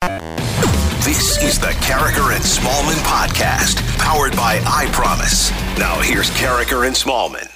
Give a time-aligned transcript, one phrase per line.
[0.00, 5.50] This is the Karraker and Smallman podcast, powered by I Promise.
[5.76, 7.48] Now here's Karraker and Smallman.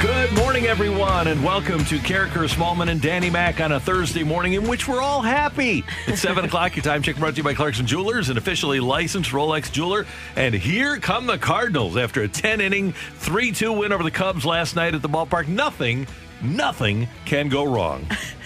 [0.00, 4.52] Good morning, everyone, and welcome to Karraker Smallman and Danny Mac on a Thursday morning
[4.52, 5.82] in which we're all happy.
[6.06, 6.76] It's 7 o'clock.
[6.76, 10.06] Your time check brought to you by Clarkson Jewelers, an officially licensed Rolex jeweler.
[10.36, 14.46] And here come the Cardinals after a 10 inning, 3 2 win over the Cubs
[14.46, 15.48] last night at the ballpark.
[15.48, 16.06] Nothing,
[16.42, 18.06] nothing can go wrong.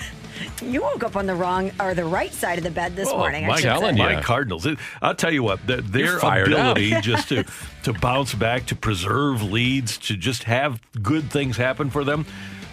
[0.62, 3.18] You woke up on the wrong or the right side of the bed this Oh,
[3.18, 3.44] morning.
[3.44, 4.02] I my, should telling say.
[4.16, 4.66] my Cardinals.
[4.66, 6.76] It- I'll tell you what, th- their fired up.
[6.76, 7.44] ability just to
[7.84, 12.26] to bounce back, to preserve leads, to just have good things happen for them.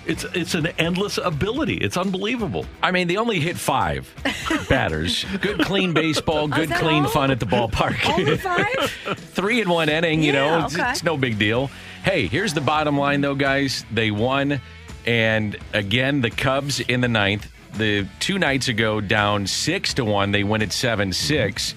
[0.06, 1.76] It's it's an endless ability.
[1.76, 2.66] It's unbelievable.
[2.82, 4.12] I mean, they only hit five
[4.68, 5.24] batters.
[5.42, 6.48] Good, clean baseball.
[6.48, 7.10] Good, clean all?
[7.10, 8.10] fun at the ballpark.
[8.10, 8.66] Only five?
[9.18, 11.70] Three in one inning, you Yeah, know, it's, it's no big deal.
[12.04, 13.86] Hey, here's the bottom line, though, guys.
[13.92, 14.62] They won,
[15.06, 17.48] and again, the Cubs in the ninth.
[17.74, 21.76] The two nights ago, down six to one, they win at seven six.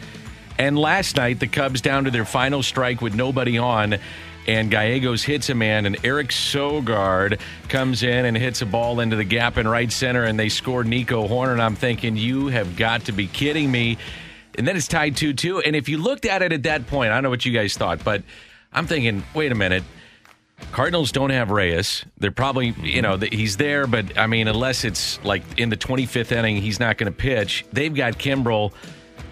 [0.58, 3.96] And last night, the Cubs down to their final strike with nobody on.
[4.46, 9.14] And Gallegos hits a man, and Eric Sogard comes in and hits a ball into
[9.14, 11.52] the gap in right center, and they score Nico Hoerner.
[11.52, 13.98] And I'm thinking, you have got to be kidding me.
[14.58, 15.60] And then it's tied 2 2.
[15.60, 17.76] And if you looked at it at that point, I don't know what you guys
[17.76, 18.22] thought, but
[18.72, 19.84] I'm thinking, wait a minute.
[20.70, 22.04] Cardinals don't have Reyes.
[22.18, 26.32] They're probably, you know, he's there, but I mean, unless it's like in the 25th
[26.32, 27.64] inning, he's not going to pitch.
[27.72, 28.72] They've got Kimbrel.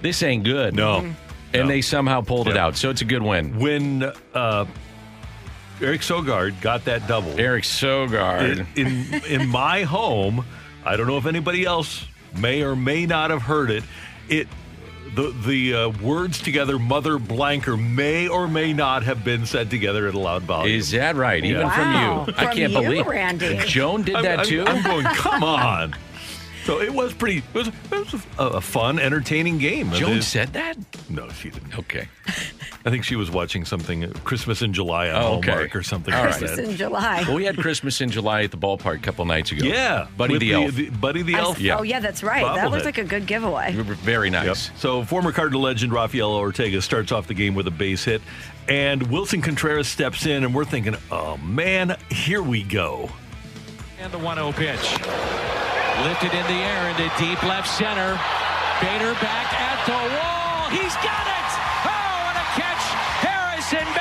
[0.02, 0.74] This ain't good.
[0.74, 0.98] No.
[1.00, 1.12] Mm-hmm.
[1.52, 1.66] And No.
[1.68, 2.76] they somehow pulled it out.
[2.76, 3.58] So it's a good win.
[3.58, 4.04] When
[4.34, 4.66] uh,
[5.80, 8.66] Eric Sogard got that double Eric Sogard.
[8.76, 10.44] in, in in my home,
[10.84, 12.04] I don't know if anybody else
[12.36, 13.82] may or may not have heard it.
[14.28, 14.46] It
[15.14, 20.06] the the uh, words together, mother blanker, may or may not have been said together
[20.08, 20.76] at a loud volume.
[20.76, 21.44] Is that right?
[21.44, 22.24] Even Wow.
[22.24, 22.34] from you.
[22.38, 23.58] I can't you, believe Randy.
[23.66, 24.64] Joan did I'm- that I'm- too.
[24.66, 25.94] I'm going, come on.
[26.70, 27.38] So it was pretty.
[27.38, 29.90] It was, it was a, a fun, entertaining game.
[29.90, 30.76] Joan It- said that?
[31.10, 31.76] no, she didn't.
[31.76, 32.06] Okay.
[32.86, 35.50] I think she was watching something Christmas in July on Oh, okay.
[35.50, 36.58] Hallmark or something All like right.
[36.60, 37.24] In July.
[37.26, 39.66] Well, we had Christmas in July at the ballpark a couple nights ago.
[39.66, 41.00] Yeah, Buddy with the, Elf.
[41.00, 41.58] Buddy the I- Elf.
[41.58, 41.78] Yeah.
[41.78, 42.44] Oh, yeah, that's right.
[42.44, 42.70] That Bobblehead.
[42.70, 43.74] looks like a good giveaway.
[43.74, 44.46] We were very Yep.
[44.46, 44.70] nice.
[44.76, 48.22] So former Cardinal legend Rafael Ortega starts off the game with a base hit,
[48.68, 53.10] and Willson Contreras steps in, and we're thinking, oh man, here we go.
[53.98, 55.79] And the 1 0 pitch.
[56.04, 58.18] Lifted in the air into deep left center.
[58.80, 60.70] Bader back at the wall.
[60.70, 61.48] He's got it!
[61.84, 62.84] Oh, and a catch!
[63.20, 63.99] Harrison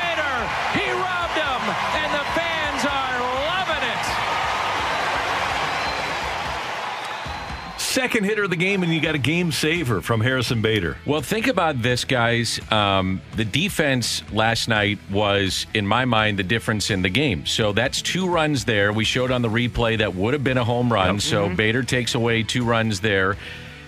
[8.00, 10.96] Second hitter of the game, and you got a game saver from Harrison Bader.
[11.06, 12.58] Well, think about this, guys.
[12.72, 17.46] Um, the defense last night was, in my mind, the difference in the game.
[17.46, 18.94] So that's two runs there.
[18.94, 21.20] We showed on the replay that would have been a home run.
[21.20, 23.36] So Bader takes away two runs there.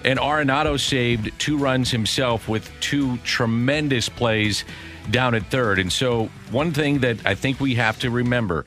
[0.04, 4.66] And Arenado saved two runs himself with two tremendous plays
[5.10, 5.80] down at third.
[5.80, 8.66] And so, one thing that I think we have to remember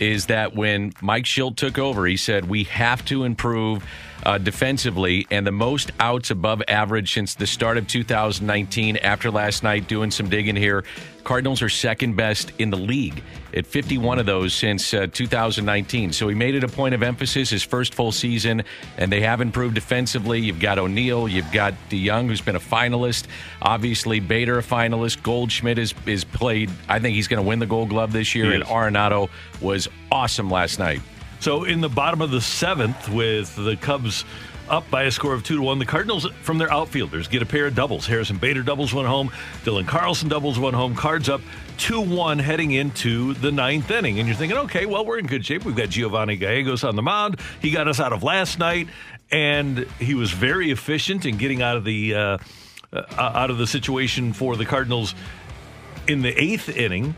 [0.00, 3.86] is that when Mike Shildt took over, he said we have to improve
[4.24, 8.96] uh, defensively, and the most outs above average since the start of 2019.
[8.98, 10.84] After last night, doing some digging here,
[11.24, 13.22] Cardinals are second best in the league
[13.54, 16.12] at 51 of those since uh, 2019.
[16.12, 18.64] So he made it a point of emphasis his first full season,
[18.98, 20.40] and they have improved defensively.
[20.40, 23.26] You've got O'Neill, you've got DeJong, who's been a finalist.
[23.60, 25.22] Obviously, Bader a finalist.
[25.22, 26.70] Goldschmidt is is played.
[26.88, 28.64] I think he's going to win the Gold Glove this year, and.
[28.64, 29.28] Arenado
[29.60, 31.00] was awesome last night.
[31.42, 34.24] So in the bottom of the seventh, with the Cubs
[34.68, 37.46] up by a score of two to one, the Cardinals from their outfielders get a
[37.46, 38.06] pair of doubles.
[38.06, 39.32] Harrison Bader doubles one home,
[39.64, 40.94] Dylan Carlson doubles one home.
[40.94, 41.40] Cards up
[41.78, 45.44] two one heading into the ninth inning, and you're thinking, okay, well we're in good
[45.44, 45.64] shape.
[45.64, 47.40] We've got Giovanni Gallegos on the mound.
[47.60, 48.86] He got us out of last night,
[49.32, 52.38] and he was very efficient in getting out of the uh,
[52.92, 55.12] uh, out of the situation for the Cardinals
[56.06, 57.16] in the eighth inning.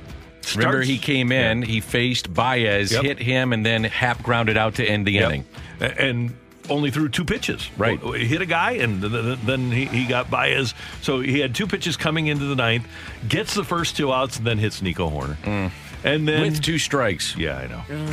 [0.57, 3.03] Remember, he came in, he faced Baez, Yep.
[3.03, 5.25] hit him, and then Happ grounded out to end the Yep.
[5.25, 5.45] inning.
[5.81, 6.35] And
[6.71, 7.69] only threw two pitches.
[7.77, 8.01] Right.
[8.01, 10.73] He hit a guy, and th- th- then he, he got Baez.
[11.03, 12.87] So he had two pitches coming into the ninth,
[13.29, 15.37] gets the first two outs, and then hits Nico Hoerner.
[15.45, 15.71] Mm.
[16.05, 17.37] And then With two strikes.
[17.37, 18.11] Yeah, I know.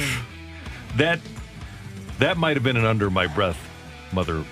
[0.97, 1.19] That
[2.19, 3.57] that might have been an under my breath,
[4.11, 4.43] mother.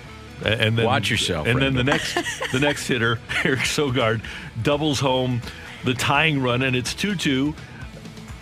[0.44, 2.14] And then Watch yourself, And then the next
[2.52, 4.22] the next hitter, Eric Sogard,
[4.62, 5.42] doubles home
[5.84, 7.54] the tying run, and it's two two.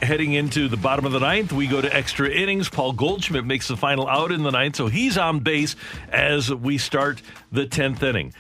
[0.01, 2.69] Heading into the bottom of the ninth, we go to extra innings.
[2.69, 5.75] Paul Goldschmidt makes the final out in the ninth, so he's on base
[6.11, 8.33] as we start the tenth inning.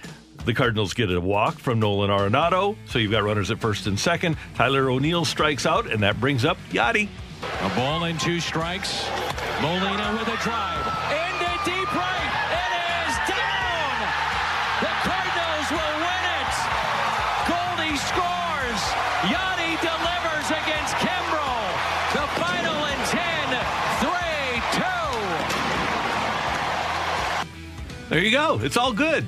[0.45, 3.99] The Cardinals get a walk from Nolan Arenado, so you've got runners at first and
[3.99, 4.37] second.
[4.55, 7.09] Tyler O'Neill strikes out, and that brings up Yadi.
[7.61, 9.05] A ball and two strikes.
[9.61, 11.38] Molina with a drive.
[28.09, 28.59] There you go.
[28.63, 29.27] It's all good.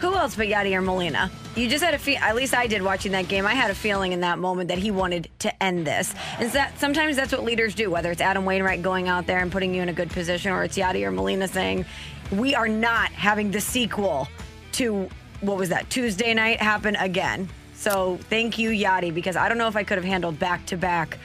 [0.00, 1.30] Who else but Yadier Molina?
[1.56, 2.18] You just had a feel.
[2.18, 3.46] At least I did watching that game.
[3.46, 6.14] I had a feeling in that moment that he wanted to end this.
[6.40, 7.90] Is that sometimes that's what leaders do?
[7.90, 10.62] Whether it's Adam Wainwright going out there and putting you in a good position, or
[10.64, 11.84] it's Yadier Molina saying,
[12.32, 14.28] "We are not having the sequel
[14.72, 15.08] to
[15.40, 19.68] what was that Tuesday night happen again." So thank you, Yadi, because I don't know
[19.68, 21.18] if I could have handled back to back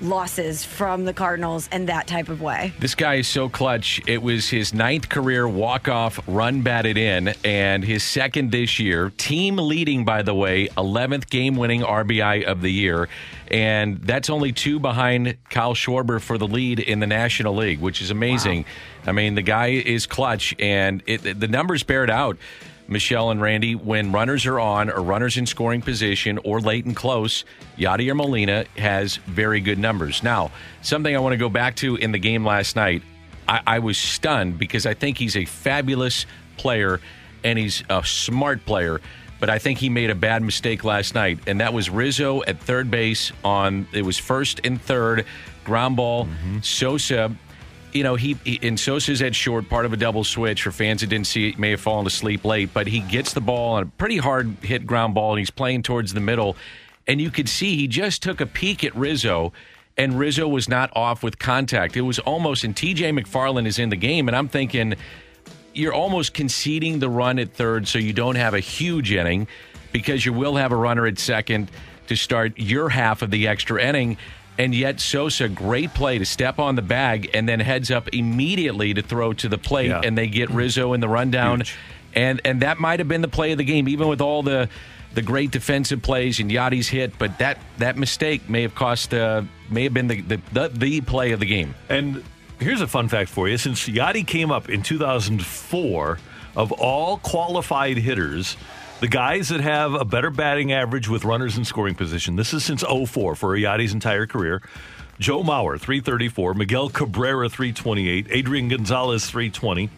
[0.00, 2.72] losses from the Cardinals in that type of way.
[2.78, 4.00] This guy is so clutch.
[4.06, 9.10] It was his ninth career walk-off run batted in, and his second this year.
[9.16, 13.08] Team leading, by the way, 11th game-winning RBI of the year,
[13.50, 18.00] and that's only two behind Kyle Schwarber for the lead in the National League, which
[18.00, 18.64] is amazing.
[19.06, 22.36] I mean, the guy is clutch, and it, the numbers bear it out.
[22.90, 26.96] Michelle and Randy, when runners are on or runners in scoring position or late and
[26.96, 27.44] close,
[27.78, 30.24] Yadier Molina has very good numbers.
[30.24, 30.50] Now,
[30.82, 33.02] something I want to go back to in the game last night,
[33.48, 36.26] I, I was stunned because I think he's a fabulous
[36.56, 37.00] player
[37.44, 39.00] and he's a smart player.
[39.38, 42.60] But I think he made a bad mistake last night, and that was Rizzo at
[42.60, 45.24] third base on it was first and third,
[45.64, 46.26] ground ball.
[46.26, 46.60] Mm-hmm.
[46.60, 47.34] Sosa
[47.92, 50.62] you know, he, he in Sosa's head short, part of a double switch.
[50.62, 53.40] For fans that didn't see it, may have fallen asleep late, but he gets the
[53.40, 56.56] ball on a pretty hard hit ground ball, and he's playing towards the middle.
[57.06, 59.52] And you could see he just took a peek at Rizzo,
[59.96, 61.96] and Rizzo was not off with contact.
[61.96, 64.94] It was almost, and TJ McFarland is in the game, and I'm thinking
[65.74, 69.46] you're almost conceding the run at third so you don't have a huge inning
[69.92, 71.70] because you will have a runner at second
[72.06, 74.16] to start your half of the extra inning.
[74.60, 78.92] And yet, Sosa, great play to step on the bag and then heads up immediately
[78.94, 80.02] to throw to the plate, Yeah.
[80.04, 81.60] and they get Rizzo in the rundown.
[81.60, 81.74] Huge.
[82.14, 84.68] And and that might have been the play of the game, even with all the
[85.14, 87.18] the great defensive plays and Yadi's hit.
[87.18, 91.00] But that that mistake may have cost uh, may have been the, the the the
[91.00, 91.74] play of the game.
[91.88, 92.22] And
[92.58, 93.56] here's a fun fact for you.
[93.56, 96.18] Since Yadi came up in 2004,
[96.56, 98.56] of all qualified hitters,
[99.00, 102.64] the guys that have a better batting average with runners in scoring position, this is
[102.64, 104.62] since 04 for Yadi's entire career.
[105.18, 106.54] Joe Mauer, 334.
[106.54, 108.26] Miguel Cabrera, 328.
[108.30, 109.90] Adrian Gonzalez, 320.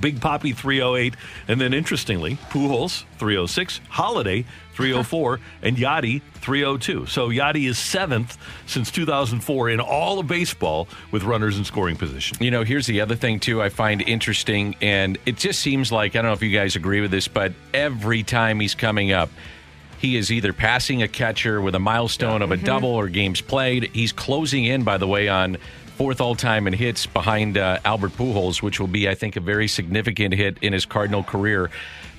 [0.00, 1.14] Big Poppy 308,
[1.48, 4.44] and then interestingly, Pujols 306, Holliday
[4.74, 7.06] 304, and Yadi 302.
[7.06, 12.36] So Yadi is seventh since 2004 in all of baseball with runners in scoring position.
[12.40, 16.14] You know, here's the other thing too I find interesting, and it just seems like
[16.14, 19.30] I don't know if you guys agree with this, but every time he's coming up,
[19.98, 23.06] he is either passing a catcher with a milestone of a double mm-hmm.
[23.06, 23.90] or games played.
[23.92, 25.56] He's closing in, by the way, on
[25.96, 29.40] fourth all time in hits behind uh, Albert Pujols, which will be, I think, a
[29.40, 31.70] very significant hit in his Cardinal career.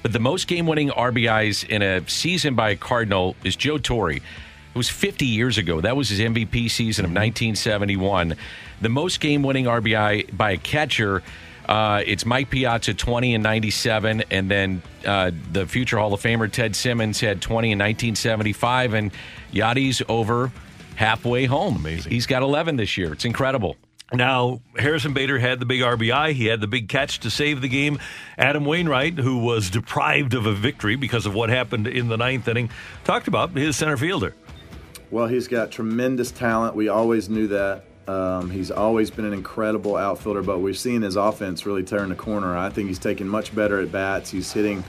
[0.02, 4.14] But the most game winning RBIs in a season by a Cardinal is Joe Torre.
[4.14, 4.22] It
[4.74, 5.80] was 50 years ago.
[5.80, 8.36] That was his MVP season of 1971.
[8.82, 11.22] The most game winning RBI by a catcher.
[11.68, 16.52] Uh, it's Mike Piazza 20 in 97, and then uh, the future Hall of Famer
[16.52, 19.12] Ted Simmons had 20 in 1975, and
[19.52, 20.52] Yadi's over
[20.98, 21.76] halfway home.
[21.76, 22.12] Amazing.
[22.12, 23.14] He's got 11 this year.
[23.14, 23.78] It's incredible.
[24.12, 26.34] Now, Harrison Bader had the big RBI.
[26.34, 28.00] He had the big catch to save the game.
[28.38, 32.48] Adam Wainwright, who was deprived of a victory because of what happened in the ninth
[32.48, 32.70] inning,
[33.04, 34.34] talked about his center fielder.
[35.12, 36.76] Well, he's got tremendous talent.
[36.76, 37.84] We always knew that.
[38.08, 42.16] Um, he's always been an incredible outfielder, but we've seen his offense really turn the
[42.16, 42.58] corner.
[42.58, 44.32] I think he's taking much better at bats.
[44.32, 44.84] He's hitting,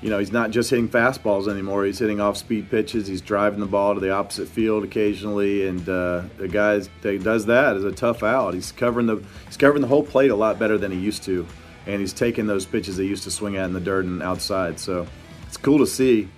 [0.00, 1.84] you know, he's not just hitting fastballs anymore.
[1.84, 3.08] He's hitting off speed pitches.
[3.08, 7.46] He's driving the ball to the opposite field occasionally, and uh, the guy that does
[7.46, 8.54] that is a tough out.
[8.54, 11.46] He's covering the he's covering the whole plate a lot better than he used to,
[11.86, 14.78] and he's taking those pitches he used to swing at in the dirt and outside.
[14.78, 15.06] So
[15.46, 16.28] it's cool to see.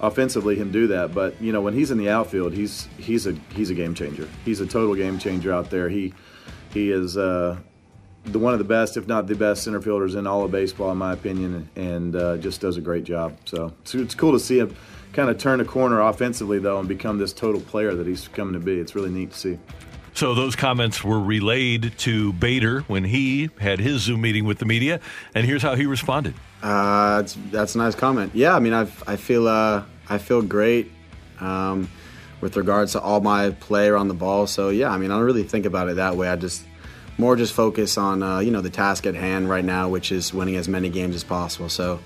[0.00, 1.12] offensively him do that.
[1.12, 4.28] But you know, when he's in the outfield, he's he's a he's a game changer.
[4.44, 5.88] He's a total game changer out there.
[5.88, 6.14] He
[6.72, 7.58] he is uh,
[8.24, 10.90] the one of the best, if not the best, center fielders in all of baseball,
[10.90, 13.36] in my opinion, and uh, just does a great job.
[13.44, 14.74] So it's, it's cool to see him
[15.12, 18.54] kind of turn a corner offensively though and become this total player that he's coming
[18.54, 18.78] to be.
[18.78, 19.58] It's really neat to see.
[20.14, 24.64] So those comments were relayed to Bader when he had his Zoom meeting with the
[24.64, 25.00] media,
[25.34, 26.34] and here's how he responded.
[26.60, 28.32] Uh, that's that's a nice comment.
[28.34, 30.90] Yeah, I mean, I I feel uh, I feel great
[31.38, 31.88] um,
[32.40, 34.48] with regards to all my play around the ball.
[34.48, 36.28] So yeah, I mean, I don't really think about it that way.
[36.28, 36.64] I just
[37.18, 40.32] more just focus on uh, you know the task at hand right now, which is
[40.32, 41.68] winning as many games as possible.
[41.68, 42.00] So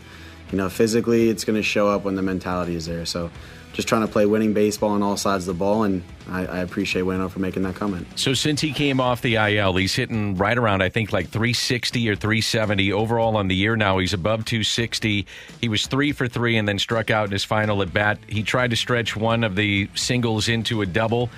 [0.50, 3.06] you know, physically, it's going to show up when the mentality is there.
[3.06, 3.30] So
[3.72, 6.58] just trying to play winning baseball on all sides of the ball, and I, I
[6.58, 8.06] appreciate Wayno for making that comment.
[8.16, 12.08] So since he came off the IL, he's hitting right around I think like 360
[12.10, 13.74] or 370 overall on the year.
[13.74, 15.26] Now he's above 260.
[15.60, 18.18] He was three for three and then struck out in his final at bat.
[18.28, 21.30] He tried to stretch one of the singles into a double.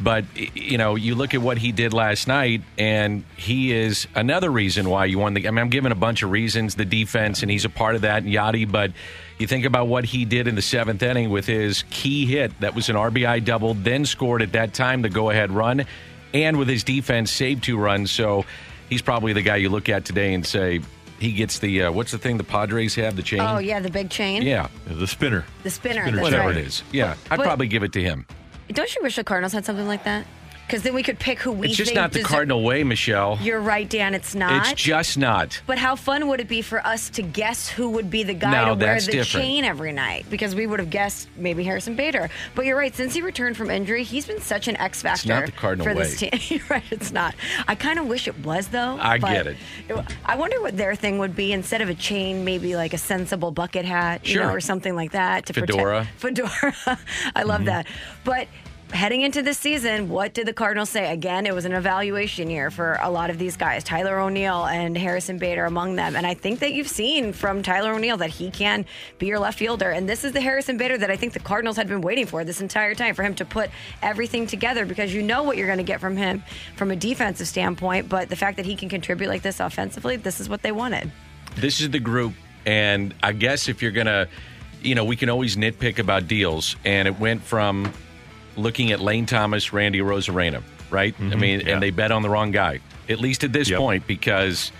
[0.00, 4.50] But you know, you look at what he did last night, and he is another
[4.50, 5.46] reason why you won the.
[5.46, 8.02] I mean, I'm giving a bunch of reasons, the defense, and he's a part of
[8.02, 8.70] that, and Yadi.
[8.70, 8.92] But
[9.38, 12.74] you think about what he did in the seventh inning with his key hit that
[12.74, 15.84] was an RBI double, then scored at that time the go-ahead run,
[16.34, 18.10] and with his defense saved two runs.
[18.10, 18.44] So
[18.88, 20.80] he's probably the guy you look at today and say
[21.20, 23.40] he gets the uh, what's the thing the Padres have the chain.
[23.40, 24.42] Oh yeah, the big chain.
[24.42, 25.44] Yeah, the spinner.
[25.62, 26.02] The spinner.
[26.02, 26.56] Spinner whatever right.
[26.56, 26.82] it is.
[26.92, 28.26] Yeah, I'd But- probably give it to him.
[28.72, 30.26] Don't you wish the Cardinals had something like that?
[30.72, 31.68] Because then we could pick who we.
[31.68, 33.38] It's just not the deser- Cardinal way, Michelle.
[33.42, 34.14] You're right, Dan.
[34.14, 34.72] It's not.
[34.72, 35.60] It's just not.
[35.66, 38.52] But how fun would it be for us to guess who would be the guy
[38.52, 39.44] No, to wear that's the different.
[39.46, 40.24] chain every night?
[40.30, 42.30] Because we would have guessed maybe Harrison Bader.
[42.54, 42.94] But you're right.
[42.94, 45.92] Since he returned from injury, he's been such an X factor not the Cardinal for
[45.92, 46.30] this way.
[46.30, 46.40] team.
[46.58, 46.82] You're right.
[46.90, 47.34] It's not.
[47.68, 48.96] I kind of wish it was though.
[48.98, 49.56] I but get it.
[50.24, 53.50] I wonder what their thing would be instead of a chain, maybe like a sensible
[53.50, 54.56] bucket hat, you know, Sure.
[54.56, 56.08] or something like that to Fedora.
[56.18, 56.98] protect fedora.
[57.36, 57.64] I love Mm-hmm.
[57.66, 57.86] that.
[58.24, 58.48] But
[58.92, 61.12] heading into this season, what did the Cardinals say?
[61.12, 64.96] Again, it was an evaluation year for a lot of these guys, Tyler O'Neill and
[64.96, 66.14] Harrison Bader among them.
[66.14, 68.84] And I think that you've seen from Tyler O'Neill that he can
[69.18, 69.90] be your left fielder.
[69.90, 72.44] And this is the Harrison Bader that I think the Cardinals had been waiting for
[72.44, 73.70] this entire time for him to put
[74.02, 76.42] everything together because you know what you're going to get from him
[76.76, 78.08] from a defensive standpoint.
[78.08, 81.10] But the fact that he can contribute like this offensively, this is what they wanted.
[81.56, 82.32] This is the group,
[82.64, 84.26] and I guess if you're gonna,
[84.80, 87.92] you know, we can always nitpick about deals, and it went from
[88.56, 91.14] looking at Lane Thomas, Randy Arozarena, right?
[91.18, 91.40] I mm-hmm.
[91.40, 91.74] mean, yeah.
[91.74, 93.78] and they bet on the wrong guy, at least at this Yep.
[93.78, 94.72] point, because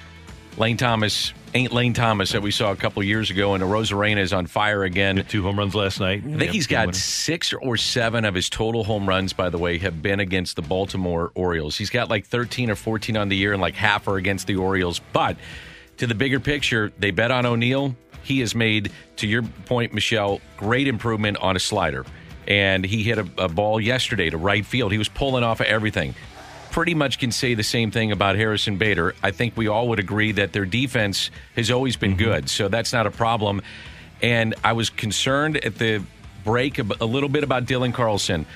[0.57, 4.33] Lane Thomas ain't Lane Thomas that we saw a couple years ago, and Arozarena is
[4.33, 5.25] on fire again.
[5.29, 6.23] Two home runs last night.
[6.27, 9.79] I think he's got six or seven of his total home runs, by the way,
[9.79, 11.77] have been against the Baltimore Orioles.
[11.77, 14.57] He's got like 13 or 14 on the year, and like half are against the
[14.57, 15.01] Orioles.
[15.13, 15.37] But
[15.99, 17.97] to the bigger picture, they bet on O'Neill.
[18.23, 22.05] He has made, to your point, Michelle, great improvement on a slider.
[22.47, 24.93] And he hit a, a ball yesterday to right field.
[24.93, 26.15] He was pulling off of everything.
[26.71, 29.15] Pretty much can say the same thing about Harrison Bader.
[29.23, 32.25] I think we all would agree that their defense has always been mm-hmm.
[32.25, 33.63] good, so that's not a problem.
[34.23, 36.03] And I was concerned at the
[36.45, 38.47] break a, a little bit about Dylan Carlson.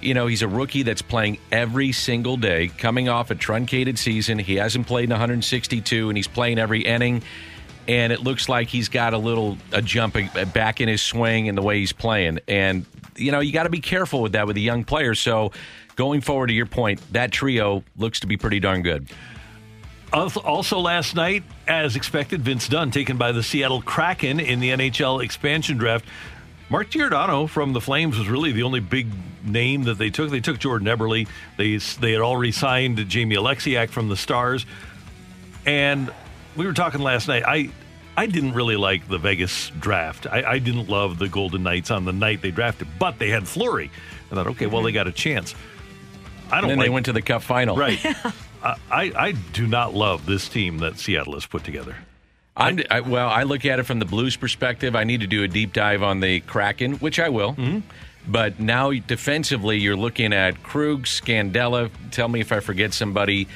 [0.00, 4.38] You know, he's a rookie that's playing every single day, coming off a truncated season.
[4.38, 7.22] He hasn't played in 162, and he's playing every inning.
[7.90, 11.48] And it looks like he's got a little a jump uh, back in his swing
[11.48, 12.38] and the way he's playing.
[12.46, 15.16] And you know, you got to be careful with that with a young player.
[15.16, 15.50] So,
[15.96, 19.08] going forward, to your point, that trio looks to be pretty darn good.
[20.12, 24.70] Also also last night, as expected, Vince Dunn taken by the Seattle Kraken in the
[24.70, 26.04] NHL expansion draft.
[26.68, 29.08] Mark Giordano from the Flames was really the only big
[29.44, 30.30] name that they took.
[30.30, 31.26] They took Jordan Eberle.
[31.56, 34.64] They they had already signed Jamie Oleksiak from the Stars,
[35.66, 36.12] and
[36.56, 37.42] we were talking last night.
[37.44, 37.70] I
[38.20, 40.26] I didn't really like the Vegas draft.
[40.26, 43.48] I, I didn't love the Golden Knights on the night they drafted, but they had
[43.48, 43.90] Fleury.
[44.30, 45.54] I thought, okay, well they got a chance.
[46.52, 47.78] I don't then like they went to the Cup final.
[47.78, 47.98] Right.
[48.62, 51.96] I, I I do not love this team that Seattle has put together.
[52.54, 54.94] I'm, I, well, I look at it from the Blues perspective.
[54.94, 57.56] I need to do a deep dive on the Kraken, which I will.
[58.28, 61.90] But now defensively, you're looking at Krug, Scandella.
[62.10, 63.48] Tell me if I forget somebody.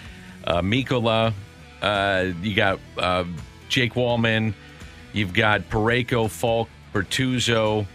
[0.43, 1.35] Uh, Mikkola.
[1.83, 3.25] Uh, you got uh,
[3.75, 4.55] Jake Walman.
[5.13, 7.87] You've got Parayko, Faulk, Bortuzzo,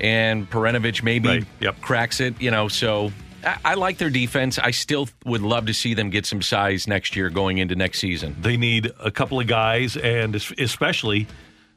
[0.00, 1.80] and Perunovich maybe Right, yep.
[1.80, 2.40] cracks it.
[2.40, 3.10] You know, so
[3.44, 4.60] I, I like their defense.
[4.60, 7.98] I still would love to see them get some size next year going into next
[7.98, 8.36] season.
[8.40, 11.26] They need a couple of guys, and especially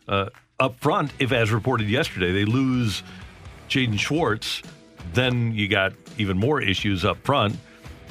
[0.08, 3.02] uh, up front, if as reported yesterday, they lose
[3.70, 4.62] Jaden Schwartz,
[5.14, 7.56] then you got even more issues up front.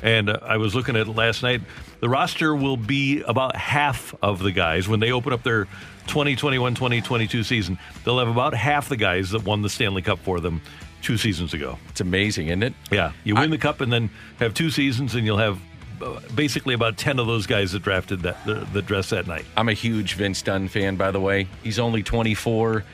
[0.02, 1.62] And uh, I was looking at it last night.
[2.00, 5.64] The roster will be about half of the guys when they open up their
[6.06, 7.78] 2021 2022 season.
[8.04, 10.60] They'll have about half the guys that won the Stanley Cup for them
[11.02, 11.78] two seasons ago.
[11.88, 12.74] It's amazing, isn't it?
[12.90, 13.12] Yeah.
[13.24, 14.10] You win the cup and then
[14.40, 15.60] have two seasons, and you'll have
[16.02, 19.44] uh, basically about 10 of those guys that drafted that, the, the dress that night.
[19.56, 21.48] I'm a huge Vince Dunn fan, by the way.
[21.62, 22.84] He's only 24,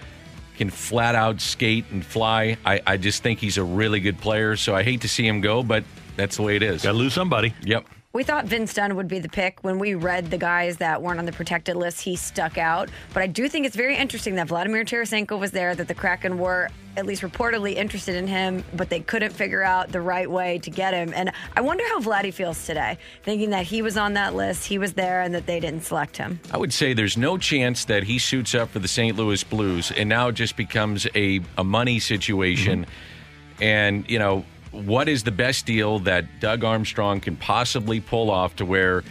[0.56, 2.56] can flat out skate and fly.
[2.64, 5.40] I, I just think he's a really good player, so I hate to see him
[5.40, 5.84] go, but
[6.16, 6.82] that's the way it is.
[6.82, 7.54] Got to lose somebody.
[7.62, 7.86] Yep.
[8.14, 11.18] We thought Vince Dunn would be the pick when we read the guys that weren't
[11.18, 11.98] on the protected list.
[12.02, 15.74] He stuck out, but I do think it's very interesting that Vladimir Tarasenko was there.
[15.74, 19.90] That the Kraken were at least reportedly interested in him, but they couldn't figure out
[19.92, 21.14] the right way to get him.
[21.14, 24.76] And I wonder how Vladdy feels today, thinking that he was on that list, he
[24.76, 26.38] was there, and that they didn't select him.
[26.52, 29.16] I would say there's no chance that he suits up for the St.
[29.16, 32.82] Louis Blues and now it just becomes a, a money situation.
[32.82, 33.62] Mm-hmm.
[33.62, 38.56] And, you know, what is the best deal that Doug Armstrong can possibly pull off
[38.56, 39.04] to where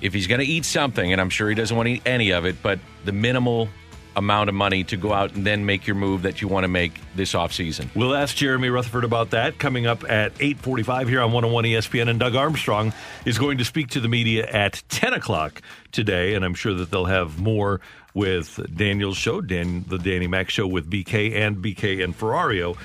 [0.00, 2.30] if he's going to eat something, and I'm sure he doesn't want to eat any
[2.30, 3.68] of it, but the minimal
[4.16, 6.68] amount of money to go out and then make your move that you want to
[6.68, 7.94] make this offseason?
[7.94, 12.08] We'll ask Jeremy Rutherford about that coming up at 8:45 here on 101 ESPN.
[12.08, 12.92] And Doug Armstrong
[13.24, 15.60] is going to speak to the media at 10 o'clock
[15.92, 17.80] today, and I'm sure that they'll have more
[18.14, 22.76] with Daniel's show, Dan, the Danny Mac show with BK and BK and Ferrario.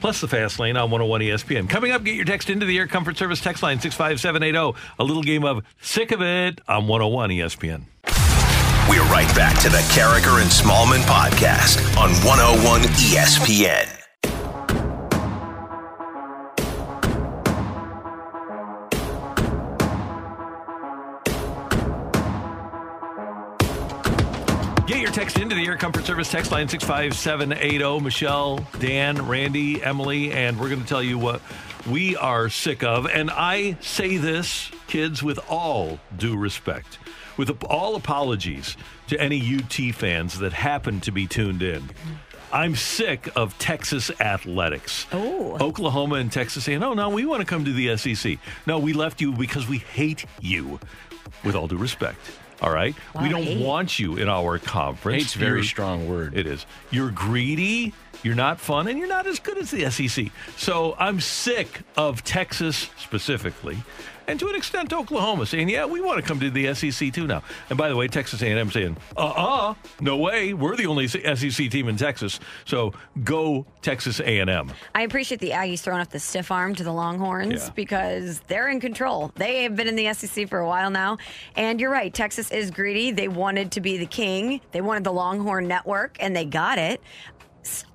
[0.00, 1.68] Plus the fast lane on 101 ESPN.
[1.68, 4.78] Coming up, get your text into the Air Comfort Service text line 65780.
[4.98, 7.82] A little game of Sick of It on 101 ESPN.
[8.88, 13.97] We're right back to the Karraker and Smallman podcast on 101 ESPN.
[25.38, 28.00] Into the Air Comfort Service text line 65780.
[28.00, 31.40] Michelle, Dan, Randy, Emily, and we're going to tell you what
[31.88, 33.06] we are sick of.
[33.06, 36.98] And I say this, kids, with all due respect,
[37.36, 38.76] with all apologies
[39.08, 41.90] to any UT fans that happen to be tuned in.
[42.52, 45.06] I'm sick of Texas athletics.
[45.12, 45.56] Oh.
[45.60, 48.38] Oklahoma and Texas saying, oh, no, we want to come to the SEC.
[48.66, 50.80] No, we left you because we hate you,
[51.44, 52.18] with all due respect.
[52.60, 52.94] All right?
[53.14, 53.64] Wow, we don't hate.
[53.64, 55.22] want you in our conference.
[55.22, 56.36] Hate's a very You're- strong word.
[56.36, 56.66] It is.
[56.90, 60.26] You're greedy, you're not fun, and you're not as good as the SEC.
[60.56, 63.78] So I'm sick of Texas specifically,
[64.28, 67.26] and to an extent Oklahoma saying, "Yeah, we want to come to the SEC too
[67.26, 71.68] now." And by the way, Texas A&M saying, "Uh-uh, no way, we're the only SEC
[71.70, 72.92] team in Texas." So
[73.24, 74.70] go Texas A&M.
[74.94, 77.70] I appreciate the Aggies throwing up the stiff arm to the Longhorns Yeah.
[77.74, 79.32] because they're in control.
[79.36, 81.16] They have been in the SEC for a while now.
[81.56, 83.10] And you're right, Texas is greedy.
[83.10, 87.00] They wanted to be the king, they wanted the Longhorn Network, and they got it.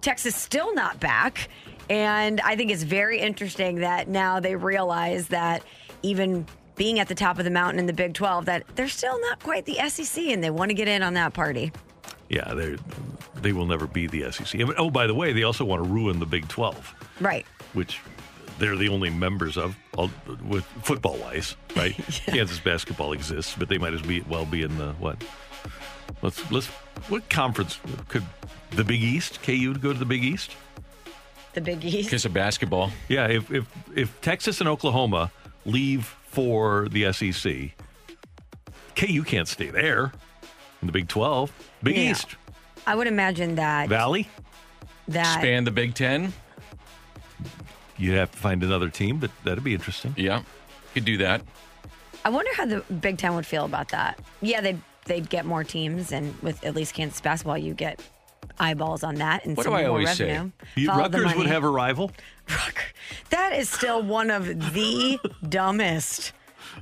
[0.01, 1.47] Texas still not back.
[1.89, 5.63] And I think it's very interesting that now they realize that
[6.03, 9.19] even being at the top of the mountain in the Big 12, that they're still
[9.21, 11.71] not quite the SEC and they want to get in on that party.
[12.29, 12.77] Yeah, they
[13.41, 14.61] they will never be the SEC.
[14.77, 16.95] Oh, by the way, they also want to ruin the Big 12.
[17.19, 17.45] Right.
[17.73, 17.99] which
[18.59, 20.09] they're the only members of, all,
[20.47, 21.93] with football wise, right?
[22.25, 25.23] Kansas basketball exists, but they might as well be in the what?
[26.21, 26.67] Let's let's
[27.09, 28.23] what conference could
[28.71, 29.41] the Big East?
[29.43, 30.55] KU go to the Big East?
[31.53, 32.09] The Big East.
[32.09, 32.91] Because of basketball.
[33.09, 35.31] Yeah, if if if Texas and Oklahoma
[35.65, 37.71] leave for the SEC,
[38.95, 40.12] KU can't stay there
[40.82, 41.52] in the Big Twelve.
[41.82, 42.12] Big Yeah.
[42.12, 42.36] East
[42.86, 44.28] I would imagine that Valley,
[45.08, 46.34] that Span the Big Ten.
[47.97, 50.13] you'd have to find another team, but that'd be interesting.
[50.17, 50.41] Yeah.
[50.93, 51.41] Could do that.
[52.26, 54.19] I wonder how the Big Ten would feel about that.
[54.41, 57.99] Yeah, they'd they'd get more teams, and with at least Kansas basketball, you get
[58.60, 60.27] eyeballs on that and What some do I more always say?
[60.32, 60.51] revenue.
[60.75, 62.12] You, Follow the Rutgers would have a rival.
[63.29, 66.34] That is still one of the dumbest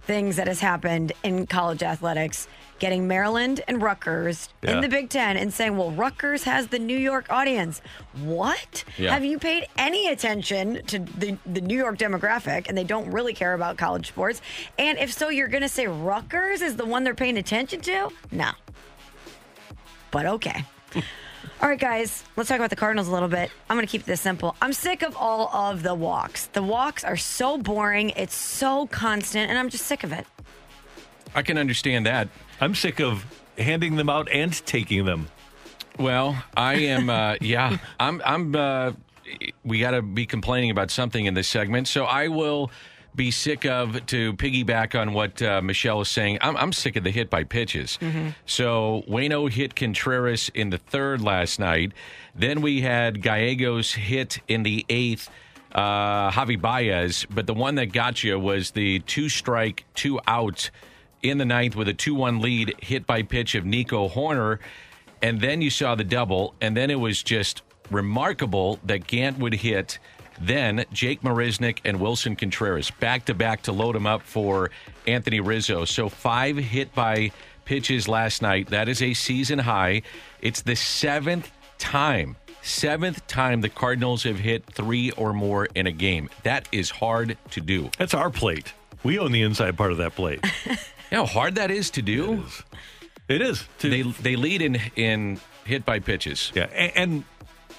[0.02, 2.48] things that has happened in college athletics.
[2.80, 4.72] Getting Maryland and Rutgers Yeah.
[4.72, 7.80] in the Big Ten and saying, well, Rutgers has the New York audience.
[8.24, 8.84] What?
[8.98, 9.14] Yeah.
[9.14, 13.34] Have you paid any attention to the, the New York demographic and they don't really
[13.36, 14.42] care about college sports?
[14.80, 18.10] And if so, you're going to say Rutgers is the one they're paying attention to?
[18.32, 18.50] No.
[20.10, 20.66] But okay.
[21.62, 23.52] All right, guys, let's talk about the Cardinals a little bit.
[23.70, 24.56] I'm going to keep this simple.
[24.64, 26.48] I'm sick of all of the walks.
[26.48, 30.26] The walks are so boring, it's so constant, and I'm just sick of it.
[31.36, 32.30] I can understand that.
[32.60, 33.24] I'm sick of
[33.60, 35.28] handing them out and taking them.
[36.00, 37.12] Well, I am.
[37.12, 38.24] Uh, yeah, I'm.
[38.26, 38.56] I'm.
[38.56, 38.94] Uh,
[39.64, 42.72] we got to be complaining about something in this segment, so I will
[43.16, 46.38] be sick of to piggyback on what uh, Michelle is saying.
[46.42, 48.00] I'm, I'm sick of the hit by pitches.
[48.46, 51.92] So Wayno hit Contreras in the third last night.
[52.36, 55.30] Then we had Gallegos hit in the eighth.
[55.74, 60.70] uh, Javi Baez, but the one that got you was the two strike, two out
[61.22, 64.60] in the ninth with a 2 1 lead hit by pitch of Nico Hoerner.
[65.22, 69.54] And then you saw the double, and then it was just remarkable that Gant would
[69.54, 70.00] hit.
[70.42, 74.72] Then Jake Marisnick and Willson Contreras back to back to load him up for
[75.08, 75.86] Anthony Rizzo.
[75.86, 77.32] So five hit by
[77.66, 78.68] pitches last night.
[78.70, 80.02] That is a season high.
[80.42, 85.92] It's the seventh time, seventh time the Cardinals have hit three or more in a
[85.92, 86.30] game.
[86.44, 87.90] That is hard to do.
[87.98, 88.74] That's our plate.
[89.04, 90.44] We own the inside part of that plate.
[91.12, 92.46] You know how hard that is to do?
[93.28, 93.66] It is.
[93.80, 96.54] To, They they lead in in hit by pitches.
[96.56, 97.24] yeah, and, and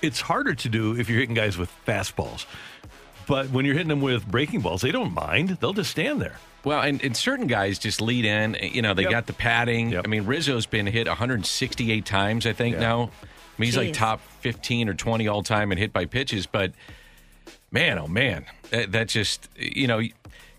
[0.02, 2.44] it's harder to do if you're hitting guys with fastballs.
[3.26, 5.50] But when you're hitting them with breaking balls, they don't mind.
[5.60, 6.36] They'll just stand there.
[6.64, 8.56] Well, and, and certain guys just lead in.
[8.60, 9.10] You know, they Yep.
[9.10, 9.90] got the padding.
[9.90, 10.04] Yep.
[10.04, 12.80] I mean, Rizzo's been hit 168 times, I think, Yeah.
[12.80, 13.02] now.
[13.22, 16.46] I mean, he's like top 15 or 20 all time and hit by pitches.
[16.46, 16.72] But
[17.70, 20.00] man, oh man, that, that just, you know,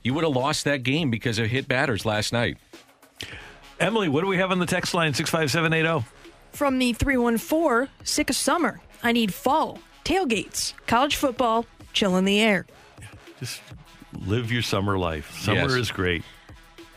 [0.04, 2.58] you would have lost that game because of hit batters last night.
[3.80, 5.14] Emily, what do we have on the text line?
[5.14, 6.06] 65780.
[6.52, 8.80] From the 314, sick of summer.
[9.04, 12.66] I need fall, tailgates, college football, chill in the air.
[13.40, 13.62] Just
[14.26, 15.32] live your summer life.
[15.40, 15.72] Summer Yes.
[15.74, 16.24] is great.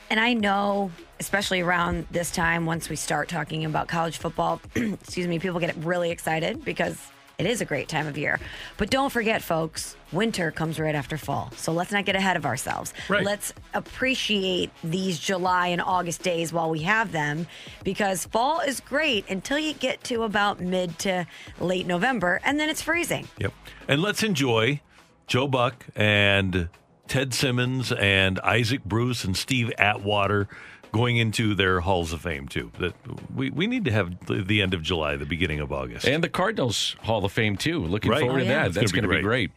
[0.09, 5.27] And I know, especially around this time, once we start talking about college football, excuse
[5.27, 6.97] me, people get really excited because
[7.39, 8.41] it is a great time of year.
[8.77, 11.53] But don't forget, folks, winter comes right after fall.
[11.57, 12.95] So let's not get ahead of ourselves.
[13.09, 13.25] Right.
[13.25, 17.47] Let's appreciate these July and August days while we have them
[17.85, 21.27] because fall is great until you get to about mid to
[21.61, 23.29] late November and then it's freezing.
[23.39, 23.53] Yep.
[23.89, 24.81] And let's enjoy
[25.27, 26.69] Joe Buck and
[27.09, 30.49] Ted Simmons and Isaac Bruce and Steve Atwater
[30.97, 32.71] going into their halls of fame too.
[32.79, 32.95] That
[33.35, 36.07] we, we need to have the, the end of July, the beginning of August.
[36.07, 37.81] And the Cardinals Hall of Fame, too.
[37.85, 38.21] Looking Right.
[38.21, 38.67] forward Oh, to that.
[38.69, 39.51] It's That's gonna going be to be great.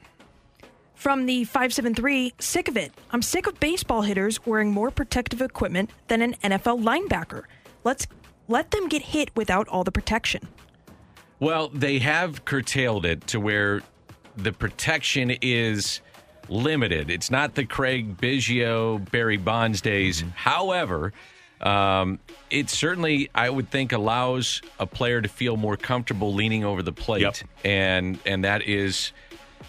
[0.96, 2.92] From the 573, sick of it.
[3.12, 7.44] I'm sick of baseball hitters wearing more protective equipment than an NFL linebacker.
[7.86, 8.06] Let's
[8.50, 10.48] let them get hit without all the protection.
[11.40, 13.82] Well, they have curtailed it to where
[14.36, 16.02] the protection is
[16.50, 17.10] limited.
[17.10, 20.24] It's not the Craig Biggio, Barry Bonds days.
[20.36, 21.14] However,
[21.62, 26.82] um, it certainly, I would think, allows a player to feel more comfortable leaning over
[26.82, 27.36] the plate, Yep.
[27.66, 29.12] and and that is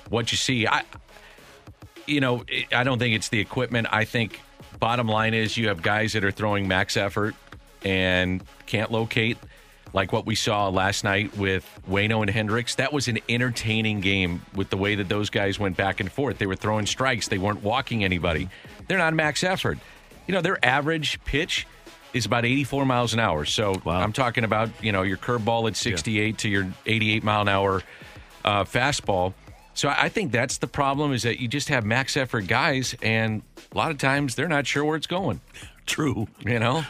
[0.09, 0.66] what you see.
[0.66, 0.83] I,
[2.07, 3.88] you know, I don't think it's the equipment.
[3.90, 4.40] I think
[4.79, 7.35] bottom line is you have guys that are throwing max effort
[7.85, 9.37] and can't locate,
[9.92, 12.76] like what we saw last night with Wayno and Hendricks.
[12.76, 16.38] That was an entertaining game with the way that those guys went back and forth.
[16.38, 18.48] They were throwing strikes, they weren't walking anybody.
[18.88, 19.79] They're not max effort.
[20.26, 21.66] You know, their average pitch
[22.12, 23.44] is about 84 miles an hour.
[23.44, 27.48] So I'm talking about, you know, your curveball at 68 to your 88 mile an
[27.48, 27.83] hour
[28.44, 29.35] uh, fastball.
[29.74, 32.96] So I I think that's the problem is that you just have max effort guys,
[33.03, 35.40] and a lot of times they're not sure where it's going.
[35.87, 36.26] True.
[36.44, 36.85] You know?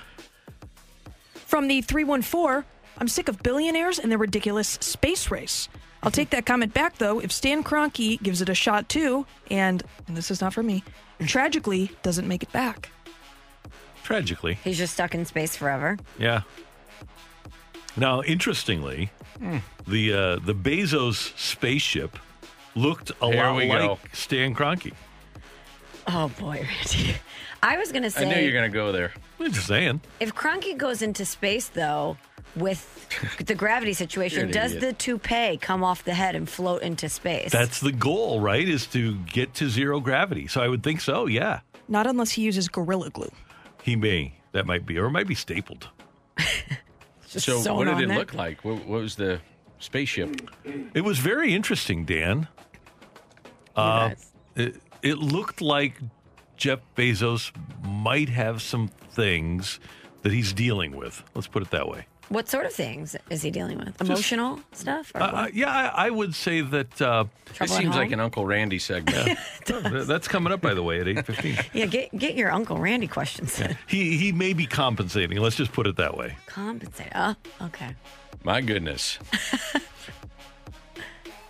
[1.35, 2.65] From the 314,
[3.01, 5.69] I'm sick of billionaires and their ridiculous space race.
[6.03, 9.83] I'll take that comment back, though, if Stan Kroenke gives it a shot, too, and,
[10.07, 10.83] and this is not for me,
[11.27, 12.91] tragically doesn't make it back.
[14.03, 14.55] Tragically.
[14.65, 15.99] He's just stuck in space forever.
[16.19, 16.43] Yeah.
[17.97, 19.11] Now, interestingly,
[19.87, 22.19] the uh, the Bezos spaceship
[22.75, 23.99] looked a Here lot like go.
[24.13, 24.93] Stan Kroenke.
[26.07, 27.17] Oh boy, Randy.
[27.63, 28.27] I was gonna say.
[28.27, 29.13] I knew you were going to go there.
[29.39, 30.01] I'm just saying.
[30.19, 32.17] If Kroenke goes into space, though,
[32.57, 33.07] with
[33.47, 34.81] the gravity situation, does idiot.
[34.99, 37.51] the toupee come off the head and float into space?
[37.53, 38.67] That's the goal, right?
[38.69, 40.47] Is to get to zero gravity.
[40.49, 41.27] So I would think so.
[41.27, 43.31] Yeah, Not unless he uses Gorilla Glue.
[43.83, 44.35] he may.
[44.53, 45.89] That might be, or it might be stapled.
[47.27, 48.19] So what did on it there.
[48.19, 48.65] look like?
[48.65, 49.41] What, what was the
[49.79, 50.51] spaceship?
[50.95, 52.49] It was very interesting, Dan.
[53.77, 54.11] Uh,
[54.57, 56.01] it, it looked like
[56.57, 57.53] Jeff Bezos
[57.87, 59.79] might have some things
[60.23, 61.23] that he's dealing with.
[61.35, 62.07] Let's put it that way.
[62.31, 64.01] What sort of things is he dealing with?
[64.01, 65.11] Emotional stuff?
[65.17, 65.55] Or Uh, uh, what?
[65.55, 68.79] yeah, I, I would say that uh, This Trouble at seems like an Uncle Randy
[68.79, 69.37] segment.
[69.67, 71.57] that's coming up, by the way, at eight fifteen.
[71.73, 73.61] yeah, get get your Uncle Randy questions.
[73.61, 73.77] in.
[73.89, 75.39] He he may be compensating.
[75.39, 76.37] Let's just put it that way.
[76.47, 77.11] Compensate.
[77.17, 77.97] Oh, okay.
[78.45, 79.19] My goodness.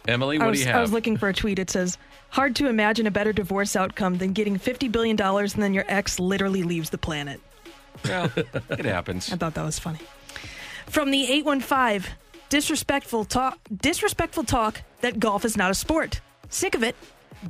[0.08, 0.78] Emily, what I was, do you have?
[0.78, 1.58] I was looking for a tweet.
[1.58, 1.98] It says,
[2.30, 6.18] Hard to imagine a better divorce outcome than getting $50 billion and then your ex
[6.18, 7.40] literally leaves the planet.
[8.06, 9.30] well, it happens.
[9.32, 9.98] I thought that was funny.
[10.90, 12.12] From the 815,
[12.48, 16.20] disrespectful talk, disrespectful talk that golf is not a sport.
[16.48, 16.96] Sick of it.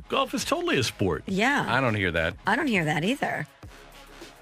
[0.09, 1.23] Golf is totally a sport.
[1.25, 2.35] Yeah, I don't hear that.
[2.47, 3.47] I don't hear that either.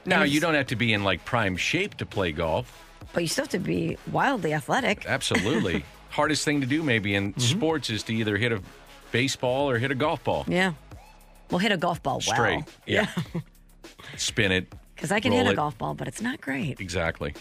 [0.05, 2.85] Now, you don't have to be in like prime shape to play golf.
[3.13, 5.05] But you still have to be wildly athletic.
[5.07, 5.83] Absolutely.
[6.09, 7.39] Hardest thing to do maybe in Mm-hmm.
[7.41, 8.61] sports is to either hit a
[9.11, 10.43] baseball or hit a golf ball.
[10.47, 10.73] Yeah.
[11.49, 12.35] Well, hit a golf ball well.
[12.35, 12.63] Straight.
[12.85, 13.07] Yeah.
[14.17, 14.73] Spin it.
[14.99, 15.55] Because I can roll hit a it.
[15.55, 16.81] golf ball, but it's not great.
[16.81, 17.33] Exactly.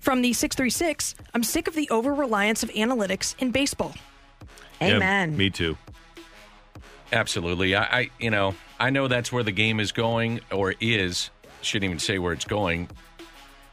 [0.00, 3.94] From the 636, I'm sick of the over reliance of analytics in baseball.
[4.80, 5.36] Amen.
[5.36, 5.76] me too.
[7.12, 7.74] Absolutely.
[7.74, 11.30] I, I, you know, I know that's where the game is going, or is.
[11.62, 12.88] Shouldn't even say where it's going.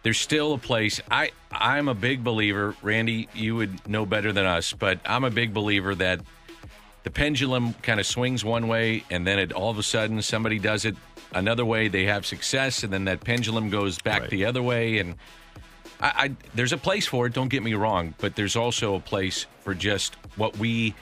[0.01, 1.01] There's still a place.
[1.11, 2.75] I, I'm a big believer.
[2.81, 6.21] Randy, you would know better than us, but I'm a big believer that
[7.03, 10.57] the pendulum kind of swings one way, and then it all of a sudden somebody
[10.57, 10.95] does it
[11.33, 11.87] another way.
[11.87, 14.97] They have success, and then that pendulum goes back the other way.
[14.97, 15.15] And
[15.99, 17.33] I, I, there's a place for it.
[17.33, 20.93] Don't get me wrong, but there's also a place for just what we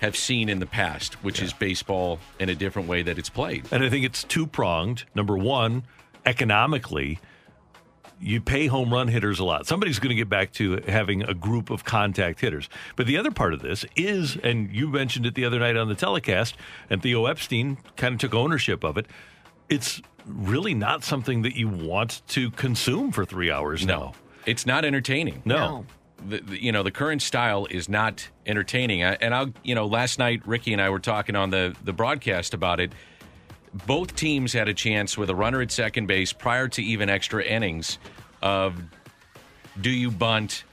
[0.00, 3.66] have seen in the past, which is baseball in a different way that it's played.
[3.72, 5.04] And I think it's two pronged.
[5.14, 5.82] Number one,
[6.24, 7.18] economically,
[8.20, 9.66] you pay home run hitters a lot.
[9.66, 12.68] Somebody's going to get back to having a group of contact hitters.
[12.96, 15.88] But the other part of this is, and you mentioned it the other night on
[15.88, 16.56] the telecast,
[16.90, 19.06] and Theo Epstein kind of took ownership of it.
[19.68, 24.14] It's really not something that you want to consume for three hours now.
[24.46, 25.42] It's not entertaining.
[25.44, 25.84] No.
[26.26, 29.04] The, the- you know, the current style is not entertaining.
[29.04, 31.92] I, and I'll, you know, last night Ricky and I were talking on the the
[31.92, 32.92] broadcast about it.
[33.86, 37.44] Both teams had a chance with a runner at second base prior to even extra
[37.44, 37.98] innings
[38.42, 38.74] of
[39.80, 40.64] do you bunt?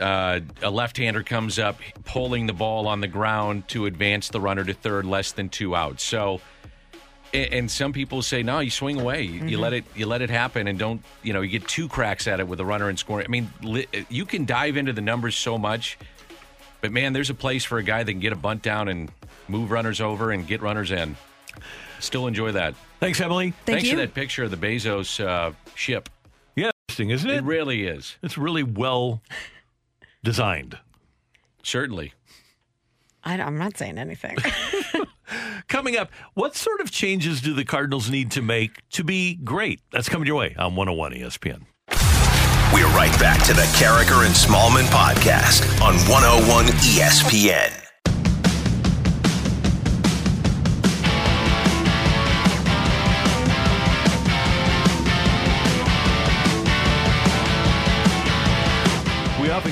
[0.00, 4.64] Uh, a left-hander comes up, pulling the ball on the ground to advance the runner
[4.64, 6.02] to third, less than two outs.
[6.04, 6.40] So, a-
[7.34, 9.60] and some people say no, you swing away, you, you Mhm.
[9.60, 12.40] let it, you let it happen, and don't, you know, you get two cracks at
[12.40, 13.26] it with a runner and scoring.
[13.26, 15.98] I mean, li- you can dive into the numbers so much,
[16.80, 19.10] but man, there's a place for a guy that can get a bunt down and
[19.48, 21.16] move runners over and get runners in.
[22.00, 22.74] Still enjoy that.
[23.00, 23.52] Thanks, Emily.
[23.66, 26.08] Thanks for that picture of the Bezos uh, ship.
[26.56, 27.36] Yeah, interesting, isn't it?
[27.38, 28.16] It really is.
[28.22, 29.20] It's really well
[30.22, 30.78] designed.
[31.62, 32.12] Certainly.
[33.24, 34.36] I, am not saying anything.
[35.68, 39.80] Coming up, what sort of changes do the Cardinals need to make to be great?
[39.92, 41.66] That's coming your way on 101 ESPN.
[42.72, 47.87] We're right back to the Karraker and Smallman podcast on 101 ESPN.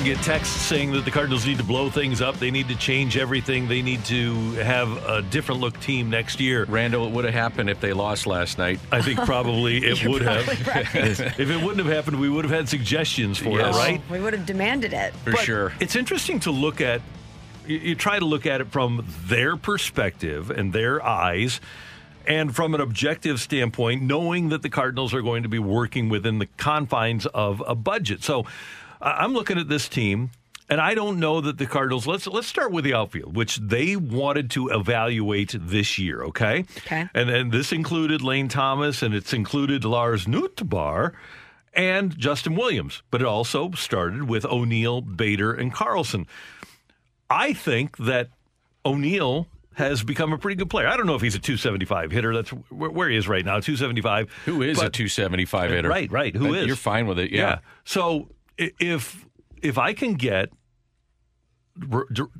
[0.07, 2.35] Get texts saying that the Cardinals need to blow things up.
[2.39, 3.67] They need to change everything.
[3.67, 6.65] They need to have a different look team next year.
[6.65, 8.79] Randall, it would have happened if they lost last night.
[8.91, 10.47] I think probably it You're would have.
[10.67, 10.95] right.
[10.95, 13.75] if it wouldn't have happened, we would have had suggestions for Yes.
[13.75, 14.01] it, right?
[14.09, 15.13] we would have demanded it.
[15.23, 15.73] For But sure.
[15.79, 17.01] It's interesting to look at.
[17.67, 21.59] You, you try to look at it from their perspective and their eyes,
[22.25, 26.39] and from an objective standpoint, knowing that the Cardinals are going to be working within
[26.39, 28.23] the confines of a budget.
[28.23, 28.47] So, I-
[29.17, 30.31] I'm looking at this team.
[30.69, 32.05] And I don't know that the Cardinals.
[32.05, 36.23] Let's let's start with the outfield, which they wanted to evaluate this year.
[36.25, 37.07] Okay, Okay.
[37.13, 41.13] and and this included Lane Thomas, and it's included Lars Nootbaar
[41.73, 46.27] and Justin Williams, but it also started with O'Neill, Bader, and Carlson.
[47.29, 48.27] I think that
[48.85, 50.87] O'Neill has become a pretty good player.
[50.87, 52.33] I don't know if he's a 275 hitter.
[52.35, 54.29] That's where, where he is right now, 275.
[54.45, 55.87] Who is a But- 275 hitter?
[55.87, 56.35] Right, right.
[56.35, 56.65] Who is?
[56.67, 57.31] You're fine with it.
[57.31, 57.59] Yeah.
[57.85, 59.25] So i- if
[59.61, 60.51] if I can get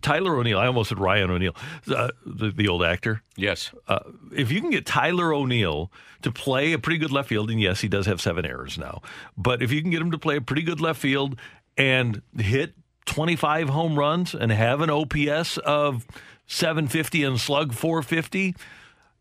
[0.01, 1.55] Tyler O'Neill, I almost said Ryan O'Neill,
[1.93, 3.21] uh, the, the old actor.
[3.35, 3.71] Yes.
[3.87, 3.99] Uh,
[4.35, 5.91] if you can get Tyler O'Neill
[6.23, 9.01] to play a pretty good left field, and yes, he does have seven errors now,
[9.37, 11.39] but if you can get him to play a pretty good left field
[11.77, 12.73] and hit
[13.05, 16.05] 25 home runs and have an OPS of
[16.47, 18.55] 750 and slug 450,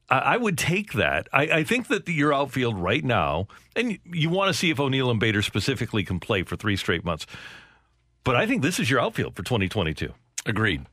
[0.09, 1.29] I I would take that.
[1.33, 5.11] I, I think that your outfield right now, and you want to see if O'Neill
[5.11, 7.27] and Bader specifically can play for three straight months.
[8.25, 10.13] But I think this is your outfield for 2022.
[10.47, 10.85] Agreed.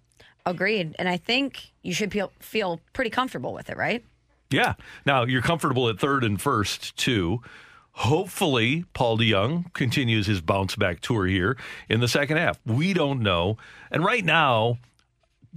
[0.46, 0.96] Agreed.
[1.00, 4.04] And I think you should feel, feel pretty comfortable with it, right?
[4.52, 4.74] Yeah.
[5.06, 7.42] Now you're comfortable at third and first too.
[7.94, 11.58] Hopefully, Paul DeJong continues his bounce back tour here
[11.90, 12.60] in the second half.
[12.66, 13.58] We don't know.
[13.92, 14.78] And right now,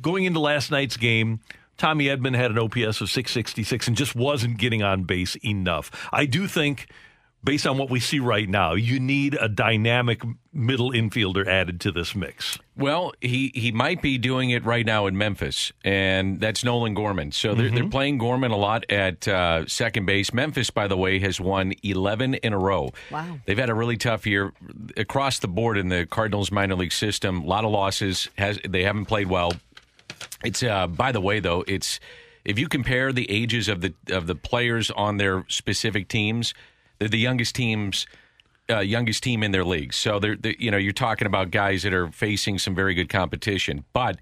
[0.00, 1.40] going into last night's game,
[1.76, 5.90] Tommy Edman had an OPS of 666 and just wasn't getting on base enough.
[6.12, 6.88] I do think,
[7.44, 11.92] based on what we see right now, you need a dynamic middle infielder added to
[11.92, 12.58] this mix.
[12.78, 17.32] Well, he, he might be doing it right now in Memphis, and that's Nolan Gorman.
[17.32, 20.32] So they're, they're playing Gorman a lot at uh, second base.
[20.32, 22.90] Memphis, by the way, has won 11 in a row.
[23.10, 23.38] Wow.
[23.44, 24.52] They've had a really tough year
[24.96, 27.42] across the board in the Cardinals minor league system.
[27.42, 28.28] A lot of losses.
[28.36, 29.52] Has They haven't played well.
[30.46, 32.00] It's uh, by the way though, it's
[32.44, 36.54] if you compare the ages of the of the players on their specific teams,
[36.98, 38.06] they're the youngest teams.
[38.68, 41.84] Uh, youngest team in their league, so they're, they you know you're talking about guys
[41.84, 43.84] that are facing some very good competition.
[43.92, 44.18] But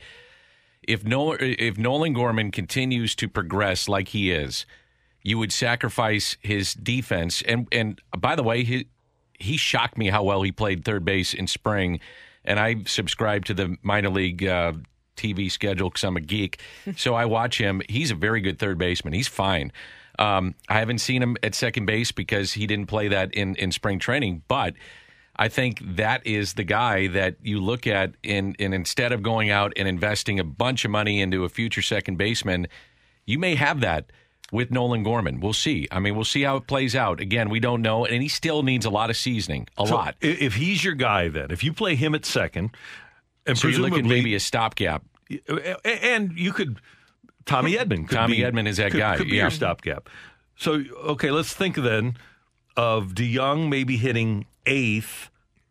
[0.83, 4.67] if Nolan, if Nolan Gorman continues to progress like he is,
[5.23, 7.43] you would sacrifice his defense.
[7.43, 8.89] And and by the way, he
[9.39, 12.01] he shocked me how well he played third base in spring.
[12.45, 14.75] And I subscribe to the minor league uh,
[15.17, 16.61] TV schedule because I'm a geek.
[16.97, 17.83] so I watch him.
[17.89, 19.15] He's a very good third baseman.
[19.15, 19.73] He's fine.
[20.19, 23.73] Um, I haven't seen him at second base because he didn't play that in, in
[23.73, 24.75] spring training, but
[25.37, 29.51] I think that is the guy that you look at in, and instead of going
[29.51, 32.69] out and investing a bunch of money into a future second baseman,
[33.27, 34.07] you may have that
[34.53, 35.41] with Nolan Gorman.
[35.41, 35.89] We'll see.
[35.91, 37.19] I mean, we'll see how it plays out.
[37.19, 40.15] Again, we don't know, and he still needs a lot of seasoning, a So lot.
[40.21, 42.71] If he's your guy, then if you play him at second,
[43.47, 45.03] and So you're looking maybe a stopgap.
[45.49, 46.81] Uh, and you could
[47.47, 48.09] Tommy Edman.
[48.09, 49.43] Tommy be- Edman is that could- guy, Could be yeah.
[49.43, 50.09] your stopgap.
[50.57, 52.17] So okay, let's think then
[52.77, 55.31] of DeJong maybe hitting eighth.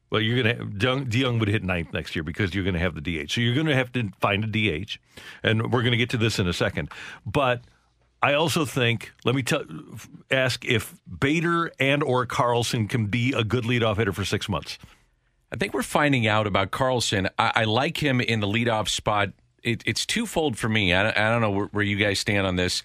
[0.09, 3.01] Well, you're gonna DeJong, DeJong would hit ninth next year because you're gonna have the
[3.01, 3.31] DH.
[3.31, 4.99] So you're gonna have to find a DH,
[5.41, 6.89] and we're gonna get to this in a second.
[7.25, 7.61] But
[8.21, 9.63] I also think let me tell
[10.31, 14.77] ask if Bader and or Carlson can be a good leadoff hitter for six months.
[15.53, 17.29] I think we're finding out about Carlson.
[17.37, 19.29] I, I like him in the leadoff spot.
[19.61, 20.93] It, it's twofold for me.
[20.93, 22.81] I, I don't know where, where you guys stand on this.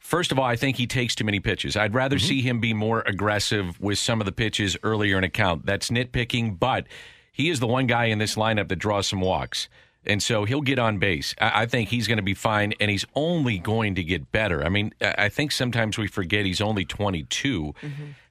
[0.00, 1.76] First of all, I think he takes too many pitches.
[1.76, 2.26] I'd rather Mm-hmm.
[2.26, 5.66] see him be more aggressive with some of the pitches earlier in a count.
[5.66, 6.86] That's nitpicking, but
[7.30, 9.68] he is the one guy in this lineup that draws some walks.
[10.08, 11.34] And so he'll get on base.
[11.40, 14.64] I, I think he's going to be fine, and he's only going to get better.
[14.64, 17.74] I mean, I I think sometimes we forget he's only 22.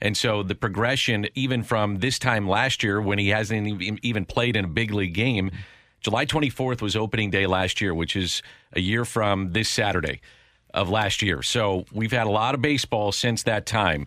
[0.02, 4.26] And so the progression, even from this time last year when he hasn't even- even
[4.26, 5.52] played in a big league game,
[6.02, 8.42] July 24th was opening day last year, which is
[8.74, 10.22] a year from this Saturday
[10.74, 11.42] of last year.
[11.42, 14.06] So we've had a lot of baseball since that time.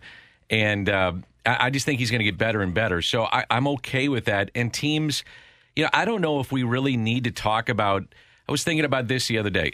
[0.49, 1.13] And uh,
[1.45, 3.01] I, I just think he's going to get better and better.
[3.01, 4.51] So I, I'm okay with that.
[4.55, 5.23] And teams,
[5.75, 8.03] you know, I don't know if we really need to talk about.
[8.47, 9.73] I was thinking about this the other day.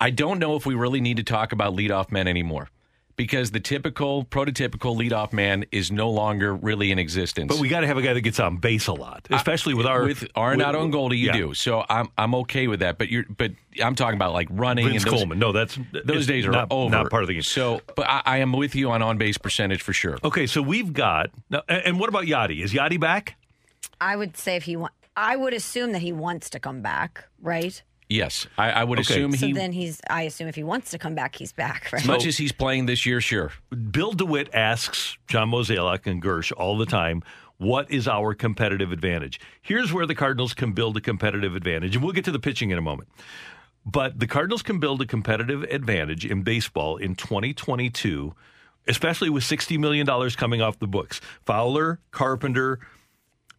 [0.00, 2.68] I don't know if we really need to talk about leadoff men anymore
[3.16, 7.48] because the typical, prototypical leadoff man is no longer really in existence.
[7.48, 9.86] But we got to have a guy that gets on base a lot, especially with
[9.86, 11.32] our with Arenado and Goldie, you yeah.
[11.32, 11.54] do.
[11.54, 12.98] So I'm I'm okay with that.
[12.98, 13.52] But you're but
[13.82, 15.38] I'm talking about like running Vince and those, Coleman.
[15.38, 16.90] No, that's those days are not, over.
[16.90, 17.42] Not part of the game.
[17.42, 20.18] So, but I, I am with you on on base percentage for sure.
[20.24, 22.62] Okay, so we've got now, and and what about Yadi?
[22.62, 23.36] Is Yadi back?
[24.00, 27.24] I would say if he want, I would assume that he wants to come back,
[27.40, 27.80] right?
[28.08, 29.14] Yes, I, I would Okay.
[29.14, 29.52] assume So he.
[29.52, 30.00] then he's.
[30.10, 32.02] I assume if he wants to come back, he's back, right?
[32.02, 33.52] as much as he's playing this year, sure.
[33.90, 37.22] Bill DeWitt asks John Mozeliak and Girsch all the time,
[37.56, 39.40] what is our competitive advantage?
[39.62, 42.70] Here's where the Cardinals can build a competitive advantage, and we'll get to the pitching
[42.70, 43.08] in a moment.
[43.86, 48.34] But the Cardinals can build a competitive advantage in baseball in 2022,
[48.88, 51.20] especially with $60 million coming off the books.
[51.46, 52.80] Fowler, Carpenter,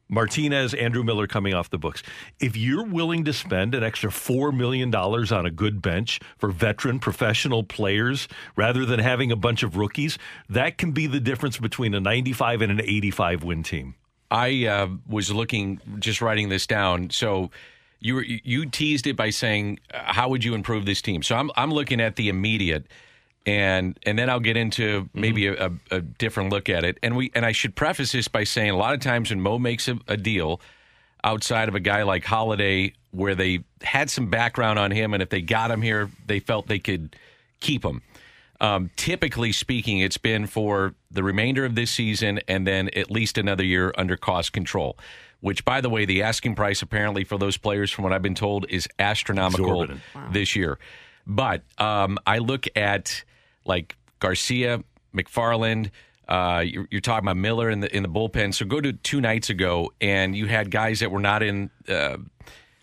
[0.07, 2.03] Martinez, Andrew Miller coming off the books.
[2.39, 6.99] If you're willing to spend an extra $4 million on a good bench for veteran
[6.99, 10.17] professional players rather than having a bunch of rookies,
[10.49, 13.95] that can be the difference between a 95 and an 85 win team.
[14.29, 17.09] I uh, was looking, just writing this down.
[17.09, 17.51] So
[17.99, 21.35] you were, you teased it by saying, uh, "How would you improve this team?" So
[21.35, 22.85] I'm I'm looking at the immediate,
[23.45, 26.97] and and then I'll get into maybe a, a, a different look at it.
[27.03, 29.59] And we and I should preface this by saying a lot of times when Mo
[29.59, 30.61] makes a, a deal
[31.23, 35.29] outside of a guy like Holliday, where they had some background on him, and if
[35.29, 37.15] they got him here, they felt they could
[37.59, 38.01] keep him.
[38.61, 43.37] Um, typically speaking, it's been for the remainder of this season and then at least
[43.37, 44.97] another year under cost control.
[45.41, 48.35] Which, by the way, the asking price apparently for those players, from what I've been
[48.35, 49.85] told, is astronomical
[50.31, 50.79] this year.
[51.27, 53.23] But um, I look at
[53.65, 54.83] like Garcia,
[55.15, 55.91] McFarland.
[56.27, 58.53] Uh, you're, you're talking about Miller in the in the bullpen.
[58.53, 62.17] So go to two nights ago, and you had guys that were not in uh,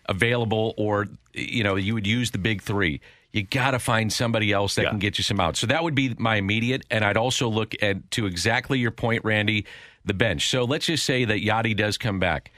[0.07, 3.01] available, or you know, you would use the big three.
[3.31, 5.59] You got to find somebody else that can get you some outs.
[5.59, 9.25] So that would be my immediate, and I'd also look at to exactly your point,
[9.25, 9.65] Randy,
[10.05, 10.49] the bench.
[10.49, 12.51] So let's just say that Yadi does come back.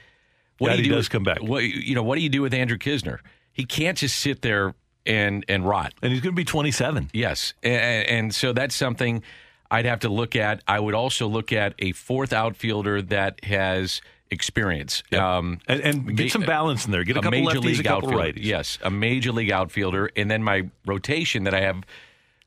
[0.60, 1.42] do Yadi you do does with- come back.
[1.42, 2.02] What you know?
[2.02, 3.20] What do you do with Andrew Knizner?
[3.52, 4.74] He can't just sit there
[5.06, 5.94] and and rot.
[6.02, 7.10] And he's going to be 27.
[7.12, 9.22] Yes, and, and so that's something
[9.70, 10.62] I'd have to look at.
[10.68, 15.02] I would also look at a fourth outfielder that has experience.
[15.12, 17.04] Um, And, and get some balance in there.
[17.04, 18.32] Get a, couple major lefties, league a couple outfielder.
[18.32, 18.44] righties.
[18.44, 21.82] Yes, a major league outfielder, and then my rotation that I have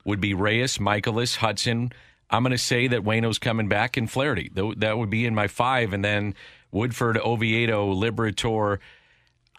[0.05, 1.91] would be Reyes, Mikolas, Hudson.
[2.29, 4.51] I'm going to say that Wayno's coming back and Flaherty.
[4.77, 6.35] That would be in my five, and then
[6.71, 8.79] Woodford, Oviedo, Liberatore.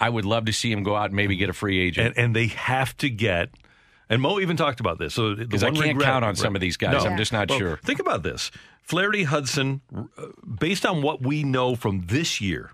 [0.00, 2.08] I would love to see him go out and maybe get a free agent.
[2.16, 3.50] And, and they have to get.
[4.08, 5.14] And Mo even talked about this.
[5.14, 7.04] So the 'Cause I can't count on some of these guys.
[7.04, 7.76] I'm just not Well, sure.
[7.84, 8.50] Think about this:
[8.82, 9.82] Flaherty, Hudson.
[9.94, 10.26] uh,
[10.58, 12.72] Based on what we know from this year,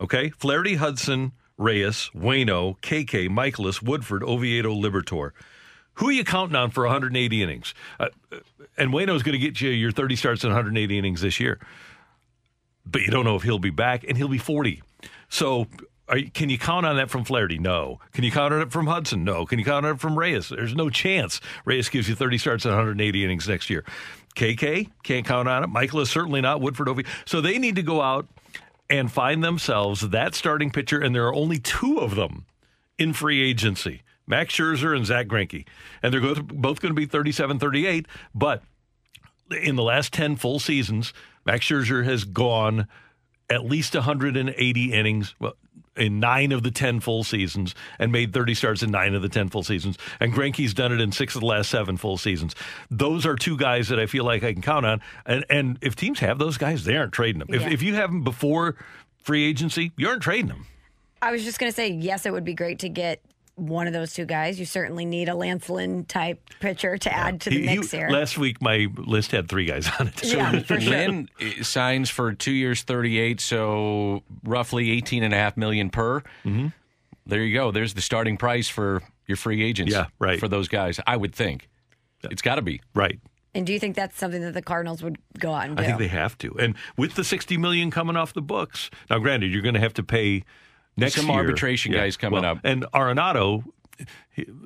[0.00, 5.32] okay, Flaherty, Hudson, Reyes, Wayno, KK, Mikolas, Woodford, Oviedo, Liberatore.
[5.94, 7.74] Who are you counting on for 180 innings?
[7.98, 8.10] Uh,
[8.76, 11.58] and Wayno's going to get you your 30 starts in 180 innings this year.
[12.86, 14.80] But you don't know if he'll be back, and he'll be 40.
[15.28, 15.66] So
[16.08, 17.58] are can you count on that from Flaherty?
[17.58, 18.00] No.
[18.12, 19.24] Can you count on it from Hudson?
[19.24, 19.46] No.
[19.46, 20.48] Can you count on it from Reyes?
[20.48, 23.84] There's no chance Reyes gives you 30 starts and 180 innings next year.
[24.36, 25.70] KK can't count on it.
[25.70, 26.60] Mikolas certainly not.
[26.60, 27.04] Woodford Ovie.
[27.24, 28.26] So they need to go out
[28.90, 32.46] and find themselves that starting pitcher, and there are only two of them
[32.98, 34.02] in free agency.
[34.26, 35.66] Max Scherzer and Zack Greinke.
[36.02, 38.62] And they're both going to be 37 38, but
[39.50, 41.12] in the last 10 full seasons,
[41.46, 42.86] Max Scherzer has gone
[43.50, 45.54] at least 180 innings well,
[45.98, 49.28] in nine of the 10 full seasons and made 30 starts in nine of the
[49.28, 49.98] 10 full seasons.
[50.20, 52.54] And Greinke's done it in six of the last seven full seasons.
[52.90, 55.00] Those are two guys that I feel like I can count on.
[55.26, 57.48] And, and if teams have those guys, they aren't trading them.
[57.52, 57.70] If, Yeah.
[57.70, 58.76] if you have them before
[59.22, 60.66] free agency, you aren't trading them.
[61.20, 63.20] I was just going to say, yes, it would be great to get
[63.58, 64.58] one of those two guys.
[64.58, 67.90] You certainly need a Lance Lynn type pitcher to add to the He- he- mix
[67.90, 68.08] here.
[68.08, 70.22] Last week, my list had three guys on it.
[70.24, 70.90] Yeah, for sure.
[70.90, 76.20] Lynn uh, signs for two years, 38, so roughly 18 and a half million per.
[76.44, 76.68] Mm-hmm.
[77.26, 77.70] There you go.
[77.70, 79.92] There's the starting price for your free agents.
[79.92, 80.40] Yeah, right.
[80.40, 81.68] For those guys, I would think.
[82.24, 82.80] It's got to be.
[82.94, 83.20] Right.
[83.54, 85.82] And do you think that's something that the Cardinals would go out and do?
[85.82, 86.54] I think they have to.
[86.58, 89.94] And with the 60 million coming off the books, now granted, you're going to have
[89.94, 90.44] to pay
[90.98, 91.36] next Some year.
[91.36, 92.58] arbitration guys coming up.
[92.64, 93.64] And Arenado,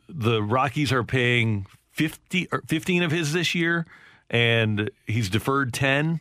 [0.08, 3.86] the Rockies are paying 50 or 15 of his this year,
[4.30, 6.20] and he's deferred 10.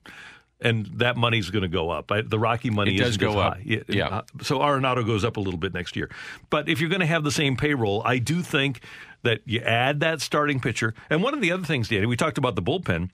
[0.63, 2.11] And that money's going to go up.
[2.11, 3.55] I, the Rocky money does go up.
[3.55, 3.81] high.
[3.87, 4.09] Yeah.
[4.09, 6.07] uh, So Arenado goes up a little bit next year.
[6.51, 8.81] But if you're going to have the same payroll, I do think
[9.23, 10.93] that you add that starting pitcher.
[11.09, 13.09] And one of the other things, Danny, we talked about the bullpen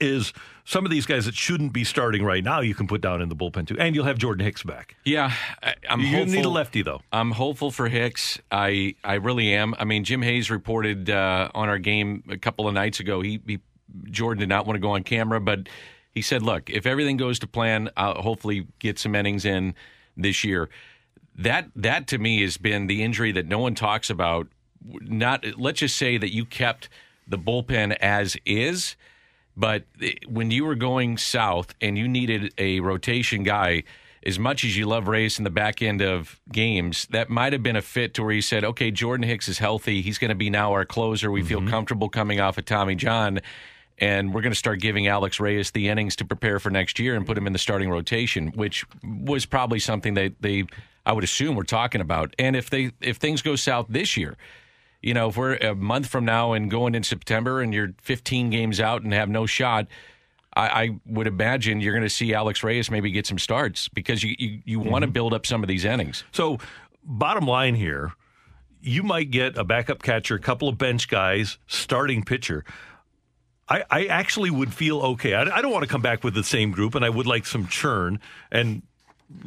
[0.00, 0.32] is
[0.64, 3.28] some of these guys that shouldn't be starting right now, you can put down in
[3.28, 4.96] the bullpen too, and you'll have Jordan Hicks back.
[5.04, 5.32] Yeah,
[5.62, 6.34] I, I'm you hopeful.
[6.34, 7.02] need a lefty though.
[7.12, 8.38] I'm hopeful for Hicks.
[8.50, 9.74] I I really am.
[9.78, 13.20] I mean, Jim Hayes reported uh, on our game a couple of nights ago.
[13.20, 13.60] He, he
[14.10, 15.68] Jordan did not want to go on camera, but
[16.12, 19.74] he said, "Look, if everything goes to plan, I'll hopefully get some innings in
[20.16, 20.68] this year."
[21.36, 24.48] That that to me has been the injury that no one talks about.
[24.86, 26.88] Not let's just say that you kept
[27.26, 28.96] the bullpen as is,
[29.56, 29.84] but
[30.26, 33.84] when you were going south and you needed a rotation guy,
[34.26, 37.62] as much as you love Reyes in the back end of games, that might have
[37.62, 40.00] been a fit to where you said, okay, Jordan Hicks is healthy.
[40.00, 41.30] He's going to be now our closer.
[41.30, 41.68] We feel mm-hmm.
[41.68, 43.40] comfortable coming off of Tommy John.
[43.98, 47.14] And we're going to start giving Alex Reyes the innings to prepare for next year
[47.14, 50.64] and put him in the starting rotation, which was probably something that they,
[51.06, 52.34] I would assume, were talking about.
[52.38, 54.36] And if they if things go south this year,
[55.04, 58.48] you know, if we're a month from now and going in September and you're 15
[58.48, 59.86] games out and have no shot,
[60.56, 64.22] I, I would imagine you're going to see Alex Reyes maybe get some starts because
[64.22, 65.12] you you, you want to mm-hmm.
[65.12, 66.24] build up some of these innings.
[66.32, 66.58] So,
[67.02, 68.12] bottom line here,
[68.80, 72.64] you might get a backup catcher, a couple of bench guys, starting pitcher.
[73.68, 75.34] I, I actually would feel okay.
[75.34, 77.44] I, I don't want to come back with the same group, and I would like
[77.44, 78.20] some churn.
[78.50, 78.82] And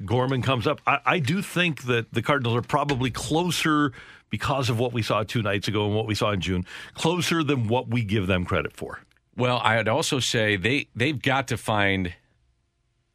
[0.06, 0.82] Gorman comes up.
[0.86, 3.92] I, I do think that the Cardinals are probably closer
[4.30, 7.44] because of what we saw two nights ago and what we saw in June, closer
[7.44, 9.02] than what we give them credit for.
[9.36, 12.14] Well, I'd also say they they've got to find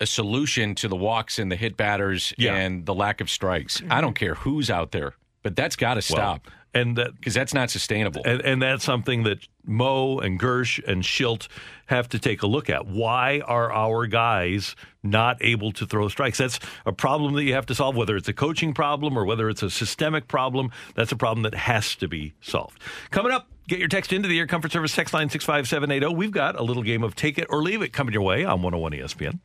[0.00, 2.54] a solution to the walks and the hit batters Yeah.
[2.54, 3.82] and the lack of strikes.
[3.88, 4.24] I don't mm-hmm.
[4.24, 8.22] care who's out there, but that's got to stop and that because that's not sustainable.
[8.24, 11.48] And, and that's something that Mo and Girsch and Shildt
[11.86, 12.86] have to take a look at.
[12.86, 16.38] Why are our guys not able to throw strikes?
[16.38, 19.48] That's a problem that you have to solve, whether it's a coaching problem or whether
[19.48, 20.70] it's a systemic problem.
[20.94, 22.80] That's a problem that has to be solved.
[23.10, 26.14] Coming up, get your text into the Air Comfort Service text line 65780.
[26.14, 28.62] We've got a little game of Take It or Leave It coming your way on
[28.62, 29.40] 101 ESPN.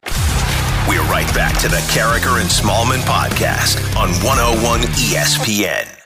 [0.88, 5.98] We're right back to the Karraker and Smallman podcast on 101 ESPN.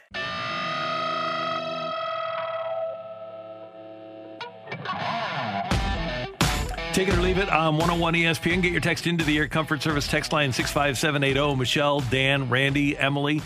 [6.93, 8.61] Take it or leave it on 101 ESPN.
[8.61, 11.55] Get your text into the Air Comfort Service text line 65780.
[11.55, 13.41] Michelle, Dan, Randy, Emily,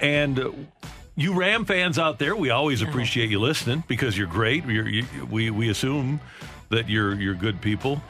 [0.00, 0.50] and uh,
[1.14, 4.64] you Ram fans out there, we always appreciate you listening because you're great.
[4.64, 6.20] You're, you, we, we assume
[6.70, 8.00] that you're, you're good people.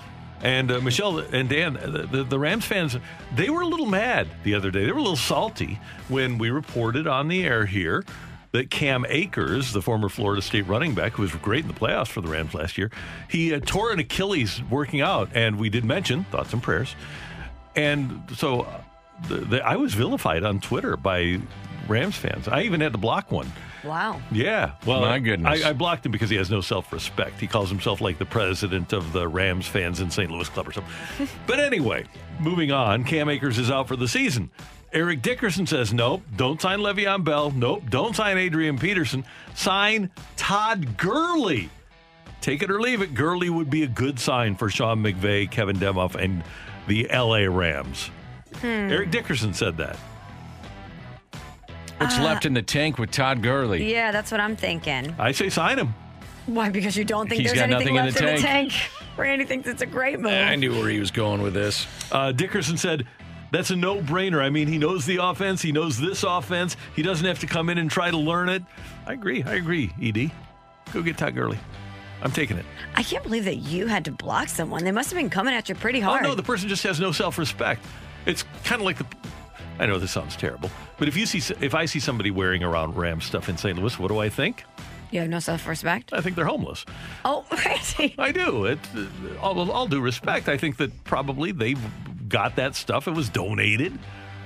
[0.41, 2.97] And uh, Michelle and Dan, the, the, the Rams fans,
[3.35, 4.87] they were a little mad the other day.
[4.87, 8.05] They were a little salty when we reported on the air here
[8.57, 12.09] that Cam Akers, the former Florida State running back, who was great in the playoffs
[12.09, 12.91] for the Rams last year,
[13.29, 16.97] he uh, tore an Achilles working out, and we did mention thoughts and prayers.
[17.75, 18.81] And so uh,
[19.29, 21.39] the, the, I was vilified on Twitter by
[21.87, 22.49] Rams fans.
[22.49, 23.53] I even had to block one.
[23.85, 24.21] Wow.
[24.33, 24.73] Yeah.
[24.85, 25.63] Well, My goodness.
[25.63, 27.39] I, I blocked him because he has no self respect.
[27.39, 30.31] He calls himself like the president of the Rams fans in St.
[30.31, 30.93] Louis Club or something.
[31.47, 32.05] but anyway,
[32.41, 34.51] moving on, Cam Akers is out for the season.
[34.97, 37.51] Eric Dickerson says, nope, don't sign Le'Veon Bell.
[37.51, 39.27] Nope, don't sign Adrian Peterson.
[39.55, 41.69] Sign Todd Gurley.
[42.41, 43.13] Take it or leave it.
[43.13, 46.43] Gurley would be a good sign for Sean McVay, Kevin Demoff, and
[46.87, 48.11] the LA Rams.
[48.63, 48.67] Hmm.
[48.91, 49.99] Eric Dickerson said that.
[51.99, 53.93] What's left in the tank with Todd Gurley?
[53.93, 55.15] Yeah, that's what I'm thinking.
[55.19, 55.95] I say sign him.
[56.47, 56.71] Why?
[56.71, 58.73] Because you don't think He's there's anything nothing in left the in the tank.
[58.73, 58.91] tank.
[59.19, 60.33] Randy thinks it's a great move.
[60.33, 61.87] I knew where he was going with this.
[62.11, 63.07] Uh, Dickerson said,
[63.51, 64.41] that's a no brainer.
[64.43, 66.77] I mean, he knows the offense, he knows this offense.
[66.95, 68.63] He doesn't have to come in and try to learn it.
[69.07, 69.43] I agree.
[69.43, 70.31] I agree, ED.
[70.93, 71.59] Go get Todd Gurley.
[72.23, 72.65] I'm taking it.
[72.95, 74.85] I can't believe that you had to block someone.
[74.85, 76.25] They must have been coming at you pretty hard.
[76.25, 77.85] Oh, no, the person just has no self respect.
[78.25, 79.07] It's kind of like the.
[79.79, 82.97] I know this sounds terrible, but if you see, if I see somebody wearing around
[82.97, 83.79] Ram stuff in St.
[83.79, 84.65] Louis, what do I think?
[85.11, 86.13] you have no self-respect.
[86.13, 86.85] I think they're homeless.
[87.25, 88.15] Oh, Randy.
[88.19, 88.65] I do.
[88.67, 89.07] It, uh,
[89.41, 91.75] all, all due respect, I think that probably they
[92.29, 93.09] got that stuff.
[93.09, 93.99] It was donated.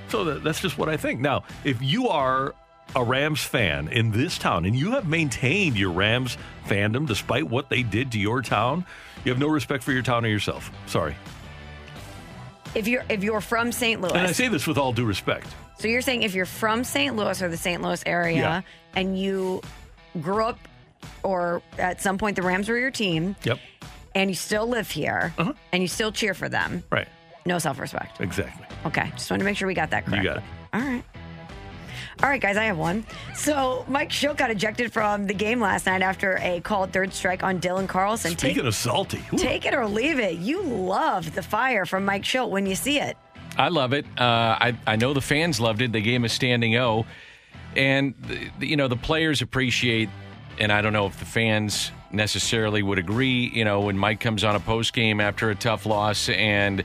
[0.09, 1.19] So that, that's just what I think.
[1.21, 2.53] Now, if you are
[2.95, 7.69] a Rams fan in this town and you have maintained your Rams fandom despite what
[7.69, 8.85] they did to your town,
[9.23, 10.69] you have no respect for your town or yourself.
[10.87, 11.15] Sorry.
[12.73, 13.99] If you're if you're from St.
[14.01, 15.47] Louis, And I say this with all due respect.
[15.79, 17.15] so you're saying if you're from St.
[17.15, 17.81] Louis or the St.
[17.81, 18.61] Louis area Yeah.
[18.95, 19.61] and you
[20.21, 20.59] grew up
[21.23, 23.59] or at some point the Rams were your team Yep.
[24.15, 25.53] and you still live here Uh-huh.
[25.73, 27.07] and you still cheer for them, Right.
[27.45, 28.21] No self-respect.
[28.21, 28.65] Exactly.
[28.85, 30.23] Okay, just wanted to make sure we got that correct.
[30.23, 30.43] You got it.
[30.73, 31.03] All right.
[32.23, 33.03] All right, guys, I have one.
[33.33, 37.41] So Mike Shildt got ejected from the game last night after a called third strike
[37.41, 38.31] on Dylan Carlson.
[38.31, 40.37] Speaking take, of salty, ooh, take it or leave it.
[40.37, 43.17] You love the fire from Mike Shildt when you see it.
[43.57, 44.05] I love it.
[44.19, 45.91] Uh, I I know the fans loved it.
[45.91, 47.05] They gave him a standing O,
[47.75, 48.13] and
[48.59, 50.09] the, you know the players appreciate.
[50.59, 53.49] And I don't know if the fans necessarily would agree.
[53.51, 56.83] You know, when Mike comes on a post game after a tough loss and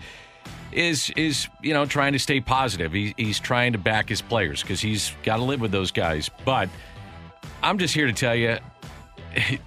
[0.73, 2.93] is is you know trying to stay positive.
[2.93, 6.31] He, he's trying to back his players because he's got to live with those guys.
[6.45, 6.69] But
[7.63, 8.59] I'm just here to tell you.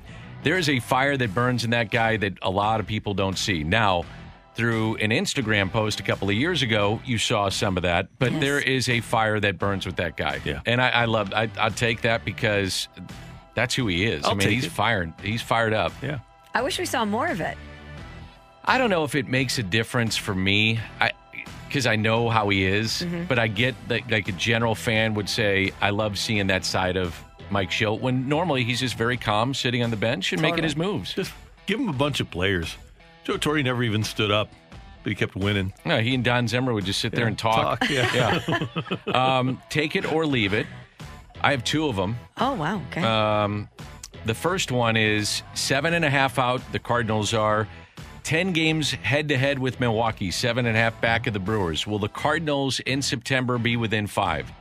[0.42, 3.38] There is a fire that burns in that guy that a lot of people don't
[3.38, 3.66] see.
[3.66, 4.06] Now,
[4.56, 8.32] through an Instagram post a couple of years ago, you saw some of that, but
[8.32, 8.42] Yes.
[8.42, 10.40] there is a fire that burns with that guy.
[10.46, 10.62] Yeah.
[10.66, 12.88] And I, I love, I, I'll take that because
[13.54, 14.24] that's who he is.
[14.24, 14.72] I I'll mean, he's it.
[14.72, 15.12] fired.
[15.22, 15.92] He's fired up.
[16.02, 16.20] yeah.
[16.54, 17.58] I wish we saw more of it.
[18.70, 20.80] I don't know if it makes a difference for me.
[21.02, 21.12] I
[21.68, 23.26] because I know how he is, Mm-hmm.
[23.26, 26.98] but I get that like a general fan would say, I love seeing that side
[26.98, 27.16] of
[27.52, 30.76] Mike Shildt when normally he's just very calm, sitting on the bench and making his
[30.76, 31.14] moves.
[31.14, 31.32] Just
[31.68, 32.76] give him a bunch of players.
[33.24, 34.50] Joe Torre never even stood up,
[35.04, 35.72] but he kept winning.
[35.86, 37.88] No, he and Don Zimmer would just sit there and talk.
[37.90, 38.40] yeah.
[39.14, 40.66] Um, take it or leave it.
[41.42, 42.16] I have two of them.
[42.38, 42.82] Oh wow.
[42.92, 43.04] Okay.
[43.04, 43.70] Um,
[44.26, 46.62] the first one is seven and a half out.
[46.72, 47.68] The Cardinals are
[48.30, 51.88] 10 games head to head with Milwaukee, seven and a half back of the Brewers.
[51.88, 54.52] Will the Cardinals in September be within five?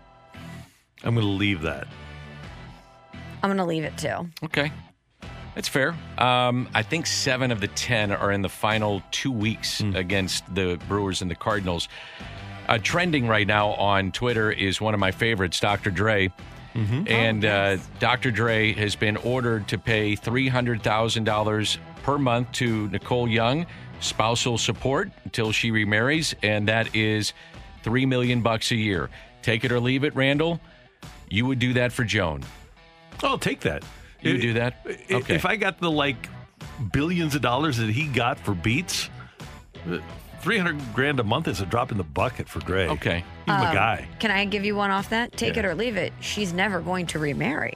[1.05, 1.87] I'm going to leave that.
[3.43, 4.27] I'm gonna leave it too.
[4.43, 4.73] Okay.
[5.55, 5.95] That's fair.
[6.17, 10.81] Um, I think seven of the 10 are in the final two weeks against the
[10.89, 11.91] Brewers and the Cardinals.
[12.71, 15.91] Uh, trending right now on Twitter is one of my favorites, Dr.
[15.91, 16.33] Dre.
[16.75, 18.31] And uh, Dr.
[18.31, 23.67] Dre has been ordered to pay $300,000 per month to Nicole Young,
[24.01, 27.33] spousal support until she remarries, and that is
[27.83, 29.11] three million bucks a year.
[29.43, 30.61] Take it or leave it, Randall.
[31.29, 32.43] You would do that for Joan.
[33.23, 33.83] I'll take that.
[34.21, 34.81] You would do that?
[34.85, 35.35] If, Okay.
[35.35, 36.29] if I got the like
[36.93, 39.11] billions of dollars that he got for beats,
[39.91, 39.99] uh,
[40.41, 42.87] 300 grand a month is a drop in the bucket for Dre.
[42.89, 43.25] Okay.
[43.45, 44.07] He's Um, my guy.
[44.21, 45.33] Can I give you one off that?
[45.37, 45.61] Take Yeah.
[45.61, 46.13] it or leave it.
[46.21, 47.75] She's never going to remarry.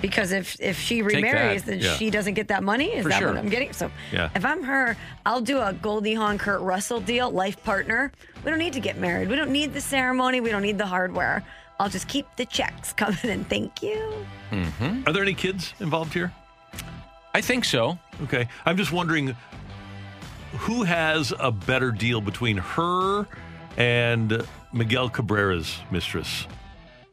[0.00, 1.70] Because if if she remarries, that.
[1.72, 1.94] then Yeah.
[1.96, 2.86] she doesn't get that money.
[2.92, 3.28] Is For that sure.
[3.28, 3.72] what I'm getting?
[3.72, 4.30] So Yeah.
[4.34, 4.96] if I'm her,
[5.26, 8.10] I'll do a Goldie Hawn Kurt Russell deal, life partner.
[8.44, 9.28] We don't need to get married.
[9.28, 10.40] We don't need the ceremony.
[10.40, 11.42] We don't need the hardware.
[11.78, 14.26] I'll just keep the checks coming and thank you.
[14.50, 15.06] Mm-hmm.
[15.08, 16.32] Are there any kids involved here?
[17.34, 17.98] I think so.
[18.24, 18.48] Okay.
[18.66, 19.36] I'm just wondering
[20.58, 23.26] who has a better deal between her
[23.76, 26.46] and Miguel Cabrera's mistress.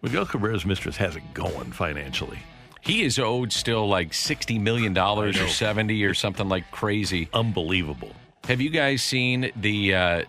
[0.01, 2.39] Miguel Cabrera's mistress has it going financially.
[2.87, 7.27] He is owed still like $60 million or 70 or something like crazy.
[7.33, 8.13] Unbelievable.
[8.45, 10.23] Have you guys seen the uh,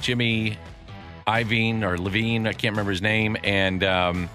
[0.00, 0.56] Jimmy
[1.26, 2.46] Iovine or Levine?
[2.46, 3.36] I can't remember his name.
[3.44, 4.30] And um,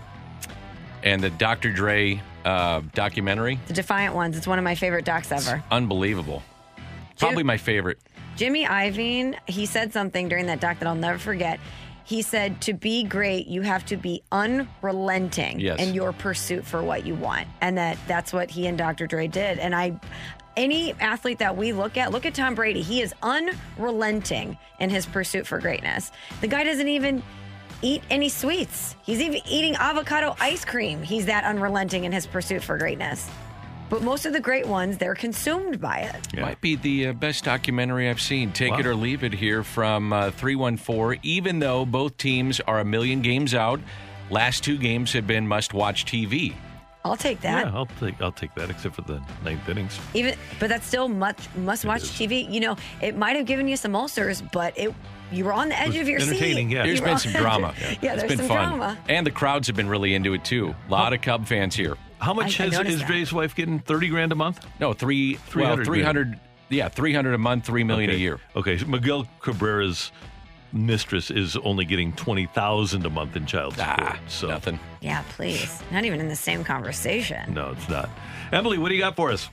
[1.02, 1.72] and the Dr.
[1.72, 3.60] Dre uh, documentary?
[3.66, 4.38] The Defiant Ones.
[4.38, 5.64] It's one of my favorite docs ever.
[5.72, 6.44] Unbelievable.
[7.18, 7.98] Probably my favorite.
[8.36, 11.60] Jimmy Iovine, he said something during that doc that I'll never forget.
[12.06, 15.80] He said, to be great, you have to be unrelenting Yes.
[15.80, 17.48] in your pursuit for what you want.
[17.62, 19.08] And that that's what he and Dr.
[19.08, 19.58] Dre did.
[19.60, 20.00] And I,
[20.56, 22.82] any athlete that we look at, look at Tom Brady.
[22.82, 26.12] He is unrelenting in his pursuit for greatness.
[26.42, 27.24] The guy doesn't even,
[27.82, 28.96] eat any sweets.
[29.04, 31.04] He's even eating avocado ice cream.
[31.04, 33.30] He's that unrelenting in his pursuit for greatness.
[33.90, 36.40] But most of the great ones, they're consumed by it.
[36.40, 38.52] Might be the uh, best documentary I've seen.
[38.52, 41.20] Take it or leave it here from uh, 314.
[41.24, 43.80] Even though both teams are a million games out,
[44.30, 46.56] last two games have been must watch TV.
[47.04, 47.68] I'll take that.
[47.68, 50.00] Yeah, I'll take I'll take that, except for the ninth innings.
[50.16, 52.02] Even, but that's still much must watch.
[52.02, 52.52] TV.
[52.52, 54.92] You know, it might have given you some ulcers, but it
[55.32, 56.76] you were on the edge of your entertaining, seat.
[56.76, 56.84] yeah.
[56.84, 57.68] there's been some drama.
[57.70, 58.70] of- Yeah, it's there's been some fun.
[58.78, 58.98] drama.
[59.08, 60.74] And the crowds have been really into it too.
[60.88, 61.96] A lot of Cub fans here.
[62.20, 63.10] How much I- I has, noticed is that.
[63.10, 63.80] Jay's wife getting?
[63.80, 64.66] Thirty grand a month?
[64.80, 66.40] No, three, 300 well, 300,
[66.70, 68.18] yeah, 300 a month, 3 million okay.
[68.18, 68.40] a year.
[68.56, 70.12] Okay, so Miguel Cabrera's
[70.74, 73.98] mistress is only getting twenty thousand a month in child support.
[74.02, 74.80] Ah, so nothing.
[75.02, 75.82] Yeah, please.
[75.92, 77.54] Not even in the same conversation.
[77.54, 78.10] No, it's not.
[78.52, 79.50] Emily, what do you got for us?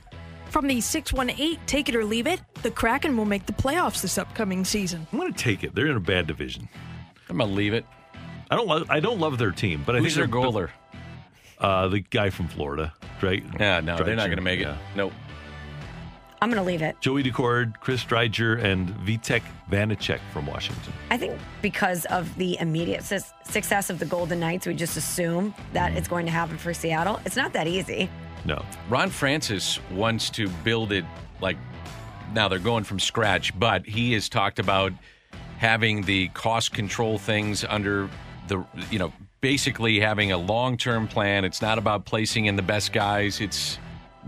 [0.49, 4.19] From the 618, take it or leave it, the Kraken will make the playoffs this
[4.19, 5.07] upcoming season.
[5.11, 5.73] I'm going to take it.
[5.73, 6.69] They're in a bad division.
[7.27, 7.85] I'm gonna leave it.
[8.51, 8.67] I don't.
[8.67, 10.69] Lo- I don't love their team, but I Who's their think they're- goaler?
[11.63, 13.43] Uh, the guy from Florida, right?
[13.59, 14.63] Yeah, no, they're not gonna make it.
[14.63, 14.77] yeah.
[14.95, 15.13] Nope.
[16.41, 16.99] I'm going to leave it.
[16.99, 20.91] Joey Daccord, Chris Driedger, and Vitek Vanecek from Washington.
[21.09, 25.55] I think because of the immediate sus- success of the Golden Knights, we just assume
[25.71, 27.21] that it's going to happen for Seattle.
[27.23, 28.09] It's not that easy.
[28.43, 31.05] No, Ron Francis wants to build it
[31.39, 31.55] like
[32.33, 34.91] now they're going from scratch, but he has talked about
[35.59, 38.09] having the cost control things under
[38.49, 39.13] the you know
[39.53, 41.43] basically having a long-term plan.
[41.43, 43.41] It's not about placing in the best guys.
[43.41, 43.77] It's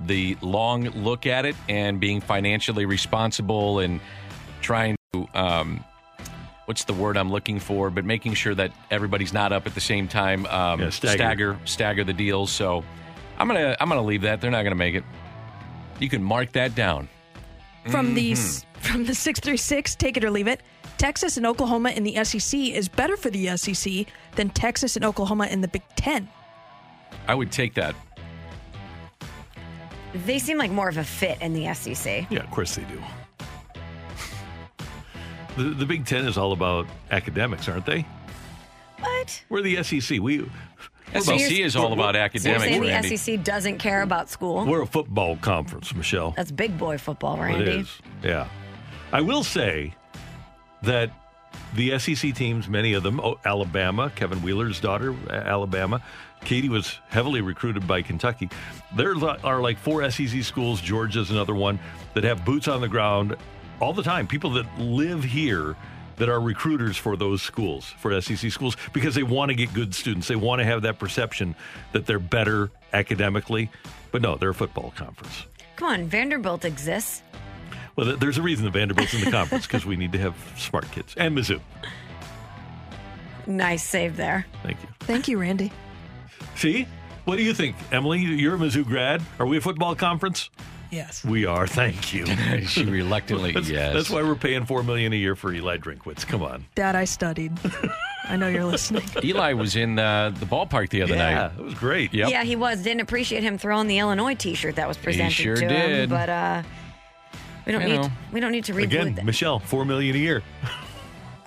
[0.05, 4.01] the long look at it and being financially responsible and
[4.61, 5.81] trying to um
[6.65, 9.79] what's the word I'm looking for, but making sure that everybody's not up at the
[9.79, 10.45] same time.
[10.47, 11.13] Um, Yeah, stagger.
[11.17, 12.51] stagger, stagger the deals.
[12.51, 12.83] So
[13.39, 14.41] I'm gonna I'm gonna leave that.
[14.41, 15.05] They're not gonna make it.
[15.99, 17.07] You can mark that down.
[17.87, 18.41] From the Mm-hmm.
[18.41, 20.59] s- from the 636, take it or leave it.
[20.97, 25.47] Texas and Oklahoma in the SEC is better for the SEC than Texas and Oklahoma
[25.47, 26.27] in the Big 10.
[27.27, 27.95] I would take that.
[30.25, 32.25] They seem like more of a fit in the SEC.
[32.31, 33.01] yeah, of course they do.
[35.57, 38.05] the, the Big Ten is all about academics, aren't they?
[38.99, 39.43] What?
[39.49, 40.19] We're the SEC.
[40.21, 40.39] We
[41.13, 43.09] SEC about- is all about So you're academics, saying Randy.
[43.09, 44.65] the SEC doesn't care about school?
[44.65, 46.31] we're a football conference, Michelle.
[46.37, 47.71] That's big boy football, Randy.
[47.79, 47.89] is.
[48.23, 48.47] Yeah.
[49.11, 49.93] I will say
[50.85, 51.11] that
[51.73, 56.01] the SEC teams, many of them, oh, Alabama, Kevin Wheeler's daughter, uh, Alabama,
[56.41, 58.49] Katie was heavily recruited by Kentucky.
[58.95, 61.79] There are like four SEC schools, Georgia's another one,
[62.13, 63.35] that have boots on the ground
[63.79, 64.27] all the time.
[64.27, 65.75] People that live here
[66.17, 69.93] that are recruiters for those schools, for SEC schools, because they want to get good
[69.93, 70.27] students.
[70.27, 71.55] They want to have that perception
[71.91, 73.69] that they're better academically.
[74.11, 75.45] But no, they're a football conference.
[75.75, 77.21] Come on, Vanderbilt exists.
[77.95, 80.89] Well, there's a reason the Vanderbilt's in the conference because we need to have smart
[80.91, 81.61] kids and Mizzou.
[83.47, 84.45] Nice save there.
[84.63, 84.89] Thank you.
[85.01, 85.71] Thank you, Randy.
[86.55, 86.87] See,
[87.25, 88.19] what do you think, Emily?
[88.19, 89.21] You're a Mizzou grad.
[89.39, 90.49] Are we a football conference?
[90.91, 91.25] Yes.
[91.25, 91.67] We are.
[91.67, 92.25] Thank you.
[92.65, 93.93] she reluctantly that's, yes.
[93.93, 96.25] That's why we're paying four million a year for Eli Drinkwitz.
[96.25, 96.65] Come on.
[96.75, 97.53] Dad, I studied.
[98.23, 99.03] I know you're listening.
[99.23, 101.31] Eli was in uh, the ballpark the other yeah, night.
[101.31, 102.13] Yeah, it was great.
[102.13, 102.29] Yep.
[102.29, 102.81] Yeah, he was.
[102.81, 105.69] Didn't appreciate him throwing the Illinois T-shirt that was presented he sure to him.
[105.69, 106.09] did.
[106.09, 106.63] But uh,
[107.65, 108.11] we don't You need know.
[108.31, 109.25] we don't need to reboot Again, that.
[109.25, 110.43] Michelle, four million a year.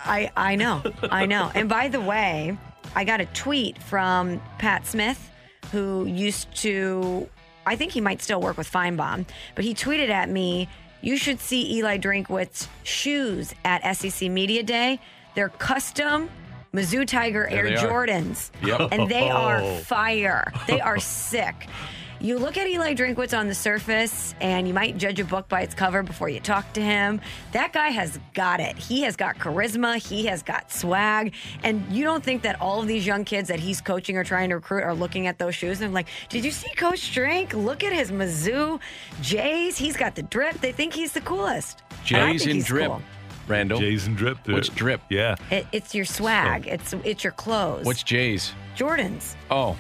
[0.05, 1.51] I I know, I know.
[1.55, 2.57] And by the way,
[2.95, 5.31] I got a tweet from Pat Smith,
[5.73, 7.29] who used to.
[7.66, 10.69] I think he might still work with Feinbaum, but he tweeted at me,
[11.03, 15.01] "You should see Eli Drinkwitz's shoes at SEC Media Day.
[15.35, 16.31] They're custom."
[16.75, 17.64] Mizzou Tiger Air.
[17.79, 18.51] Jordans.
[18.62, 18.89] Yep.
[18.93, 20.53] And they are fire.
[20.66, 21.55] They are sick.
[22.21, 25.61] You look at Eli Drinkwitz on the surface and you might judge a book by
[25.61, 27.21] its cover before you talk to him.
[27.53, 28.77] That guy has got it.
[28.77, 31.33] He has got charisma, he has got swag.
[31.62, 34.49] And you don't think that all of these young kids that he's coaching or trying
[34.49, 37.55] to recruit are looking at those shoes and like, did you see Coach Drink?
[37.55, 38.81] Look at his Mizzou
[39.23, 39.79] Jays.
[39.79, 40.61] He's got the drip.
[40.61, 41.83] They think he's the coolest.
[42.11, 42.89] And I Jays and drip.
[42.89, 43.03] cool.
[43.47, 43.79] Randall.
[43.79, 44.39] Jays and drip.
[44.49, 45.01] What's drip?
[45.09, 45.37] Yeah.
[45.53, 46.66] It, it's your swag.
[46.66, 47.87] It's it's your clothes.
[47.87, 48.53] What's Jays?
[48.77, 49.37] Jordans?
[49.51, 49.77] Oh,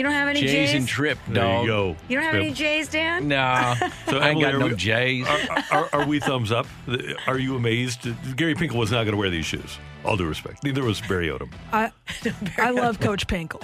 [0.00, 0.74] You don't have any Jays, Jays?
[0.74, 1.18] and drip.
[1.28, 1.94] There you go.
[2.08, 2.42] You don't have Yep.
[2.42, 3.28] any Jays, Dan?
[3.28, 3.74] Nah,
[4.08, 5.26] So, I ain't Emily, got are no we- Jays.
[5.28, 6.66] Uh, are, are, are we thumbs up?
[7.26, 8.08] Are you amazed?
[8.34, 9.76] Gary Pinkel was not going to wear these shoes.
[10.02, 10.64] All due respect.
[10.64, 11.52] Neither was Barry Odom.
[11.74, 11.92] I,
[12.56, 13.62] I love Coach Pinkel,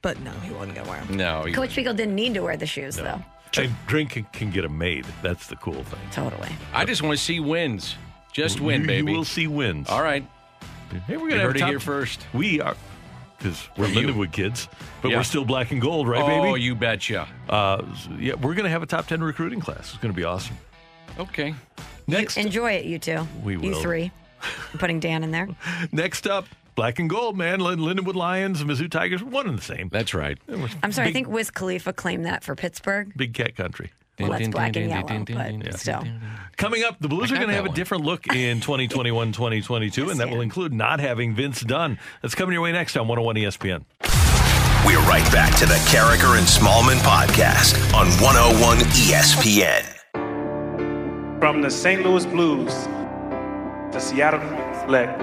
[0.00, 1.18] but no, he wasn't going to wear them.
[1.18, 3.22] no, you- Coach Pickle didn't need to wear the shoes, though.
[3.58, 5.04] And Drink can, can get them made.
[5.22, 6.00] That's the cool thing.
[6.12, 6.48] Totally.
[6.72, 7.94] I just want to see wins.
[8.32, 9.12] Just win, you, baby.
[9.12, 9.90] You will see wins.
[9.90, 10.26] All right.
[11.06, 12.26] Hey, we're gonna have it top, here first.
[12.32, 12.74] We are
[13.38, 14.08] because we're From you.
[14.08, 14.68] Lindenwood kids,
[15.02, 15.18] but Yeah.
[15.18, 16.48] we're still black and gold, right, oh, baby?
[16.48, 17.28] Oh, you betcha.
[17.48, 17.82] Uh,
[18.18, 19.90] yeah, we're gonna have a top ten recruiting class.
[19.92, 20.56] It's gonna be awesome.
[21.18, 21.54] Okay.
[22.06, 23.26] Next, Enjoy it, you two.
[23.42, 24.10] We You three.
[24.72, 25.48] I'm putting Dan in there.
[25.92, 27.60] next up, black and gold, man.
[27.60, 29.88] Lin- Lindenwood Lions and Mizzou Tigers, one and the same.
[29.90, 30.38] That's right.
[30.82, 33.12] I'm sorry, I think Wiz Khalifa claimed that for Pittsburgh.
[33.16, 33.90] Big cat country.
[34.18, 35.24] Well, that's black and yellow,
[35.60, 36.04] but still.
[36.56, 40.10] Coming up, the Blues are going to that have a different look in 2021 2022,
[40.10, 41.98] and that will include not having Vince Dunn.
[42.22, 43.84] That's coming your way next on 101 ESPN.
[44.86, 49.90] We're right back to the Karraker and Smallman podcast on 101 ESPN.
[51.40, 52.02] From the St.
[52.04, 52.72] Louis Blues,
[53.92, 54.40] the Seattle
[54.84, 55.20] select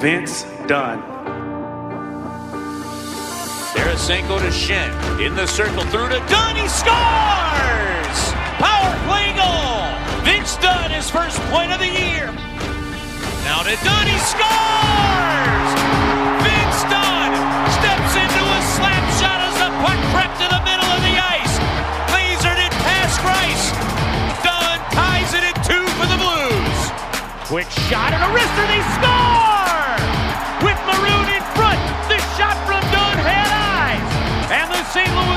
[0.00, 1.37] Vince Dunn.
[3.78, 4.90] Tarasenko to Schenn.
[5.24, 6.56] In the circle, through to Dunn.
[6.56, 8.18] He scores!
[8.58, 9.86] Power play goal!
[10.26, 12.26] Vince Dunn, his first point of the year.
[13.46, 15.70] Now to Dunn, he scores!
[16.42, 17.30] Vince Dunn
[17.78, 21.54] steps into a slap shot as the puck crept to the middle of the ice.
[22.10, 23.70] Lasered it past Rice.
[24.42, 26.78] Dunn ties it at two for the Blues.
[27.46, 29.07] Quick shot and a wrister, they score!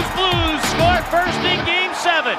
[0.02, 2.38] The Blues score first in game seven.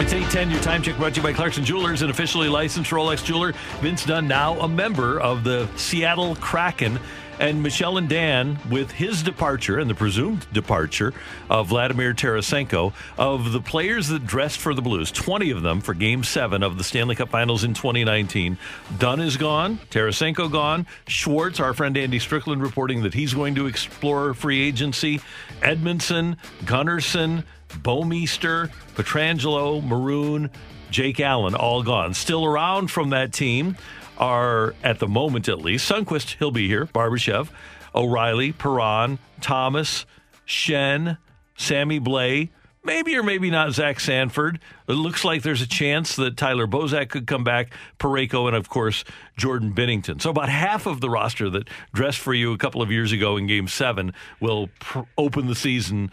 [0.00, 3.24] It's 810, your time check brought to you by Clarkson Jewelers, an officially licensed Rolex
[3.24, 3.52] jeweler.
[3.80, 7.00] Vince Dunn, now a member of the Seattle Kraken.
[7.40, 11.14] And Michelle and Dan, with his departure and the presumed departure
[11.48, 15.94] of Vladimir Tarasenko, of the players that dressed for the Blues, 20 of them for
[15.94, 18.58] Game 7 of the Stanley Cup Finals in 2019.
[18.98, 23.66] Dunn is gone, Tarasenko gone, Schwartz, our friend Andy Strickland, reporting that he's going to
[23.66, 25.22] explore free agency,
[25.62, 30.50] Edmundson, Gunnarsson, Bouwmeester, Pietrangelo, Maroon,
[30.90, 32.12] Jake Allen, all gone.
[32.12, 33.76] Still around from that team
[34.20, 37.48] are, at the moment at least, Sundqvist, he'll be here, Barbashev,
[37.94, 40.06] O'Reilly, Perron, Thomas,
[40.46, 41.18] Schenn,
[41.56, 42.50] Sammy Blais,
[42.84, 44.60] maybe or maybe not Zach Sanford.
[44.88, 48.68] It looks like there's a chance that Tyler Bozak could come back, Parayko, and of
[48.68, 49.04] course,
[49.36, 50.20] Jordan Binnington.
[50.20, 53.36] So about half of the roster that dressed for you a couple of years ago
[53.36, 56.10] in Game 7 will pr- open the season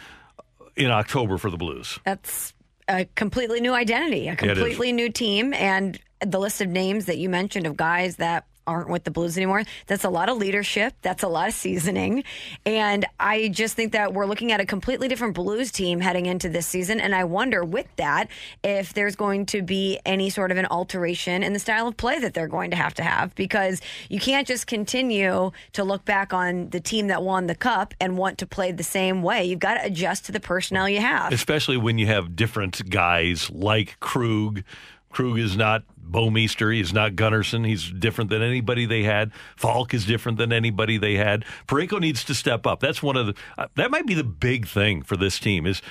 [0.75, 1.99] in October for the Blues.
[2.05, 2.53] That's
[2.87, 7.29] a completely new identity, a completely new team, and the list of names that you
[7.29, 9.63] mentioned of guys that aren't with the Blues anymore.
[9.87, 10.93] That's a lot of leadership.
[11.01, 12.23] That's a lot of seasoning.
[12.65, 16.49] And I just think that we're looking at a completely different Blues team heading into
[16.49, 16.99] this season.
[16.99, 18.27] And I wonder with that
[18.63, 22.19] if there's going to be any sort of an alteration in the style of play
[22.19, 26.33] that they're going to have to have because you can't just continue to look back
[26.33, 29.45] on the team that won the cup and want to play the same way.
[29.45, 31.31] You've got to adjust to the personnel you have.
[31.31, 34.63] especially when you have different guys like Krug.
[35.17, 36.71] Krug is not Bouwmeester.
[36.71, 37.65] He's not Gunnarsson.
[37.65, 39.31] He's different than anybody they had.
[39.55, 41.43] Faulk is different than anybody they had.
[41.67, 42.81] Parayko needs to step up.
[42.81, 43.33] That's one of the.
[43.57, 45.81] Uh, that might be the big thing for this team is.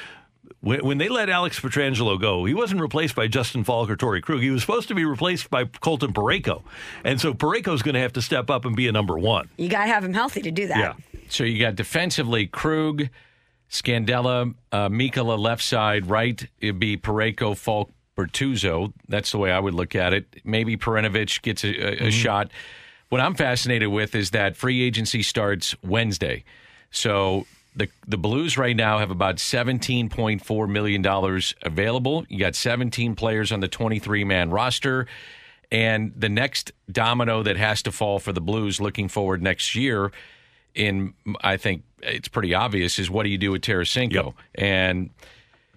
[0.61, 4.21] When, when they let Alex Pietrangelo go, he wasn't replaced by Justin Faulk or Torrey
[4.21, 4.43] Krug.
[4.43, 6.63] He was supposed to be replaced by Colton Parayko.
[7.03, 9.49] And so Parayko's going to have to step up and be a number one.
[9.57, 10.79] You got to have him healthy to do that.
[10.79, 11.21] Yeah.
[11.29, 13.09] So you got defensively Krug,
[13.69, 16.49] Scandella, uh, Mikkola left side, right.
[16.61, 18.93] It'd be Parayko, Faulk, Bortuzzo.
[19.09, 20.27] That's the way I would look at it.
[20.45, 22.09] Maybe Perunovich gets a, a, a mm-hmm.
[22.11, 22.51] shot.
[23.09, 26.45] What I'm fascinated with is that free agency starts Wednesday.
[26.91, 27.47] So
[27.77, 32.25] the the Blues right now have about 17.4 million dollars available.
[32.29, 35.07] You got 17 players on the 23 man roster.
[35.71, 40.13] And the next domino that has to fall for the Blues looking forward next year,
[40.75, 44.35] in I think it's pretty obvious, is what do you do with Tarasenko?
[44.55, 45.11] And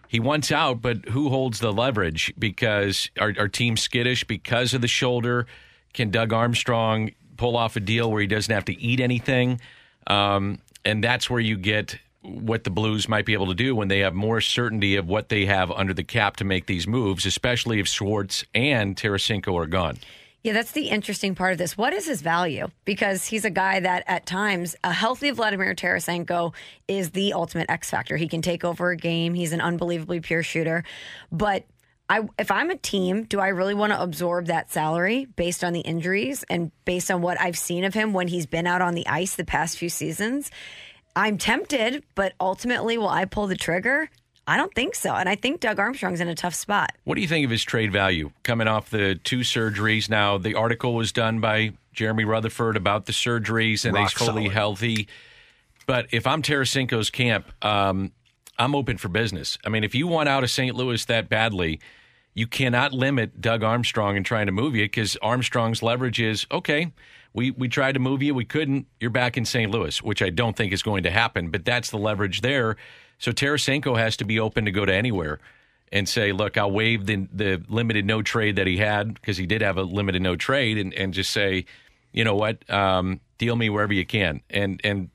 [0.09, 2.33] he wants out, but who holds the leverage?
[2.37, 5.45] Because our, our team's skittish because of the shoulder.
[5.93, 9.61] Can Doug Armstrong pull off a deal where he doesn't have to eat anything?
[10.07, 13.87] Um, and that's where you get what the Blues might be able to do when
[13.87, 17.27] they have more certainty of what they have under the cap to make these moves,
[17.27, 19.99] especially if Schwartz and Tarasenko are gone.
[20.41, 21.77] Yeah, that's the interesting part of this.
[21.77, 22.69] What is his value?
[22.85, 26.53] Because he's a guy that at times, a healthy Vladimir Tarasenko
[26.87, 28.15] is the ultimate X factor.
[28.15, 29.33] He can take over a game.
[29.33, 30.85] He's an unbelievably pure shooter.
[31.29, 31.65] But
[32.09, 35.73] I, if I'm a team, do I really want to absorb that salary based on
[35.73, 38.95] the injuries and based on what I've seen of him when he's been out on
[38.95, 40.49] the ice the past few seasons?
[41.15, 44.09] I'm tempted, but ultimately, will I pull the trigger?
[44.49, 45.13] I don't think so.
[45.13, 46.91] And I think Doug Armstrong's in a tough spot.
[47.03, 50.09] What do you think of his trade value coming off the two surgeries?
[50.09, 54.45] Now, the article was done by Jeremy Rutherford about the surgeries and Rock he's fully
[54.45, 54.51] solid.
[54.51, 55.07] healthy.
[55.85, 58.11] But if I'm Tarasenko's camp, um,
[58.57, 59.59] I'm open for business.
[59.65, 60.75] I mean, if you want out of St.
[60.75, 61.79] Louis that badly,
[62.33, 66.91] you cannot limit Doug Armstrong in trying to move you because Armstrong's leverage is okay.
[67.33, 68.87] We we tried to move you, we couldn't.
[68.99, 69.69] You're back in St.
[69.69, 71.51] Louis, which I don't think is going to happen.
[71.51, 72.77] But that's the leverage there.
[73.19, 75.39] So Tarasenko has to be open to go to anywhere
[75.91, 79.45] and say, look, I'll waive the the limited no trade that he had because he
[79.45, 81.65] did have a limited no trade, and, and just say,
[82.11, 85.09] you know what, um, deal me wherever you can, and and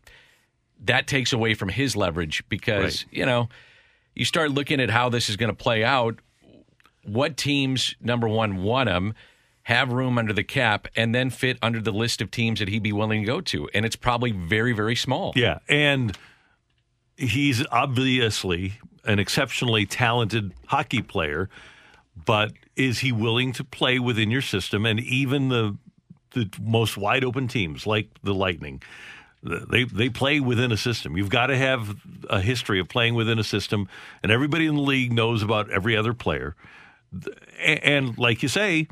[0.84, 3.48] that takes away from his leverage because you know
[4.14, 6.18] you start looking at how this is going to play out.
[7.04, 9.12] What teams, number one, want him,
[9.64, 12.82] have room under the cap, and then fit under the list of teams that he'd
[12.82, 15.32] be willing to go to, and it's probably very, very small.
[15.36, 16.16] Yeah, and
[17.16, 21.48] he's obviously an exceptionally talented hockey player,
[22.24, 24.86] but is he willing to play within your system?
[24.86, 25.76] And even the
[26.32, 28.82] the most wide open teams like the Lightning,
[29.42, 31.16] they they play within a system.
[31.16, 31.96] You've got to have
[32.28, 33.88] a history of playing within a system,
[34.22, 36.56] and everybody in the league knows about every other player.
[37.64, 38.88] And like you say,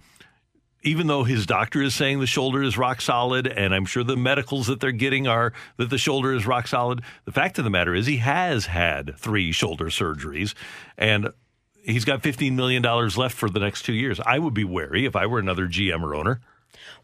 [0.83, 4.17] even though his doctor is saying the shoulder is rock solid, and I'm sure the
[4.17, 7.71] medicals that they're getting are that the shoulder is rock solid, the fact of the
[7.71, 10.55] matter is he has had three shoulder surgeries,
[10.99, 11.29] and
[11.85, 14.21] he's got $15 million left for the next two years.
[14.21, 16.41] I would be wary if I were another GM or owner.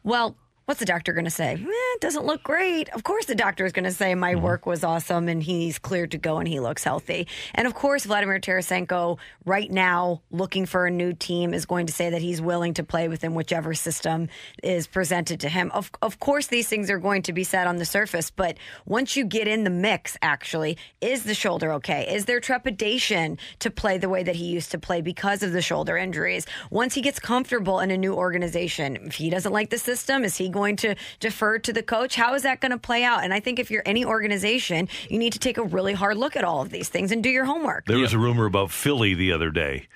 [0.02, 0.36] Well,
[0.68, 1.54] what's the doctor going to say?
[1.54, 2.90] Eh, it doesn't look great.
[2.90, 6.10] Of course, the doctor is going to say my work was awesome and he's cleared
[6.10, 7.26] to go and he looks healthy.
[7.54, 9.16] And of course, Vladimir Tarasenko,
[9.46, 12.84] right now, looking for a new team, is going to say that he's willing to
[12.84, 14.28] play within whichever system
[14.62, 15.70] is presented to him.
[15.72, 19.16] Of, of course, these things are going to be said on the surface, but once
[19.16, 22.14] you get in the mix, actually, is the shoulder okay?
[22.14, 25.62] Is there trepidation to play the way that he used to play because of the
[25.62, 26.44] shoulder injuries?
[26.70, 30.36] Once he gets comfortable in a new organization, if he doesn't like the system, is
[30.36, 32.16] he going to defer to the coach?
[32.16, 33.24] How is that going to play out?
[33.24, 36.36] And I think if you're any organization, you need to take a really hard look
[36.36, 37.86] at all of these things and do your homework.
[37.86, 39.86] There was a rumor about Philly the other day,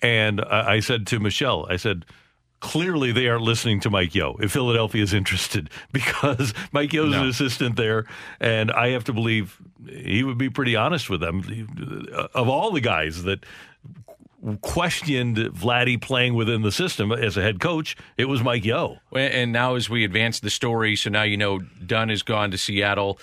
[0.00, 2.04] and I, I said to Michelle, I said,
[2.60, 7.22] clearly they aren't listening to Mike Yeo if Philadelphia is interested because Mike Yeo's No.
[7.22, 8.04] an assistant there,
[8.40, 9.58] and I have to believe
[9.88, 11.42] he would be pretty honest with them.
[12.34, 13.44] Of all the guys that
[14.60, 18.98] questioned Vladdy playing within the system as a head coach, it was Mike Yeo.
[19.14, 22.58] And now, as we advance the story, so now you know Dunn has gone to
[22.58, 23.18] Seattle.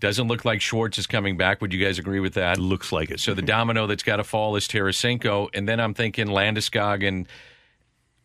[0.00, 1.60] Doesn't look like Schwartz is coming back.
[1.60, 2.58] Would you guys agree with that?
[2.58, 3.18] Looks like it.
[3.18, 7.26] So the domino that's got to fall is Tarasenko, and then I'm thinking Landeskog, and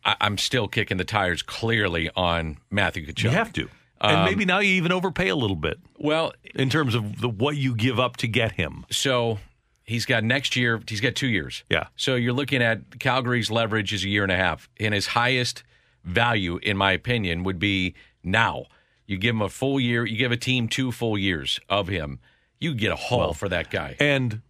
[0.04, 3.24] I- I'm still kicking the tires clearly on Matthew Tkachuk.
[3.24, 3.68] You have to.
[4.00, 5.78] And Um, maybe now you even overpay a little bit.
[5.98, 8.84] Well, in terms of the, what you give up to get him.
[8.90, 9.38] So
[9.84, 10.80] he's got next year.
[10.88, 11.62] He's got two years.
[11.70, 11.86] Yeah.
[11.96, 15.62] So you're looking at Calgary's leverage is a year and a half, and his highest
[16.02, 18.66] value, in my opinion, would be now.
[19.06, 20.04] You give him a full year.
[20.04, 22.20] You give a team two full years of him.
[22.58, 23.96] You get a haul Well, for that guy.
[24.00, 24.40] And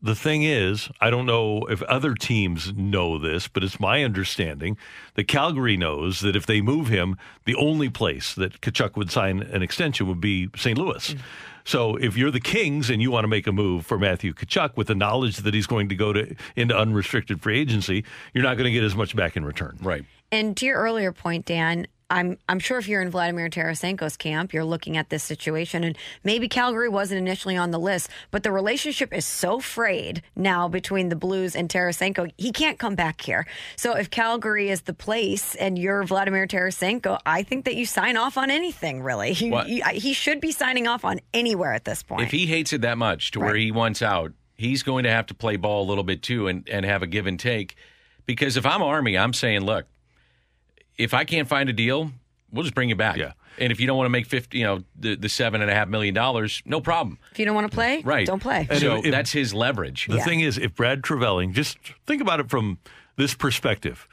[0.00, 4.76] the thing is, I don't know if other teams know this, but it's my understanding
[5.14, 7.16] that Calgary knows that if they move him,
[7.46, 10.78] the only place that Tkachuk would sign an extension would be St.
[10.78, 11.14] Louis.
[11.14, 11.20] Mm.
[11.64, 14.76] So if you're the Kings and you want to make a move for Matthew Tkachuk
[14.76, 18.04] with the knowledge that he's going to go to into unrestricted free agency,
[18.34, 19.78] you're not going to get as much back in return.
[19.80, 20.04] Right.
[20.30, 24.52] And to your earlier point, Dan, I'm I'm sure if you're in Vladimir Tarasenko's camp,
[24.54, 28.52] you're looking at this situation, and maybe Calgary wasn't initially on the list, but the
[28.52, 33.46] relationship is so frayed now between the Blues and Tarasenko, he can't come back here.
[33.76, 38.16] So if Calgary is the place and you're Vladimir Tarasenko, I think that you sign
[38.16, 39.02] off on anything.
[39.02, 39.68] Really, You- What?
[39.68, 42.22] you- he should be signing off on anywhere at this point.
[42.22, 45.26] If he hates it that much to where he wants out, he's going to have
[45.26, 47.74] to play ball a little bit too and, and have a give and take.
[48.26, 49.86] Because if I'm Army, I'm saying, look,
[50.98, 52.10] if I can't find a deal,
[52.52, 53.16] we'll just bring you back.
[53.16, 53.32] Yeah.
[53.58, 55.74] And if you don't want to make fifty, you know, the, the seven and a
[55.74, 57.18] half million dollars, no problem.
[57.30, 58.26] if you don't want to play, Right.
[58.26, 58.66] don't play.
[58.78, 60.06] so that's his leverage.
[60.08, 62.78] The thing is, if Brad Treliving, just think about it from
[63.16, 64.08] this perspective.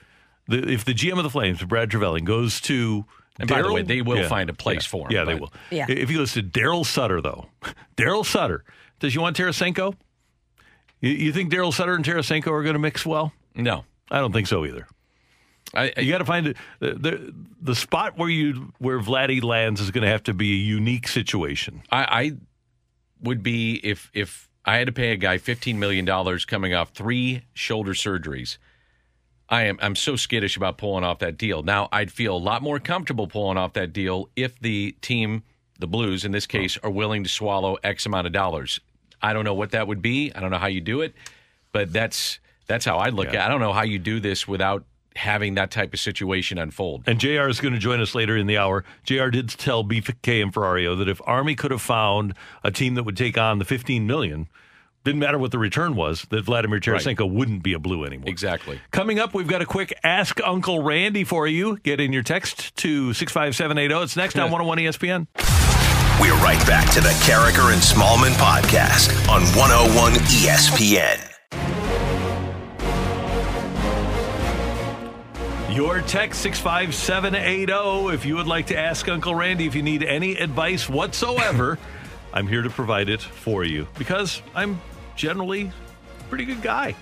[0.47, 3.05] The, if the GM of the Flames, Brad Treliving, goes to
[3.39, 5.23] And by the Daryl- way, they will Yeah, find a place yeah, for him, Yeah,
[5.23, 5.51] they will.
[5.71, 5.86] Yeah.
[5.89, 7.47] If he goes to Daryl Sutter, though,
[7.97, 8.63] Daryl Sutter,
[8.99, 9.95] does you want Tarasenko?
[10.99, 13.34] You, you think Daryl Sutter and Tarasenko are going to mix well?
[13.55, 14.88] No, I don't think so either.
[15.74, 16.55] I, you got to find.
[16.80, 20.51] The, the the spot where you where Vladdy lands is going to have to be
[20.53, 21.82] a unique situation.
[21.91, 22.32] I, I
[23.22, 26.91] would be if if I had to pay a guy fifteen million dollars coming off
[26.91, 28.57] three shoulder surgeries.
[29.49, 31.61] I am I'm so skittish about pulling off that deal.
[31.61, 35.43] Now I'd feel a lot more comfortable pulling off that deal if the team,
[35.80, 38.80] the Blues in this case, are willing to swallow X amount of dollars.
[39.22, 40.32] I don't know what that would be.
[40.34, 41.13] I don't know how you do it,
[41.72, 43.36] but that's that's how I look at.
[43.36, 43.41] it.
[43.41, 44.86] I don't know how you do this without
[45.16, 47.03] having that type of situation unfold.
[47.07, 48.84] And JR is going to join us later in the hour.
[49.03, 52.34] JR did tell BK and Ferrario that if Army could have found
[52.64, 54.47] a team that would take on the 15 million,
[55.03, 58.30] didn't matter what the return was, that Vladimir Tarasenko wouldn't be a blue anymore.
[58.30, 58.80] Exactly.
[58.91, 61.78] Coming up, we've got a quick Ask Uncle Randy for you.
[61.78, 64.03] Get in your text to 65780.
[64.03, 65.28] It's next on 101 ESPN.
[66.22, 71.40] We're right back to the Karraker and Smallman podcast on 101 ESPN.
[75.72, 80.36] Your text 65780 if you would like to ask Uncle Randy if you need any
[80.36, 81.80] advice whatsoever.
[82.34, 84.82] I'm here to provide it for you because I'm
[85.15, 85.72] generally
[86.19, 86.95] a pretty good guy.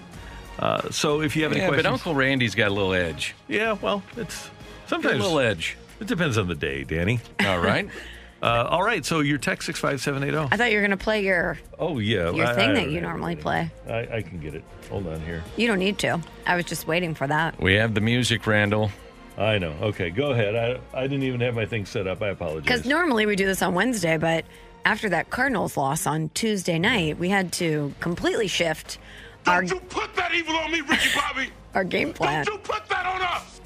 [0.60, 3.34] Uh, so if you have any Yeah, questions, but Uncle Randy's got a little edge.
[3.48, 4.50] yeah, well, it's
[4.88, 5.76] sometimes a little edge.
[6.00, 7.20] It depends on the day, Danny.
[7.46, 7.90] All right.
[8.42, 9.06] Uh, all right.
[9.06, 10.48] So your text six five seven eight zero.
[10.52, 12.82] I thought you were going to play your Oh yeah, your I- thing I that
[12.82, 13.70] don't you have normally play.
[13.90, 14.64] I, I can get it.
[14.90, 15.44] Hold on here.
[15.58, 16.20] You don't need to.
[16.48, 17.60] I was just waiting for that.
[17.62, 18.92] We have the music, Randall.
[19.38, 19.74] I know.
[19.82, 20.56] Okay, go ahead.
[20.56, 22.22] I I didn't even have my thing set up.
[22.22, 22.64] I apologize.
[22.64, 24.46] Because normally we do this on Wednesday, but
[24.86, 28.98] after that Cardinals loss on Tuesday night, we had to completely shift
[29.46, 31.50] Don't our you Put that evil on me, Ricky Bobby.
[31.76, 32.46] our game plan.
[32.46, 33.59] Don't you put that on us.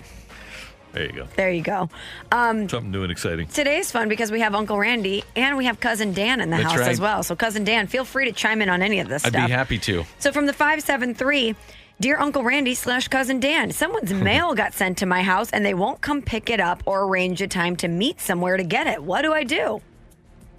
[0.94, 1.28] There you go.
[1.36, 1.90] There you go.
[2.32, 3.48] Um, Something new and exciting.
[3.48, 6.70] Today's fun because we have Uncle Randy and we have cousin Dan in the That's
[6.72, 6.90] house right.
[6.90, 7.24] as well.
[7.24, 9.48] So cousin Dan, feel free to chime in on any of this I'd stuff.
[9.48, 10.06] be happy to.
[10.20, 11.56] So from the 573,
[12.00, 15.74] Dear Uncle Randy slash Cousin Dan, someone's mail got sent to my house and they
[15.74, 19.04] won't come pick it up or arrange a time to meet somewhere to get it.
[19.04, 19.82] What do I do?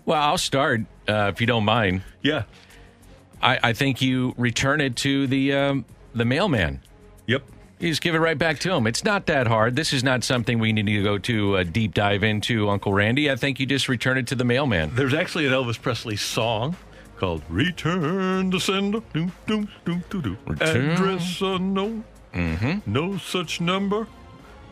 [0.06, 2.02] Well, I'll start uh, if you don't mind.
[2.22, 2.44] Yeah.
[3.42, 6.80] I, I think you return it to the um, the mailman.
[7.26, 7.42] Yep.
[7.84, 8.86] You just give it right back to him.
[8.86, 9.76] It's not that hard.
[9.76, 13.30] This is not something we need to go to a deep dive into, Uncle Randy.
[13.30, 14.92] I think you just return it to the mailman.
[14.94, 16.76] There's actually an Elvis Presley song
[17.18, 20.36] called "Return to Sender." Doo, doo, doo, doo, doo.
[20.46, 20.90] Return.
[20.92, 22.04] Address unknown.
[22.32, 22.90] Mm-hmm.
[22.90, 24.06] No such number.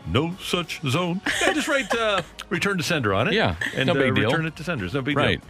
[0.07, 1.21] No such zone.
[1.41, 3.33] Yeah, just write uh, "Return to Sender" on it.
[3.33, 4.31] Yeah, and no big uh, deal.
[4.31, 4.95] return it to senders.
[4.95, 5.39] No big Right.
[5.39, 5.49] deal.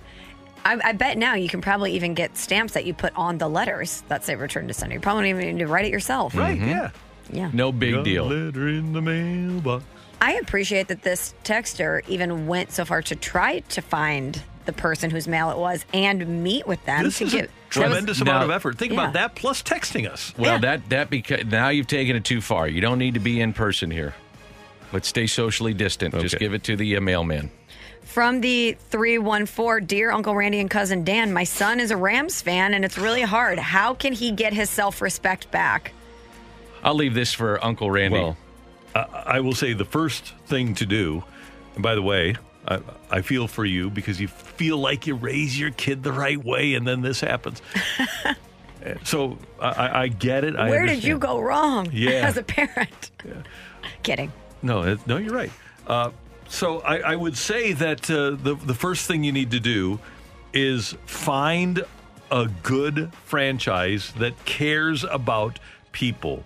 [0.66, 3.48] I, I bet now you can probably even get stamps that you put on the
[3.48, 4.96] letters that say return to sender.
[4.96, 6.36] You probably don't even need to write it yourself.
[6.36, 6.60] Right.
[6.60, 6.92] Yeah.
[7.32, 7.50] Yeah.
[7.54, 8.26] No big Got deal.
[8.26, 9.84] Letter in the mailbox.
[10.22, 15.10] I appreciate that this texter even went so far to try to find the person
[15.10, 18.40] whose mail it was and meet with them This to is a give tremendous amount
[18.40, 18.78] Now- of effort.
[18.78, 19.02] Think Yeah.
[19.02, 20.34] about that plus texting us.
[20.38, 20.58] Well, Yeah.
[20.60, 22.68] that that because now you've taken it too far.
[22.70, 24.14] You don't need to be in person here.
[24.94, 26.18] Let's stay socially distant.
[26.22, 27.50] Just give it to the uh, mailman.
[28.04, 32.74] From the 314, Dear Uncle Randy and Cousin Dan, my son is a Rams fan
[32.74, 33.58] and it's really hard.
[33.58, 35.92] How can he get his self respect back?
[36.84, 38.18] I'll leave this for Uncle Randy.
[38.20, 38.38] Well,
[38.94, 41.24] I, I will say the first thing to do,
[41.76, 42.36] and by the way,
[42.68, 42.80] I,
[43.10, 46.74] I feel for you because you feel like you raise your kid the right way,
[46.76, 47.62] and then this happens.
[49.06, 50.58] So I- I, I get it.
[50.58, 52.28] I Where did you go wrong Yeah.
[52.28, 53.12] as a parent?
[54.04, 54.30] Kidding.
[54.62, 55.52] No, no, you're right.
[55.88, 56.12] Uh,
[56.50, 60.00] so I, I would say that uh, the the first thing you need to do
[60.52, 61.86] is find
[62.30, 65.60] a good franchise that cares about
[65.94, 66.44] people.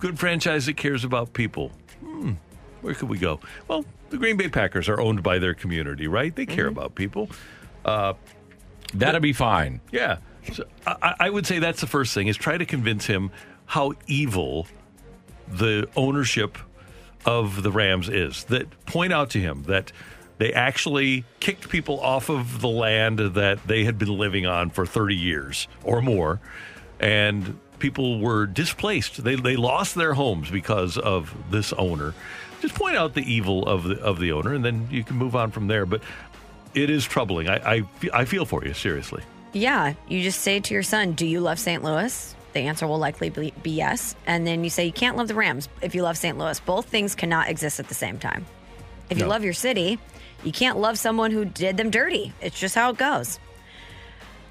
[0.00, 1.70] Good franchise that cares about people.
[2.02, 2.32] Hmm,
[2.80, 3.40] where could we go?
[3.68, 6.34] Well, the Green Bay Packers are owned by their community, right?
[6.34, 7.28] They care about people.
[7.84, 8.14] Uh,
[8.94, 9.80] That'll be fine.
[9.92, 10.18] yeah.
[10.54, 13.30] So I, I would say that's the first thing is try to convince him
[13.66, 14.66] how evil
[15.46, 16.56] the ownership
[17.26, 18.44] of the Rams is.
[18.44, 19.92] That point out to him that
[20.38, 24.86] they actually kicked people off of the land that they had been living on for
[24.86, 26.40] 30 years or more.
[26.98, 29.22] And people were displaced.
[29.24, 32.14] They, they lost their homes because of this owner.
[32.60, 35.34] Just point out the evil of the, of the owner, and then you can move
[35.34, 35.86] on from there.
[35.86, 36.02] But
[36.74, 37.48] it is troubling.
[37.48, 39.22] I, I, I feel for you, seriously.
[39.52, 41.82] Yeah, you just say to your son, Do you love St.
[41.82, 42.36] Louis?
[42.52, 44.14] The answer will likely be, be yes.
[44.26, 46.36] And then you say, You can't love the Rams if you love St.
[46.38, 46.60] Louis.
[46.60, 48.44] Both things cannot exist at the same time.
[49.08, 49.30] If you No.
[49.30, 49.98] love your city,
[50.44, 52.32] you can't love someone who did them dirty.
[52.40, 53.40] It's just how it goes.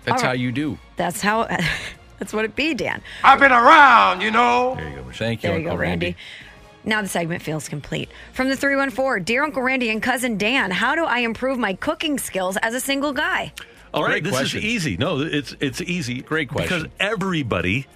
[0.03, 0.77] That's All how you do.
[0.95, 1.47] That's how,
[2.19, 3.01] that's what it be, Dan.
[3.23, 4.75] I've been around, you know.
[4.75, 5.11] There you go.
[5.11, 6.15] Thank you, There you Uncle go, Randy.
[6.85, 8.09] Now the segment feels complete.
[8.33, 12.17] From the 314, Dear Uncle Randy and Cousin Dan, how do I improve my cooking
[12.17, 13.51] skills as a single guy?
[13.93, 14.59] All right, Great this question.
[14.59, 14.97] is easy.
[14.97, 16.21] No, it's it's easy.
[16.21, 16.83] Great question.
[16.83, 17.87] Because everybody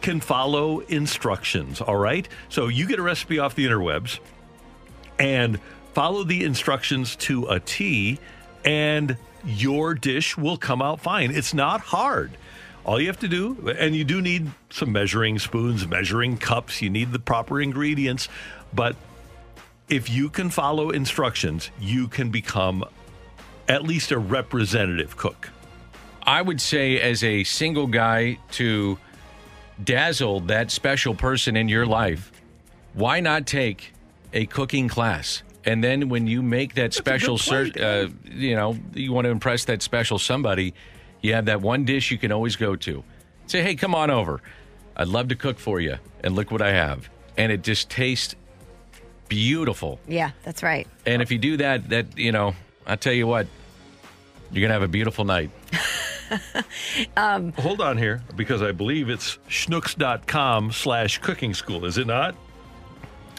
[0.00, 1.80] can follow instructions.
[1.80, 4.18] All right, so you get a recipe off the interwebs
[5.18, 5.60] and
[5.92, 8.18] follow the instructions to a T,
[8.64, 11.30] and your dish will come out fine.
[11.30, 12.32] It's not hard.
[12.84, 16.82] All you have to do, and you do need some measuring spoons, measuring cups.
[16.82, 18.28] You need the proper ingredients,
[18.74, 18.94] but
[19.88, 22.84] if you can follow instructions, you can become
[23.68, 25.50] at least a representative cook.
[26.22, 28.98] I would say, as a single guy, to
[29.82, 32.32] dazzle that special person in your life,
[32.92, 33.92] why not take
[34.32, 35.42] a cooking class?
[35.64, 39.30] And then when you make that special, good ser- uh, you know, you want to
[39.30, 40.74] impress that special somebody,
[41.24, 43.02] you have that one dish you can always go to.
[43.46, 44.42] Say, hey, come on over.
[44.94, 45.96] I'd love to cook for you.
[46.22, 47.08] And look what I have.
[47.38, 48.34] And it just tastes
[49.28, 49.98] beautiful.
[50.06, 50.86] Yeah, that's right.
[51.06, 52.54] And if you do that, that, you know,
[52.86, 53.46] I tell you what,
[54.52, 55.50] you're going to have a beautiful night.
[57.16, 62.34] Um, Hold on here, because I believe it's schnucks.com slash cooking school, is it not?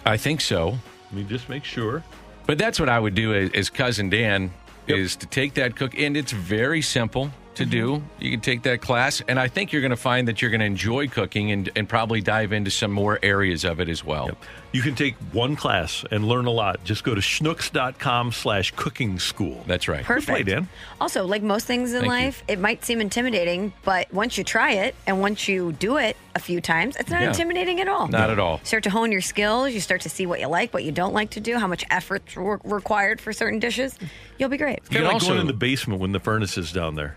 [0.06, 0.78] I think so.
[1.06, 2.04] Let me just make sure.
[2.46, 4.54] But that's what I would do as, as cousin Dan
[4.88, 7.98] is to take that cook, and it's very simple to do.
[7.98, 8.24] Mm-hmm.
[8.24, 10.60] You can take that class, and I think you're going to find that you're going
[10.62, 14.32] to enjoy cooking and, and probably dive into some more areas of it as well.
[14.72, 16.84] You can take one class and learn a lot.
[16.84, 19.64] Just go to schnucks.com slash cooking school.
[19.68, 20.04] That's right.
[20.04, 20.28] Perfect.
[20.28, 20.68] Good play, Dan.
[21.00, 22.10] Also, like most things in Thank you.
[22.26, 26.18] life, it might seem intimidating, but once you try it and once you do it
[26.36, 27.30] a few times, it's not Yeah.
[27.30, 28.10] intimidating at all.
[28.10, 28.60] Not at all.
[28.60, 29.72] You start to hone your skills.
[29.74, 31.86] You start to see what you like, what you don't like to do, how much
[31.90, 33.98] effort re- required for certain dishes.
[34.38, 34.80] You'll be great.
[34.80, 37.16] It's kind of like going in the basement when the furnace is down there.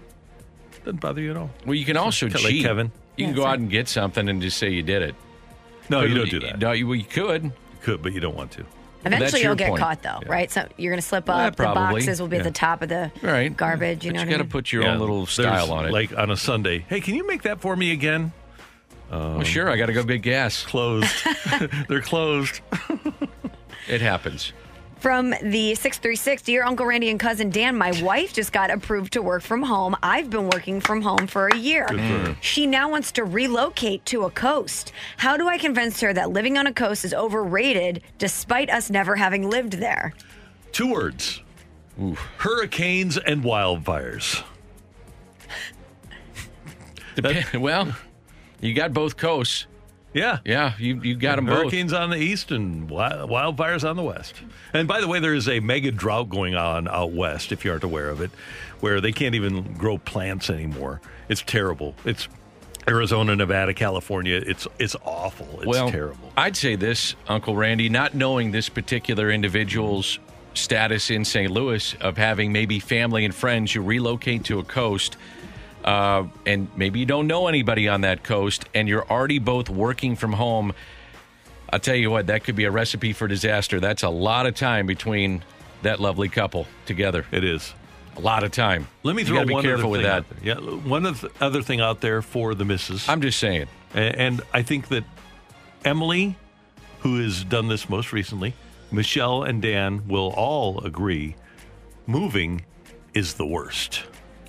[0.89, 1.51] Doesn't bother you at all.
[1.67, 2.65] Well, you can also Kinda like cheat.
[2.65, 2.91] Kevin.
[3.19, 5.15] You can go out and get something and just say you did it.
[5.91, 6.59] No, But you don't do that.
[6.61, 7.45] No, you, well, you could.
[7.45, 8.65] You could, but you don't want to.
[9.05, 9.83] Eventually, That's you'll get point.
[9.83, 10.51] caught, though, right?
[10.51, 11.57] So you're going to slip Yeah, up.
[11.57, 12.01] the probably.
[12.01, 12.41] boxes will be Yeah.
[12.41, 13.55] at the top of the Right.
[13.55, 14.03] garbage.
[14.03, 14.51] You But know you what I got to mean?
[14.51, 15.93] put your Yeah, own little there's, style on it.
[15.93, 16.87] Like on a Sunday.
[16.89, 18.33] Hey, can you make that for me again?
[19.11, 20.65] well, um, sure, I got to go get gas.
[20.65, 21.13] Closed.
[21.91, 22.63] They're closed.
[23.89, 24.55] It happens.
[25.01, 29.23] From the 636, Dear Uncle Randy and Cousin Dan, my wife just got approved to
[29.23, 29.95] work from home.
[30.03, 31.87] I've been working from home for a year.
[31.89, 32.37] Good for her.
[32.41, 34.93] She now wants to relocate to a coast.
[35.17, 39.15] How do I convince her that living on a coast is overrated despite us never
[39.15, 40.15] having lived there?
[40.73, 41.43] Two words.
[42.39, 44.43] Hurricanes and wildfires.
[47.15, 47.95] Dep- well,
[48.61, 49.67] you got both coasts.
[50.19, 50.39] Yeah.
[50.45, 51.59] Yeah, you you got them both.
[51.59, 54.35] Hurricanes on the east and wildfires on the west.
[54.73, 57.71] And by the way, there is a mega drought going on out west, if you
[57.71, 58.31] aren't aware of it,
[58.81, 61.01] where they can't even grow plants anymore.
[61.29, 61.95] It's terrible.
[62.05, 62.29] It's
[62.89, 64.43] Arizona, Nevada, California.
[64.45, 65.49] It's it's awful.
[65.59, 66.33] It's well, terrible.
[66.37, 70.19] I'd say this, Uncle Randy, not knowing this particular individual's
[70.55, 71.51] status in St.
[71.51, 75.17] Louis of having maybe family and friends, who relocate to a coast,
[75.89, 80.17] uh, and maybe you don't know anybody on that coast, and you're already both working
[80.17, 80.75] from home.
[81.73, 83.81] I'll tell you what, that could be a recipe for disaster.
[83.81, 85.43] That's a lot of time between
[85.83, 87.25] that lovely couple together.
[87.33, 87.75] It is.
[88.17, 88.89] A lot of time.
[89.05, 90.25] Let me throw be one careful with that.
[90.29, 90.39] there.
[90.43, 93.09] Yeah, one oth- other thing out there for the missus.
[93.09, 93.69] I'm just saying.
[93.95, 95.05] A- And I think that
[95.85, 96.37] Emily,
[97.01, 98.55] who has done this most recently,
[98.91, 101.37] Michelle and Dan will all agree
[102.07, 102.65] moving
[103.15, 104.03] is the worst.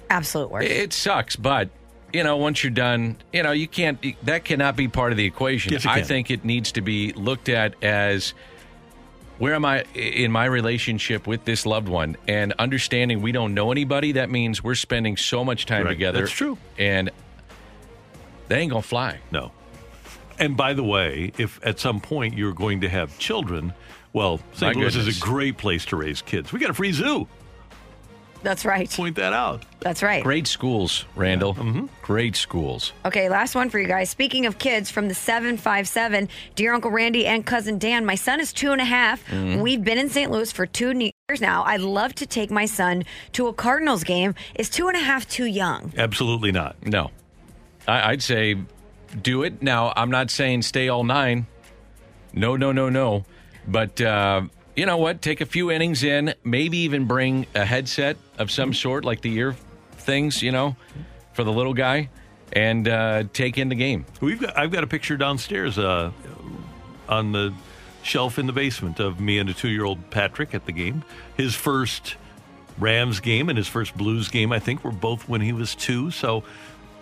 [0.10, 0.70] Absolute worst.
[0.70, 1.70] It sucks, but
[2.12, 4.04] you know, once you're done, you know, you can't.
[4.26, 5.74] That cannot be part of the equation.
[5.74, 8.34] Yes, I think it needs to be looked at as
[9.38, 13.72] where am I in my relationship with this loved one, and understanding we don't know
[13.72, 14.14] anybody.
[14.14, 15.92] That means we're spending so much time Right.
[15.92, 16.22] together.
[16.22, 16.58] That's true.
[16.78, 17.12] and
[18.48, 19.20] they ain't gonna fly.
[19.32, 19.52] No.
[20.40, 23.74] And by the way, if at some point you're going to have children,
[24.14, 24.74] well, St.
[24.76, 26.52] My Louis is a great place to raise kids.
[26.52, 27.28] We got a free zoo.
[28.42, 28.90] That's right.
[28.90, 29.66] Point that out.
[29.82, 30.24] That's right.
[30.24, 31.56] Great schools, Randall.
[31.56, 31.88] Mm-hmm.
[32.02, 32.94] Great schools.
[33.06, 34.10] Okay, last one for you guys.
[34.10, 38.54] Speaking of kids from the 757, dear Uncle Randy and cousin Dan, my son is
[38.54, 39.26] two and a half.
[39.30, 39.62] Mhm.
[39.62, 40.32] We've been in St.
[40.32, 41.64] Louis for two years now.
[41.64, 44.36] I'd love to take my son to a Cardinals game.
[44.56, 45.94] Is two and a half too young?
[45.98, 46.76] Absolutely not.
[46.86, 47.12] No,
[47.88, 48.56] I, I'd say
[49.22, 49.62] do it.
[49.62, 51.46] Now, I'm not saying stay all nine.
[52.34, 53.26] No, no, no, no.
[53.68, 54.44] But uh,
[54.76, 55.22] you know what?
[55.22, 56.34] Take a few innings in.
[56.44, 59.56] Maybe even bring a headset of some sort, like the ear
[59.92, 60.42] things.
[60.42, 60.76] You know,
[61.34, 62.10] for the little guy,
[62.54, 64.06] and uh, take in the game.
[64.22, 66.12] We've got I've got a picture downstairs uh,
[67.08, 67.54] on the
[68.02, 71.04] shelf in the basement of me and a two-year-old Patrick at the game.
[71.38, 72.16] His first
[72.78, 76.12] Rams game and his first Blues game, I think, were both when he was two.
[76.12, 76.44] So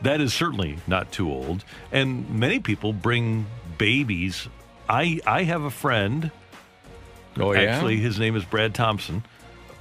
[0.02, 1.64] that is certainly not too old.
[1.92, 3.46] And many people bring
[3.78, 4.48] babies.
[4.90, 6.32] I I have a friend.
[7.40, 7.62] Oh yeah.
[7.62, 9.24] Actually, his name is Brad Thompson,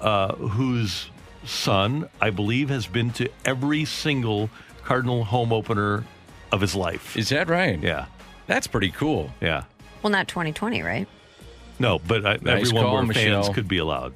[0.01, 1.11] uh, whose
[1.47, 4.51] son, I believe, has been to every single
[4.85, 6.05] Cardinal home opener
[6.53, 7.17] of his life.
[7.17, 7.79] Is that right?
[7.81, 8.07] Yeah.
[8.47, 9.33] That's pretty cool.
[9.41, 9.65] Yeah.
[10.03, 11.09] Well, not 2020, right?
[11.79, 14.15] No, but I, Nice everyone call, where fans could be allowed.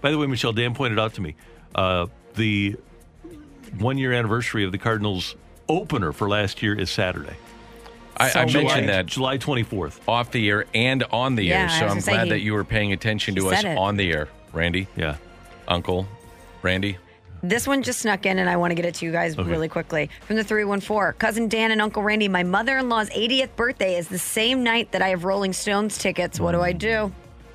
[0.00, 1.34] By the way, Michelle, Dan pointed out to me
[1.74, 2.76] uh, the
[3.78, 5.34] one year anniversary of the Cardinals
[5.68, 7.36] opener for last year is Saturday.
[8.16, 9.98] I, I July- mentioned that July 24th.
[10.08, 12.64] off the air and on the Yeah, air, so I'm glad he- that you were
[12.64, 13.76] paying attention to us it.
[13.76, 14.86] on the air, Randy.
[14.96, 15.16] Yeah.
[15.68, 16.06] Uncle,
[16.66, 16.98] Randy.
[17.44, 19.48] This one just snuck in, and I want to get it to you guys Okay.
[19.48, 20.10] really quickly.
[20.26, 24.08] From the 314, Cousin Dan and Uncle Randy, my mother in law's 80th birthday is
[24.08, 26.40] the same night that I have Rolling Stones tickets.
[26.40, 27.12] What do I do?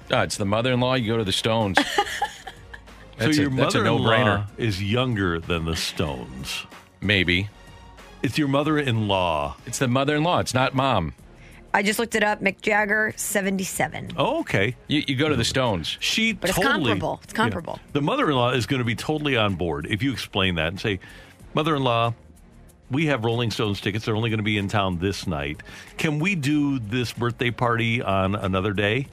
[0.10, 0.94] Ah, it's the mother-in-law.
[0.96, 1.78] You go to the Stones.
[3.18, 6.66] That's so your mother-in-law is younger than the Stones.
[7.02, 7.50] Maybe.
[8.24, 9.58] It's your mother-in-law.
[9.66, 10.40] It's the mother-in-law.
[10.40, 11.14] It's not mom.
[11.74, 12.42] I just looked it up.
[12.42, 14.12] Mick Jagger, 77.
[14.18, 14.76] Oh, okay.
[14.88, 15.98] You, you go to the Stones.
[16.00, 17.20] She But it's totally, comparable.
[17.24, 17.74] It's comparable.
[17.78, 17.92] Yeah.
[17.94, 21.00] The mother-in-law is going to be totally on board if you explain that and say,
[21.54, 22.14] "Mother-in-law,
[22.92, 24.06] we have Rolling Stones tickets.
[24.06, 25.62] They're only going to be in town this night.
[25.98, 29.08] Can we do this birthday party on another day?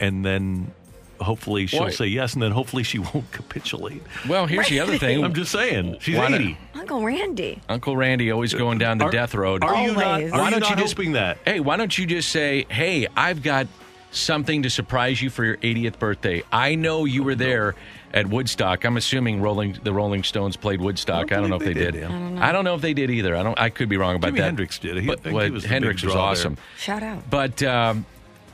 [0.00, 0.72] And then
[1.20, 1.90] hopefully she'll Boy.
[1.90, 4.02] say yes, and then hopefully she won't capitulate.
[4.28, 5.22] Well, here's the other thing.
[5.24, 5.98] I'm just saying.
[6.00, 6.58] She's Why not- 80.
[6.74, 7.60] Uncle Randy.
[7.68, 9.62] Uncle Randy always going down the Are- death road.
[9.62, 10.32] Are you not, Always.
[10.32, 11.38] are Why you don't not you just- hoping that?
[11.44, 13.66] Hey, why don't you just say, "Hey, I've got
[14.10, 16.42] something to surprise you for your 80th birthday.
[16.50, 17.74] I know you were there
[18.14, 18.84] at Woodstock.
[18.86, 21.30] I'm assuming Rolling the Rolling Stones played Woodstock.
[21.30, 21.94] I don't, know if they believe did.
[21.94, 22.06] they did.
[22.06, 22.42] I don't know.
[22.42, 23.36] I don't know if they did either.
[23.36, 23.58] I don't.
[23.60, 24.44] I could be wrong about Jimi that.
[24.44, 24.96] Hendrix did.
[24.96, 26.30] He- But, I think but he was the big Hendrix was draw there.
[26.30, 26.56] awesome.
[26.78, 27.28] Shout out.
[27.28, 28.06] But um,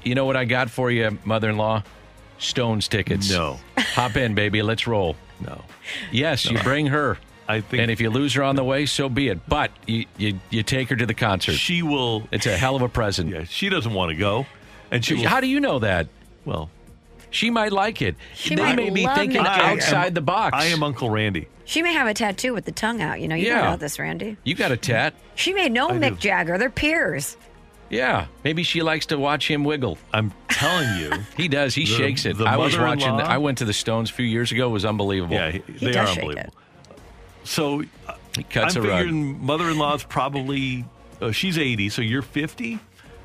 [0.03, 1.85] you know what I got for you, mother-in-law?
[2.39, 3.31] Stones tickets.
[3.31, 3.59] No.
[3.78, 4.62] Hop in, baby.
[4.62, 5.16] Let's roll.
[5.40, 5.62] No.
[6.12, 7.19] Yes, you bring her.
[7.47, 9.47] I think And if you lose her on the way, so be it.
[9.48, 11.52] But you you, you take her to the concert.
[11.52, 12.27] she will.
[12.32, 13.31] It's a hell of a present.
[13.31, 14.47] Yeah, she doesn't want to go,
[14.90, 15.28] and she will.
[15.28, 16.06] How do you know that?
[16.47, 16.70] well,
[17.31, 18.16] She might like it.
[18.35, 19.62] She they might may be thinking Mick Jagger.
[19.82, 20.55] outside the box.
[20.56, 21.48] I am Uncle Randy.
[21.66, 23.20] She may have a tattoo with the tongue out.
[23.20, 23.61] You know, you Yeah.
[23.62, 24.36] don't know this, Randy.
[24.44, 25.15] You got a tat.
[25.35, 26.16] She may know I Mick do.
[26.16, 26.56] Jagger.
[26.59, 27.36] They're peers.
[27.90, 28.27] Yeah.
[28.44, 29.98] Maybe she likes to watch him wiggle.
[30.12, 31.12] I'm telling you.
[31.36, 31.74] He does.
[31.74, 32.40] He The- shakes it.
[32.40, 33.11] I was watching.
[33.11, 34.69] mother-in-law- I went to the Stones a few years ago.
[34.69, 35.35] It was unbelievable.
[35.35, 36.55] Yeah, he- He they does are shake unbelievable.
[37.44, 38.98] So uh, He cuts I'm a rug.
[39.01, 40.85] figuring mother-in-law's probably
[41.20, 42.78] uh, she's 80, so you're 50.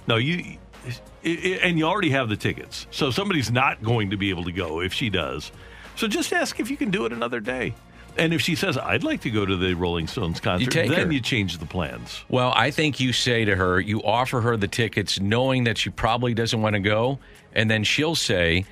[0.08, 0.92] No, you i-
[1.26, 2.86] i- and you already have the tickets.
[2.92, 5.52] So somebody's not going to be able to go if she does.
[5.96, 7.74] So just ask if you can do it another day.
[8.20, 11.08] And if she says I'd like to go to the Rolling Stones concert, take then
[11.08, 11.14] her.
[11.14, 12.24] you change the plans.
[12.30, 15.90] Well, I think you say to her, you offer her the tickets knowing that she
[15.90, 17.20] probably doesn't want to go,
[17.54, 18.66] and then she'll say,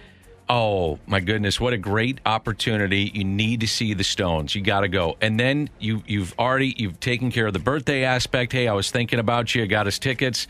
[0.50, 3.12] "Oh my goodness, what a great opportunity.
[3.14, 4.54] You need to see the Stones.
[4.54, 8.04] You got to go." And then you you've already you've taken care of the birthday
[8.04, 8.52] aspect.
[8.52, 9.64] Hey, I was thinking about you.
[9.64, 10.48] I got us tickets.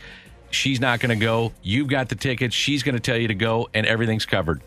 [0.50, 1.52] She's not going to go.
[1.62, 2.54] You've got the tickets.
[2.54, 4.62] She's going to tell you to go, and everything's covered.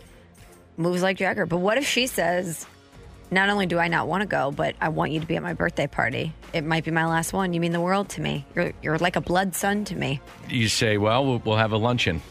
[0.77, 1.45] Moves like Jagger.
[1.45, 2.65] But what if she says,
[3.31, 5.41] not only do I not want to go, but I want you to be at
[5.43, 6.33] my birthday party.
[6.53, 7.53] It might be my last one.
[7.53, 8.45] You mean the world to me.
[8.55, 10.19] You're, you're like a blood son to me.
[10.49, 12.21] You say, "Well, we'll, we'll have a luncheon."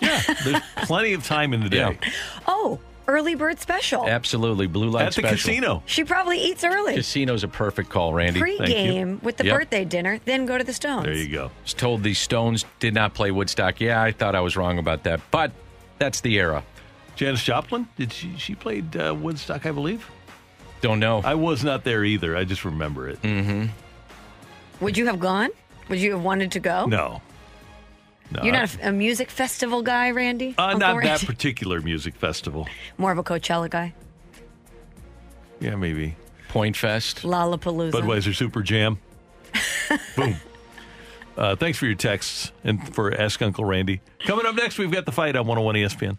[0.00, 2.10] Yeah, there's plenty of time in the day Yeah.
[2.48, 4.06] Oh, early bird special.
[4.06, 5.36] Absolutely, blue light at the special.
[5.36, 5.82] casino.
[5.86, 6.96] She probably eats early.
[6.96, 8.40] Casino's a perfect call, Randy.
[8.40, 9.56] Pre-game with the Yep.
[9.58, 11.04] birthday dinner, then go to the Stones.
[11.04, 11.50] There you go.
[11.62, 13.80] was told the Stones did not play Woodstock.
[13.80, 15.52] Yeah, I thought I was wrong about that, but
[15.98, 16.64] that's the era.
[17.16, 18.36] Janis Joplin, did she?
[18.36, 20.10] She played uh, Woodstock, I believe.
[20.84, 21.22] Don't know.
[21.24, 22.36] I was not there either.
[22.36, 23.22] I just remember it.
[23.22, 23.68] Mm-hmm.
[24.84, 25.48] Would you have gone?
[25.88, 26.84] Would you have wanted to go?
[26.84, 27.22] No,
[28.30, 28.42] no.
[28.42, 30.54] You're not a, a music festival guy, Randy?
[30.58, 31.08] Uh, Uncle not Randy?
[31.08, 32.68] that particular music festival.
[32.98, 33.94] More of a Coachella guy.
[35.58, 36.16] Yeah, maybe.
[36.50, 37.22] Point Fest.
[37.22, 37.92] Lollapalooza.
[37.92, 38.98] Budweiser Super Jam.
[40.16, 40.36] Boom.
[41.38, 44.02] Uh, thanks for your texts and for Ask Uncle Randy.
[44.26, 46.18] Coming up next, we've got the fight on 101 ESPN.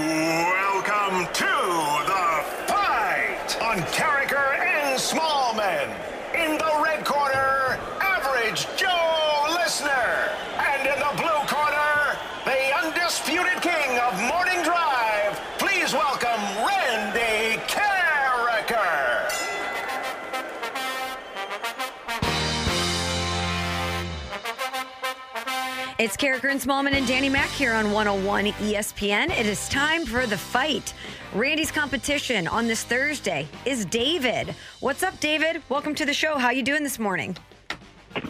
[26.01, 29.29] It's Karraker and Smallman and Danny Mack here on 101 ESPN.
[29.39, 30.95] It is time for the fight.
[31.35, 34.55] Randy's competition on this Thursday is David.
[34.79, 35.61] What's up, David?
[35.69, 36.39] Welcome to the show.
[36.39, 37.37] How you doing this morning?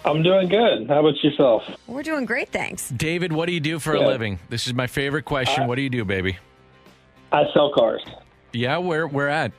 [0.03, 0.89] I'm doing good.
[0.89, 1.64] How about yourself?
[1.88, 2.89] We're doing great, thanks.
[2.89, 4.39] David, what do you do for a living?
[4.49, 5.64] This is my favorite question.
[5.64, 6.39] Uh, what do you do, baby?
[7.31, 8.03] I sell cars
[8.52, 9.53] Yeah, where where at?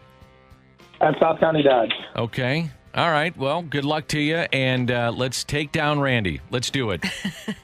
[1.01, 1.94] at South County Dodge.
[2.14, 2.70] Okay.
[2.94, 3.34] All right.
[3.39, 6.43] Well, good luck to you, and uh, let's take down Randy.
[6.51, 7.02] Let's do it.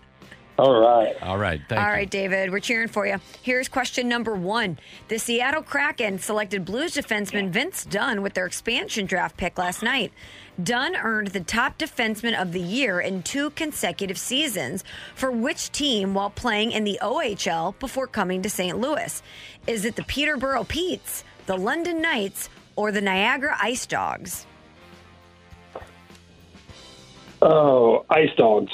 [0.59, 1.14] All right.
[1.22, 1.60] All right.
[1.68, 1.93] Thank All you.
[1.93, 3.20] right, David, we're cheering for you.
[3.43, 4.78] Here's question number one.
[5.06, 10.12] The Seattle Kraken selected Blues defenseman Vince Dunn with their expansion draft pick last night.
[10.60, 14.82] Dunn earned the top defenseman of the year in two consecutive seasons
[15.14, 18.76] for which team while playing in the OHL before coming to St.
[18.76, 19.22] Louis?
[19.68, 24.44] Is it the Peterborough Petes, the London Knights, or the Niagara Ice Dogs?
[27.40, 28.72] Oh, Ice Dogs.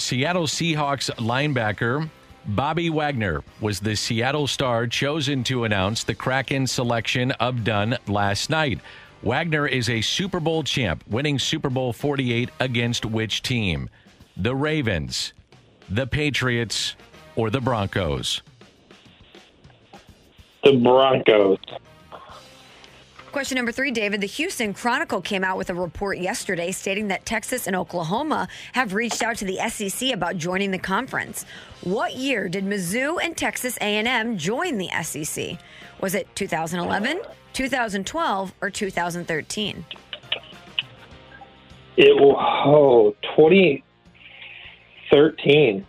[0.00, 2.08] Seattle Seahawks linebacker
[2.46, 8.48] Bobby Wagner was the Seattle star chosen to announce the Kraken selection of Dunn last
[8.48, 8.80] night.
[9.22, 13.90] Wagner is a Super Bowl champ, winning Super Bowl 48 against which team?
[14.38, 15.34] The Ravens,
[15.90, 16.96] the Patriots,
[17.36, 18.40] or the Broncos?
[20.64, 21.58] The Broncos.
[23.32, 24.20] Question number three, David.
[24.20, 28.92] The Houston Chronicle came out with a report yesterday stating that Texas and Oklahoma have
[28.92, 31.44] reached out to the SEC about joining the conference.
[31.82, 35.58] What year did Mizzou and Texas A&M join the SEC?
[36.00, 37.20] Was it 2011,
[37.52, 39.84] 2012, or 2013?
[41.96, 45.86] It will, oh, 2013.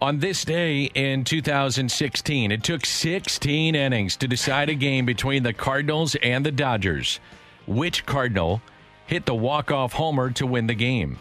[0.00, 5.52] On this day in 2016, it took 16 innings to decide a game between the
[5.52, 7.18] Cardinals and the Dodgers.
[7.66, 8.62] Which Cardinal
[9.06, 11.18] hit the walk-off homer to win the game?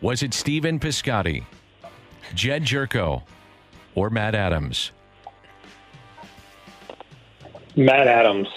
[0.00, 1.44] Was it Stephen Piscotty,
[2.34, 3.22] Jedd Gyorko,
[3.96, 4.92] or Matt Adams?
[7.74, 8.48] Matt Adams.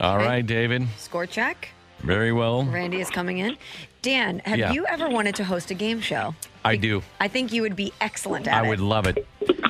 [0.00, 0.86] All right, David.
[0.98, 1.70] Score check.
[2.00, 2.64] Very well.
[2.64, 3.56] Randy is coming in.
[4.02, 4.72] Dan, have Yeah.
[4.72, 6.34] you ever wanted to host a game show?
[6.66, 7.02] I do.
[7.20, 8.56] I think you would be excellent at it.
[8.62, 8.68] I it.
[8.70, 9.26] would love it.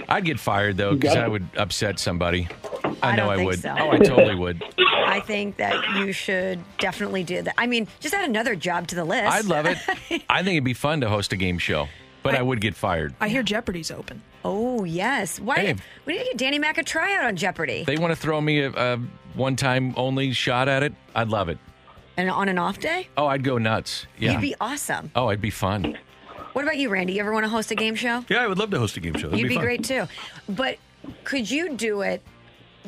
[0.08, 2.48] I'd get fired though because I would upset somebody.
[3.02, 3.60] I, I know don't I think would.
[3.60, 3.74] so.
[3.78, 4.62] Oh, I totally would.
[5.06, 7.54] I think that you should definitely do that.
[7.58, 9.30] I mean, just add another job to the list.
[9.30, 9.78] I'd love it.
[10.28, 11.88] I think it'd be fun to host a game show,
[12.22, 13.14] but I, would get fired.
[13.20, 14.22] I hear Jeopardy's open.
[14.44, 15.38] Oh yes.
[15.40, 15.56] Why?
[15.56, 15.74] Hey.
[16.06, 17.84] We need to get Danny Mac a tryout on Jeopardy.
[17.84, 18.98] They want to throw me a, a
[19.34, 20.94] one-time only shot at it.
[21.14, 21.58] I'd love it.
[22.16, 24.06] and on an off day, Oh, I'd go nuts.
[24.18, 24.32] Yeah.
[24.32, 25.10] you'd be awesome.
[25.16, 25.98] oh, it'd be fun.
[26.56, 27.12] What about you, Randy?
[27.12, 28.24] You ever want to host a game show?
[28.30, 29.26] Yeah, I would love to host a game show.
[29.28, 29.62] That'd You'd be, fun.
[29.64, 30.06] great too.
[30.48, 30.78] But
[31.24, 32.22] could you do it,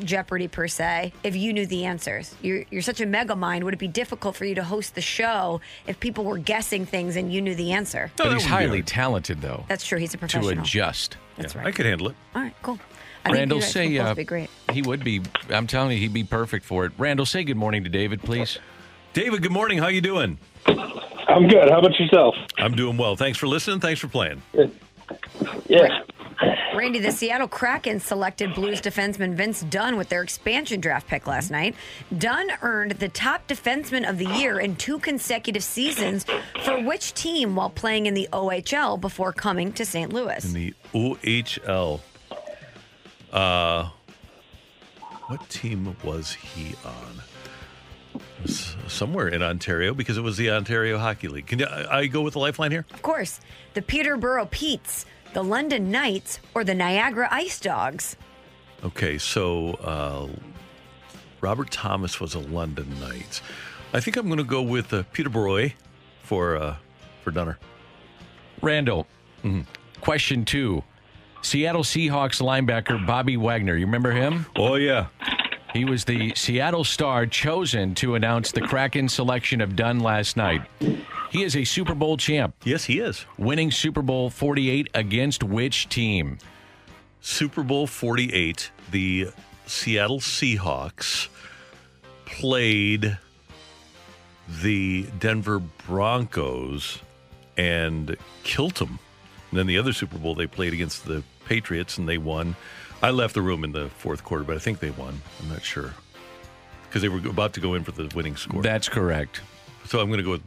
[0.02, 2.34] Jeopardy per se, if you knew the answers?
[2.40, 3.64] You're you're such a mega mind.
[3.64, 7.14] Would it be difficult for you to host the show if people were guessing things
[7.16, 8.10] and you knew the answer?
[8.16, 9.66] but he's highly talented though.
[9.68, 9.98] That's true.
[9.98, 10.50] He's a professional.
[10.54, 11.18] to adjust.
[11.36, 11.66] That's Yeah, right.
[11.68, 12.16] I could handle it.
[12.34, 12.78] All right, cool.
[13.26, 14.48] I Randall, think you say uh, be great.
[14.72, 15.20] he would be.
[15.50, 16.92] I'm telling you, he'd be perfect for it.
[16.96, 18.58] Randall, say good morning to David, please.
[19.18, 19.78] David, good morning.
[19.78, 20.38] How you doing?
[20.68, 21.68] I'm good.
[21.68, 22.36] How about yourself?
[22.56, 23.16] I'm doing well.
[23.16, 23.80] Thanks for listening.
[23.80, 24.40] Thanks for playing.
[25.66, 26.02] Yeah.
[26.72, 31.50] Randy, the Seattle Kraken selected Blues defenseman Vince Dunn with their expansion draft pick last
[31.50, 31.74] night.
[32.16, 36.24] Dunn earned the top defenseman of the year in two consecutive seasons
[36.62, 40.12] for which team while playing in the OHL before coming to St.
[40.12, 40.44] Louis?
[40.44, 42.02] In the OHL.
[43.32, 43.88] Uh,
[45.26, 47.22] what team was he on?
[48.39, 51.47] It was somewhere in Ontario because it was the Ontario Hockey League.
[51.47, 52.86] Can you, I I go with the lifeline here?
[52.93, 53.40] Of course,
[53.74, 58.16] the Peterborough Petes, the London Knights, or the Niagara Ice Dogs.
[58.85, 60.28] Okay, so uh,
[61.40, 63.43] Robert Thomas was a London Knights.
[63.93, 65.70] I think I'm going to go with uh, Peterborough
[66.23, 66.77] for uh,
[67.24, 67.59] for Dunner.
[68.62, 69.06] Randall,
[70.01, 70.82] question two.
[71.43, 73.77] Seattle Seahawks linebacker Bobby Wagner.
[73.77, 74.47] You remember him?
[74.56, 75.06] Oh, yeah.
[75.72, 80.62] He was the Seattle star chosen to announce the Kraken selection of Dunn last night.
[81.30, 82.54] He is a Super Bowl champ.
[82.64, 83.26] Yes, he is.
[83.36, 86.38] Winning Super Bowl 48 against which team?
[87.20, 89.28] Super Bowl 48, the
[89.66, 91.28] Seattle Seahawks
[92.24, 93.18] played
[94.62, 97.00] the Denver Broncos
[97.58, 98.98] and killed them.
[99.50, 102.56] And then the other Super Bowl, they played against the Patriots and they won.
[103.02, 105.20] I left the room in the fourth quarter, but I think they won.
[105.40, 105.94] I'm not sure.
[106.88, 108.62] Because they were about to go in for the winning score.
[108.62, 109.40] That's correct.
[109.84, 110.42] So I'm going to go with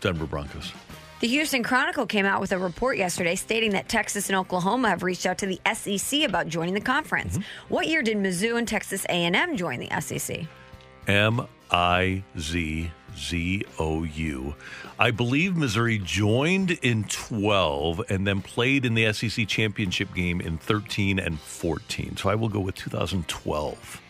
[0.00, 0.72] Denver Broncos.
[1.20, 5.02] The Houston Chronicle came out with a report yesterday stating that Texas and Oklahoma have
[5.02, 7.34] reached out to the SEC about joining the conference.
[7.34, 7.74] Mm-hmm.
[7.74, 10.46] What year did Mizzou and Texas A&M join the SEC?
[11.06, 12.90] M I Z
[13.20, 14.54] Z O U.
[14.98, 20.58] I believe Missouri joined in 12 and then played in the SEC championship game in
[20.58, 22.16] 13 and 14.
[22.16, 24.00] So I will go with 2012.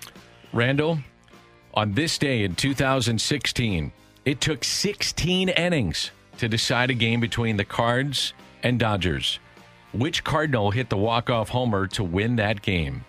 [0.52, 0.98] Randall,
[1.74, 3.92] on this day in 2016,
[4.24, 8.32] it took 16 innings to decide a game between the Cards
[8.62, 9.38] and Dodgers.
[9.92, 13.04] Which Cardinal hit the walk-off homer to win that game?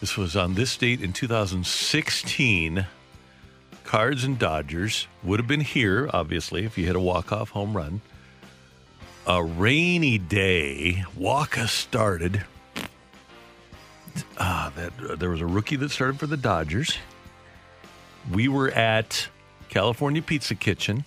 [0.00, 2.86] This was on this date in 2016.
[3.92, 8.00] Cards and Dodgers would have been here, obviously, if you hit a walk-off home run.
[9.26, 11.04] A rainy day.
[11.14, 12.42] Wacha started.
[14.38, 16.96] Ah, that uh, there was a rookie that started for the Dodgers.
[18.32, 19.28] We were at
[19.68, 21.04] California Pizza Kitchen.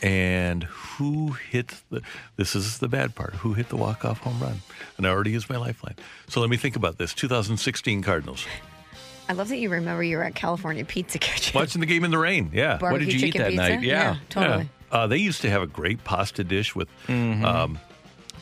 [0.00, 2.02] And who hit the
[2.36, 3.34] this is the bad part.
[3.34, 4.60] Who hit the walk-off home run?
[4.96, 5.96] And I already used my lifeline.
[6.28, 7.14] So let me think about this.
[7.14, 8.46] 2016 Cardinals.
[9.30, 11.56] I love that you remember you were at California Pizza Kitchen.
[11.56, 12.50] Watching the game in the rain.
[12.52, 12.78] Yeah.
[12.78, 13.78] Barbecue chicken pizza?
[13.80, 14.64] Yeah, totally.
[14.64, 14.98] Yeah.
[14.98, 17.78] Uh, they used to have a great pasta dish with um,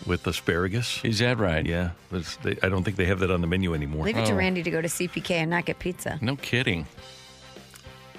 [0.07, 1.05] with asparagus.
[1.05, 1.67] Is that right?
[1.67, 1.91] Yeah.
[2.11, 4.07] It's- they, I don't think they have that on the menu anymore.
[4.07, 6.19] Leave it to Randy to go to CPK and not get pizza.
[6.23, 6.87] No kidding.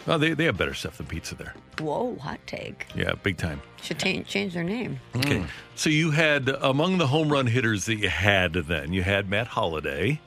[0.07, 1.55] Oh, they, they have better stuff than pizza there.
[1.79, 2.85] Whoa, hot take.
[2.95, 3.61] Yeah, big time.
[3.81, 4.99] Should change change their name.
[5.15, 5.43] Okay.
[5.75, 9.47] So you had among the home run hitters that you had then, you had Matt
[9.47, 10.21] Holliday,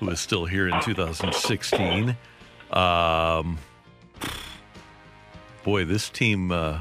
[0.00, 2.16] who is still here in 2016.
[2.72, 3.58] Um,
[5.62, 6.80] boy, this team uh,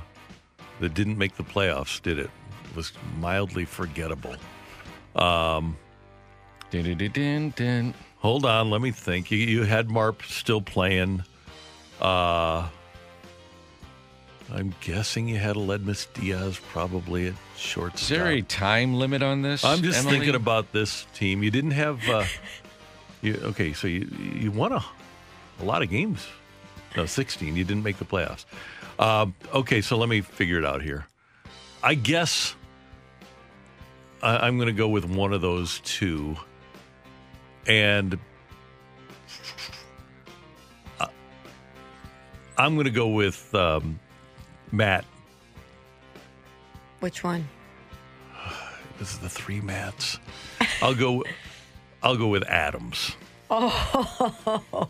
[0.80, 2.32] that didn't make the playoffs did it
[2.76, 4.36] was mildly forgettable.
[5.16, 5.78] Um,
[6.72, 7.94] Dun-dun-dun-dun.
[8.20, 9.32] hold on, let me think.
[9.32, 11.24] You, you had Marp still playing.
[12.00, 12.68] Uh,
[14.52, 18.02] I'm guessing you had Aledmys Diaz probably at shortstop.
[18.02, 19.66] Is there a time limit on this?
[19.66, 20.18] I'm just Emily?
[20.20, 21.44] thinking about this team.
[21.44, 22.08] You didn't have.
[22.08, 22.24] Uh,
[23.22, 23.74] you okay?
[23.74, 24.84] So you you won a,
[25.60, 26.28] a lot of games.
[26.98, 27.56] No, 16.
[27.56, 28.46] You didn't make the playoffs.
[28.98, 31.06] Um, okay, so let me figure it out here.
[31.84, 32.56] I guess
[34.24, 36.36] I, I'm going to go with one of those two,
[37.68, 38.18] and
[41.00, 41.10] I-
[42.58, 44.00] I'm going to go with um,
[44.72, 45.06] Matt.
[47.00, 47.48] Which one?
[48.98, 50.20] This is the three Matts.
[50.82, 51.24] I'll go.
[52.02, 53.16] I'll go with Adams.
[53.50, 54.90] Oh.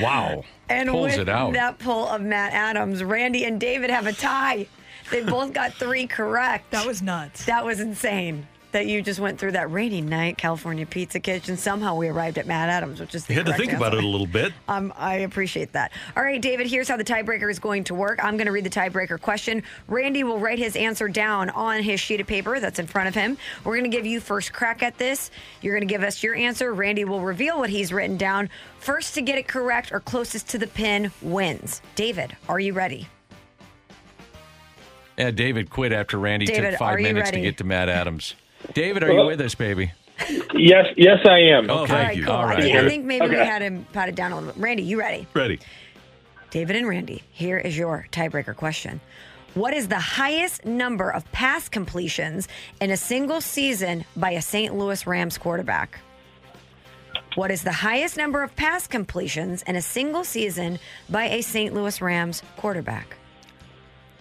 [0.00, 0.44] Wow.
[0.68, 1.54] And Pulls with it out.
[1.54, 4.66] that pull of Matt Adams, Randy and David have a tie.
[5.10, 6.70] They both got three correct.
[6.70, 7.44] That was nuts.
[7.46, 8.46] That was insane.
[8.72, 11.56] That you just went through that rainy night, California Pizza Kitchen.
[11.56, 13.94] Somehow we arrived at Matt Adams, which is the You had to correct think about
[13.94, 14.52] it a little bit.
[14.68, 15.90] Um, I appreciate that.
[16.16, 18.22] All right, David, here's how the tiebreaker is going to work.
[18.22, 19.64] I'm going to read the tiebreaker question.
[19.88, 23.14] Randy will write his answer down on his sheet of paper that's in front of
[23.14, 23.36] him.
[23.64, 25.32] We're going to give you first crack at this.
[25.60, 26.72] You're going to give us your answer.
[26.72, 28.48] Randy will reveal what he's written down.
[28.78, 31.82] First to get it correct or closest to the pin wins.
[31.96, 33.08] David, are you ready?
[35.18, 37.88] Yeah, David quit after Randy David, took five are you minutes to get to Matt
[37.88, 38.34] Adams.
[38.74, 39.92] David, are you with us, baby?
[40.54, 41.70] Yes, yes, I am.
[41.70, 42.24] Oh, All thank right, you.
[42.24, 42.34] cool.
[42.34, 44.60] All I, think, I think maybe we had him pat it down a little bit.
[44.62, 45.26] Randy, you ready?
[45.34, 45.58] Ready.
[46.50, 49.00] David and Randy, here is your tiebreaker question.
[49.54, 52.48] What is the highest number of pass completions
[52.80, 54.74] in a single season by a St.
[54.76, 56.00] Louis Rams quarterback?
[57.36, 60.78] What is the highest number of pass completions in a single season
[61.08, 61.72] by a St.
[61.72, 63.16] Louis Rams quarterback?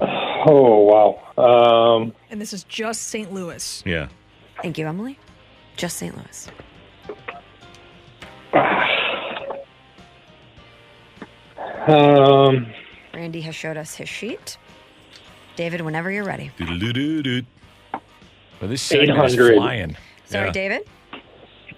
[0.02, 1.98] Oh wow.
[1.98, 3.34] Um, And this is just St.
[3.34, 3.84] Louis.
[3.86, 4.08] Yeah.
[4.62, 5.18] Thank you, Emily.
[5.78, 6.16] Just St.
[6.16, 6.50] Louis.
[11.88, 12.68] um,
[13.14, 14.58] Randy has showed us his sheet.
[15.56, 16.52] David, whenever you're ready.
[16.58, 17.44] Doodle-doo-doo-doo.
[18.62, 19.56] This segment is 800.
[19.56, 19.98] flying.
[20.26, 20.52] Sorry, Yeah.
[20.52, 20.82] David.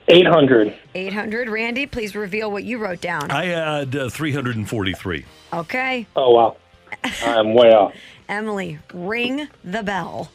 [0.08, 0.76] eight hundred.
[0.95, 1.48] 800.
[1.49, 3.30] Randy, please reveal what you wrote down.
[3.32, 5.26] I had uh, 343.
[5.53, 6.08] Okay.
[6.16, 6.58] Oh wow.
[7.24, 7.94] I'm way off.
[8.30, 10.32] Emily, ring the bell.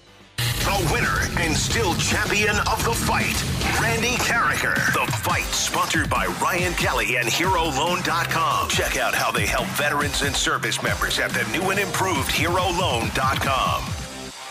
[0.67, 3.41] The winner and still champion of the fight,
[3.81, 4.75] Randy Karraker.
[4.93, 8.69] The fight sponsored by Ryan Kelly and HeroLoan.com.
[8.69, 13.85] Check out how they help veterans and service members at the new and improved HeroLoan.com.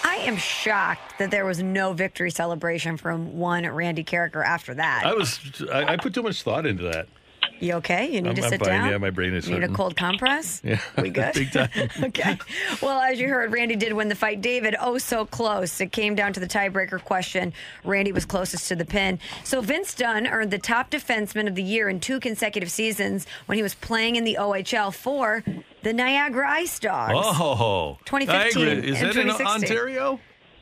[0.06, 5.04] I am shocked that there was no victory celebration from one Randy Karraker after that.
[5.06, 5.38] I was.
[5.70, 7.10] I, I put too much thought into that.
[7.60, 8.06] You okay?
[8.06, 8.70] You need I'm- to I'm sit fine.
[8.70, 8.90] down.
[8.90, 10.62] Yeah, my brain is Need a cold compress.
[10.66, 10.80] Yeah.
[11.02, 11.34] We good?
[11.34, 11.70] Big time.
[12.04, 12.38] okay.
[12.82, 14.42] Well, as you heard, Randy did win the fight.
[14.42, 15.80] David, oh so close.
[15.80, 17.54] It came down to the tiebreaker question.
[17.84, 19.20] Randy was closest to the pin.
[19.44, 23.58] So Vince Dunn earned the top defenseman of the year in two consecutive seasons when
[23.58, 25.44] he was playing in the OHL for
[25.84, 27.14] the Niagara Ice Dogs.
[27.16, 28.84] Oh, 2015 Niagara.
[28.84, 29.48] Is and that in 2016.
[29.48, 30.20] Ontario?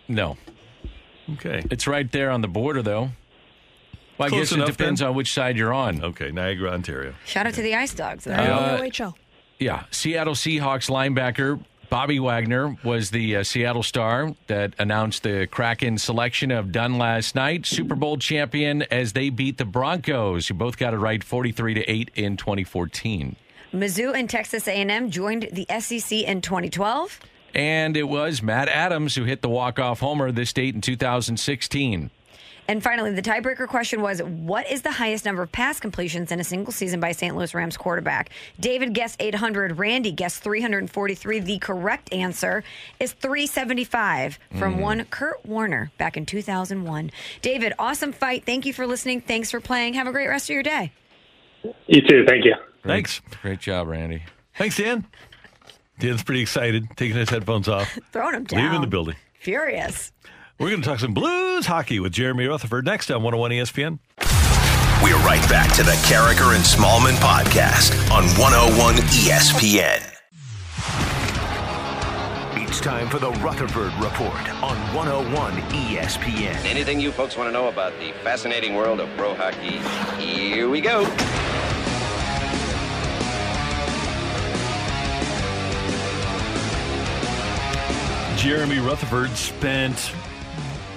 [0.07, 0.37] No.
[1.33, 1.63] Okay.
[1.71, 3.09] It's right there on the border, though.
[4.23, 5.09] Well, I Close guess it enough, depends then?
[5.09, 6.03] on which side you're on.
[6.03, 7.13] Okay, Niagara, Ontario.
[7.25, 8.23] Shout out to the Ice Dogs.
[8.25, 8.33] though.
[8.33, 9.13] Uh, OHL.
[9.59, 15.99] Yeah, Seattle Seahawks linebacker Bobby Wagner was the uh, Seattle Star that announced the Kraken
[15.99, 17.65] selection of Dunn last night.
[17.67, 21.81] Super Bowl champion as they beat the Broncos, who both got it right, forty-three to
[21.83, 23.35] eight in 2014.
[23.73, 27.19] Mizzou and Texas A&M joined the SEC in 2012.
[27.55, 32.09] And it was Matt Adams who hit the walk-off homer this date in 2016.
[32.67, 36.39] And finally, the tiebreaker question was What is the highest number of pass completions in
[36.39, 37.35] a single season by St.
[37.35, 38.29] Louis Rams quarterback?
[38.59, 39.77] David guessed 800.
[39.77, 41.39] Randy guessed 343.
[41.39, 42.63] The correct answer
[42.99, 44.81] is 375 from Mm.
[44.81, 47.11] one Kurt Warner back in 2001.
[47.41, 48.45] David, awesome fight.
[48.45, 49.21] Thank you for listening.
[49.21, 49.95] Thanks for playing.
[49.95, 50.91] Have a great rest of your day.
[51.87, 52.25] You too.
[52.27, 52.53] Thank you.
[52.85, 53.21] Thanks.
[53.41, 54.23] Great job, Randy.
[54.57, 55.05] Thanks, Dan.
[55.99, 58.63] Dan's pretty excited, taking his headphones off, Throwing him down.
[58.63, 59.15] leaving the building.
[59.39, 60.11] Furious.
[60.59, 63.97] We're going to talk some Blues hockey with Jeremy Rutherford next on 101 ESPN.
[65.03, 70.11] We're right back to the Karraker and Smallman podcast on 101 ESPN.
[72.55, 76.63] It's time for the Rutherford Report on 101 ESPN.
[76.65, 79.79] Anything you folks want to know about the fascinating world of pro hockey?
[80.23, 81.03] Here we go.
[88.37, 90.13] Jeremy Rutherford spent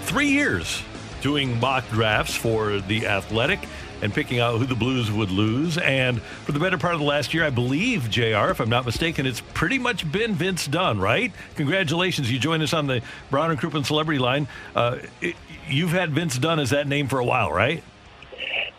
[0.07, 0.83] three years
[1.21, 3.61] doing mock drafts for The Athletic.
[4.03, 5.79] and picking out who the Blues would lose.
[5.79, 8.85] And for the better part of the last year, I believe, JR, if I'm not
[8.85, 11.33] mistaken, it's pretty much been Vince Dunn, right?
[11.55, 12.31] Congratulations.
[12.31, 13.01] You joined us on the
[13.31, 14.49] Brown and Crouppen Celebrity Line.
[14.75, 15.35] Uh, it,
[15.67, 17.83] you've had Vince Dunn as that name for a while, right?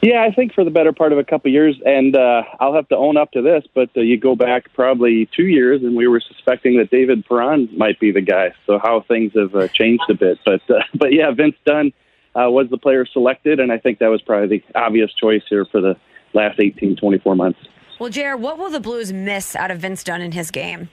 [0.02, 2.76] Yeah, I think for the better part of a couple of years, and uh, I'll
[2.76, 3.64] have to own up to this.
[3.74, 7.68] But uh, you go back probably two years, and we were suspecting that David Perron
[7.76, 8.54] might be the guy.
[8.68, 11.94] So how things have uh, changed a bit, but uh, but yeah, Vince Dunn
[12.36, 15.66] uh, was the player selected, and I think that was probably the obvious choice here
[15.66, 15.96] for the
[16.34, 17.60] last 18, 24 months.
[18.00, 20.90] Well, Jared, what will the Blues miss out of Vince Dunn in his game?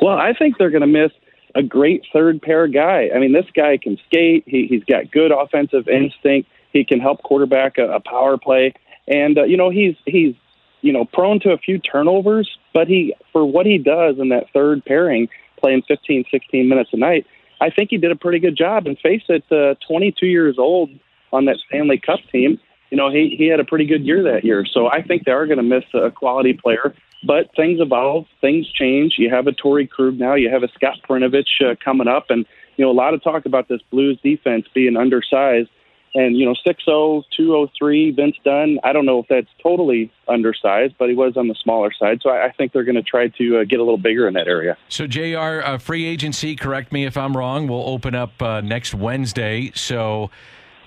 [0.00, 1.12] Well, I think they're going to miss
[1.54, 3.10] a great third pair guy.
[3.14, 4.44] I mean, this guy can skate.
[4.46, 6.48] He, he's got good offensive instinct.
[6.72, 8.74] He can help quarterback a, a power play,
[9.06, 10.34] and uh, you know he's he's
[10.80, 14.46] you know prone to a few turnovers, but he for what he does in that
[14.52, 15.28] third pairing,
[15.58, 17.26] playing 15, 16 minutes a night,
[17.60, 18.86] I think he did a pretty good job.
[18.86, 20.90] And face it, uh, 22 years old
[21.32, 22.58] on that Stanley Cup team,
[22.90, 24.66] you know he he had a pretty good year that year.
[24.66, 26.94] So I think they are going to miss a quality player.
[27.24, 29.14] But things evolve, things change.
[29.16, 32.44] You have a Torey Krug now, you have a Scott Perunovich uh, coming up, and
[32.76, 35.68] you know a lot of talk about this Blues defense being undersized
[36.14, 41.08] and, you know, 6'0, 203, Vince Dunn, I don't know if that's totally undersized, but
[41.08, 42.20] he was on the smaller side.
[42.22, 44.34] So I, I think they're going to try to uh, get a little bigger in
[44.34, 44.76] that area.
[44.88, 48.94] So, JR, uh, free agency, correct me if I'm wrong, will open up uh, next
[48.94, 49.72] Wednesday.
[49.74, 50.30] So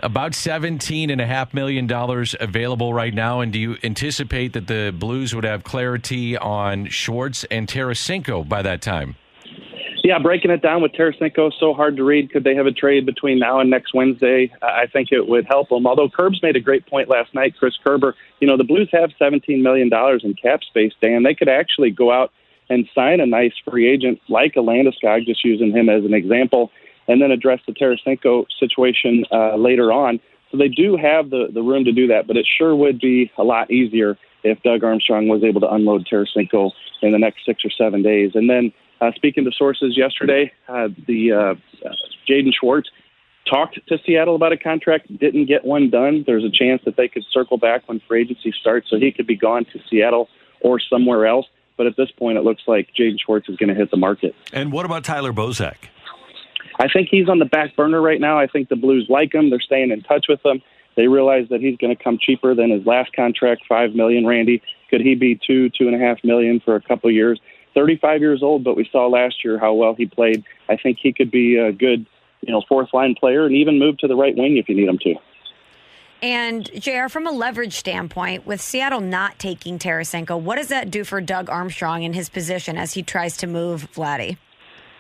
[0.02, 1.92] about $17.5 million
[2.40, 3.42] available right now.
[3.42, 8.62] And do you anticipate that the Blues would have clarity on Schwartz and Tarasenko by
[8.62, 9.16] that time?
[10.06, 12.32] Yeah, breaking it down with Tarasenko so hard to read.
[12.32, 14.54] Could they have a trade between now and next Wednesday?
[14.62, 15.88] I think it would help them.
[15.88, 18.14] Although Kerbs made a great point last night, Chris Kerber.
[18.40, 19.90] You know, the Blues have $17 million
[20.22, 21.24] in cap space, Dan.
[21.24, 22.32] They could actually go out
[22.70, 26.70] and sign a nice free agent like a Landeskog, just using him as an example,
[27.08, 30.20] and then address the Tarasenko situation uh, later on.
[30.52, 33.32] So they do have the, the room to do that, but it sure would be
[33.40, 36.70] a lot easier if Doug Armstrong was able to unload Tarasenko
[37.02, 38.34] in the next six or seven days.
[38.36, 41.56] And then uh, speaking to sources yesterday, uh, the uh,
[42.28, 42.90] Jaden Schwartz
[43.50, 46.24] talked to Seattle about a contract, didn't get one done.
[46.26, 49.28] There's a chance that they could circle back when free agency starts, so he could
[49.28, 50.30] be gone to Seattle
[50.62, 51.46] or somewhere else.
[51.78, 54.34] But at this point, it looks like Jaden Schwartz is going to hit the market.
[54.54, 55.76] And what about Tyler Bozak?
[56.80, 58.40] I think he's on the back burner right now.
[58.40, 59.50] I think the Blues like him.
[59.50, 60.62] They're staying in touch with him.
[60.96, 64.26] They realize that he's going to come cheaper than his last contract, five million.
[64.26, 67.40] Randy, could he be two, two and a half million for a couple of years?
[67.76, 70.44] 35 years old, but we saw last year how well he played.
[70.70, 72.06] I think he could be a good,
[72.42, 74.88] you know, fourth line player and even move to the right wing if you need
[74.88, 75.16] him to.
[76.22, 81.04] And JR, from a leverage standpoint, with Seattle not taking Tarasenko, what does that do
[81.04, 84.38] for Doug Armstrong in his position as he tries to move Vladdy?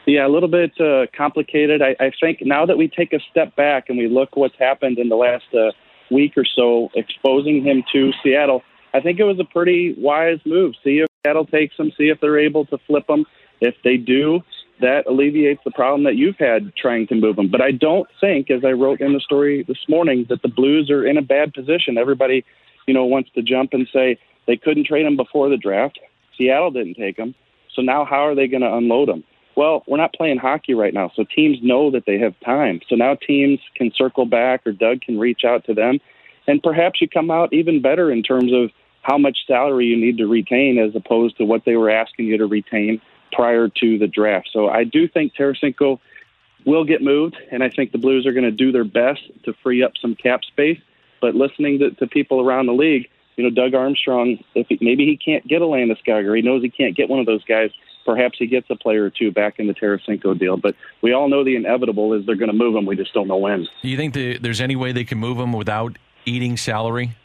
[0.05, 1.81] Yeah, a little bit uh, complicated.
[1.81, 4.99] I, I think now that we take a step back and we look what's happened
[4.99, 5.71] in the last uh,
[6.11, 8.61] week or so, exposing him to Seattle,
[8.95, 10.73] I think it was a pretty wise move.
[10.81, 13.25] See if Seattle takes them, see if they're able to flip them.
[13.59, 14.39] If they do,
[14.79, 17.49] that alleviates the problem that you've had trying to move them.
[17.51, 20.89] But I don't think, as I wrote in the story this morning, that the Blues
[20.89, 21.97] are in a bad position.
[21.97, 22.45] Everybody,
[22.87, 24.17] you know, wants to jump and say
[24.47, 25.99] they couldn't trade them before the draft.
[26.37, 27.35] Seattle didn't take them.
[27.73, 29.25] So now how are they going to unload them?
[29.57, 32.79] Well, we're not playing hockey right now, so teams know that they have time.
[32.89, 35.99] So now teams can circle back or Doug can reach out to them.
[36.47, 38.69] And perhaps you come out even better in terms of
[39.05, 42.39] how much salary you need to retain as opposed to what they were asking you
[42.39, 42.99] to retain
[43.31, 44.49] prior to the draft.
[44.51, 45.99] So I do think Tarasenko
[46.65, 49.53] will get moved, and I think the Blues are going to do their best to
[49.61, 50.79] free up some cap space.
[51.21, 55.05] But listening to, to people around the league, you know, Doug Armstrong, if he, maybe
[55.05, 57.69] he can't get a Landeskog or he knows he can't get one of those guys,
[58.05, 60.57] perhaps he gets a player or two back in the Tarasenko deal.
[60.57, 62.87] But we all know the inevitable is they're going to move him.
[62.87, 63.67] We just don't know when.
[63.83, 65.95] Do you think the, there's any way they can move him without
[66.25, 67.15] eating salary?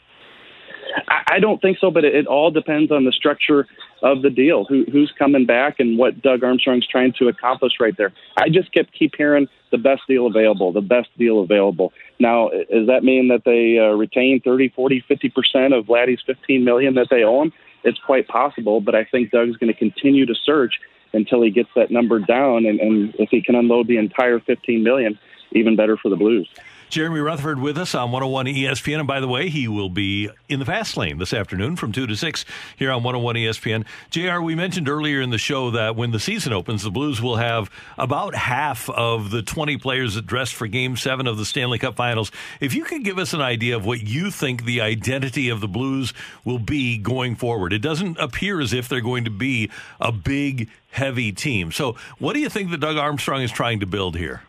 [1.27, 3.67] I don't think so, but it, all depends on the structure
[4.01, 7.95] of the deal, who, who's coming back, and what Doug Armstrong's trying to accomplish right
[7.97, 8.11] there.
[8.37, 11.93] I just kept keep hearing the best deal available, the best deal available.
[12.19, 16.63] Now, does that mean that they uh, retain 30, 40, 50 percent of Vladdy's 15
[16.63, 17.53] million that they owe him?
[17.83, 20.79] It's quite possible, but I think Doug's going to continue to search
[21.13, 24.83] until he gets that number down, and, and if he can unload the entire 15
[24.83, 25.19] million,
[25.51, 26.49] even better for the Blues.
[26.91, 28.99] Jeremy Rutherford with us on 101 ESPN.
[28.99, 32.05] And by the way, he will be in the fast lane this afternoon from 2
[32.05, 32.45] to 6
[32.75, 33.85] here on 101 ESPN.
[34.09, 37.37] JR, we mentioned earlier in the show that when the season opens, the Blues will
[37.37, 41.79] have about half of the 20 players that dressed for Game 7 of the Stanley
[41.79, 42.29] Cup Finals.
[42.59, 45.69] If you could give us an idea of what you think the identity of the
[45.69, 46.13] Blues
[46.43, 50.67] will be going forward, it doesn't appear as if they're going to be a big,
[50.89, 51.71] heavy team.
[51.71, 54.41] So, what do you think that Doug Armstrong is trying to build here?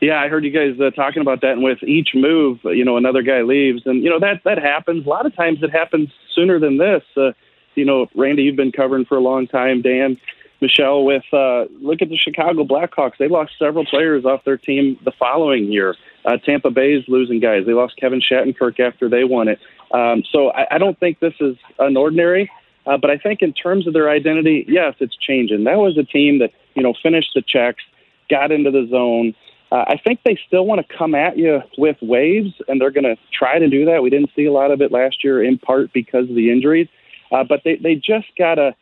[0.00, 2.96] Yeah, I heard you guys uh, talking about that, and with each move, you know,
[2.96, 5.06] another guy leaves, and you know that that happens.
[5.06, 7.02] A lot of times, it happens sooner than this.
[7.16, 7.32] Uh,
[7.74, 9.80] you know, Randy, you've been covering for a long time.
[9.82, 10.18] Dan,
[10.60, 13.16] Michelle, with uh, look at the Chicago Blackhawks.
[13.18, 15.94] They lost several players off their team the following year.
[16.24, 17.64] Uh, Tampa Bay's losing guys.
[17.66, 19.60] They lost Kevin Shattenkirk after they won it.
[19.92, 22.48] Um, so I, I don't think this is unordinary.
[22.86, 25.64] Uh, but I think in terms of their identity, yes, it's changing.
[25.64, 27.82] That was a team that you know finished the checks,
[28.30, 29.34] got into the zone.
[29.72, 33.04] Uh, I think they still want to come at you with waves, and they're going
[33.04, 34.02] to try to do that.
[34.02, 36.88] We didn't see a lot of it last year, in part because of the injuries.
[37.32, 38.74] Uh, but they they just got to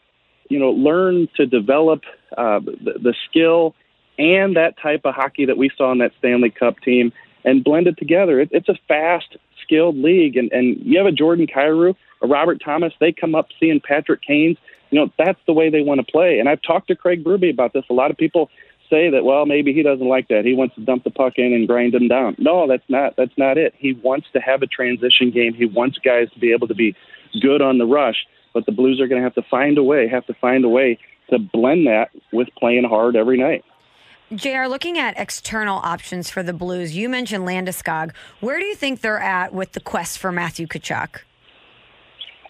[0.51, 2.03] you know learn to develop
[2.37, 3.75] uh, the, the skill
[4.19, 7.13] and that type of hockey that we saw in that Stanley Cup team
[7.45, 8.41] and blend it together.
[8.41, 11.95] It, it's a fast, skilled league, and and you have a Jordan Kyrou
[12.25, 14.57] a Robert Thomas, they come up seeing Patrick Kane's.
[14.91, 16.39] You know, that's the way they want to play.
[16.39, 17.85] And I've talked to Craig Berube about this.
[17.91, 18.51] A lot of people
[18.95, 20.45] say that, well, maybe he doesn't like that.
[20.45, 22.37] He wants to dump the puck in and grind them down.
[22.39, 23.75] No, that's not that's not it.
[23.77, 25.55] He wants to have a transition game.
[25.55, 26.95] He wants guys to be able to be
[27.41, 28.27] good on the rush.
[28.53, 30.69] But the Blues are going to have to find a way, have to find a
[30.69, 30.99] way
[31.31, 33.65] to blend that with playing hard every night.
[34.35, 38.15] JR, looking at external options for the Blues, you mentioned Landeskog.
[38.41, 41.21] Where do you think they're at with the quest for Matthew Tkachuk?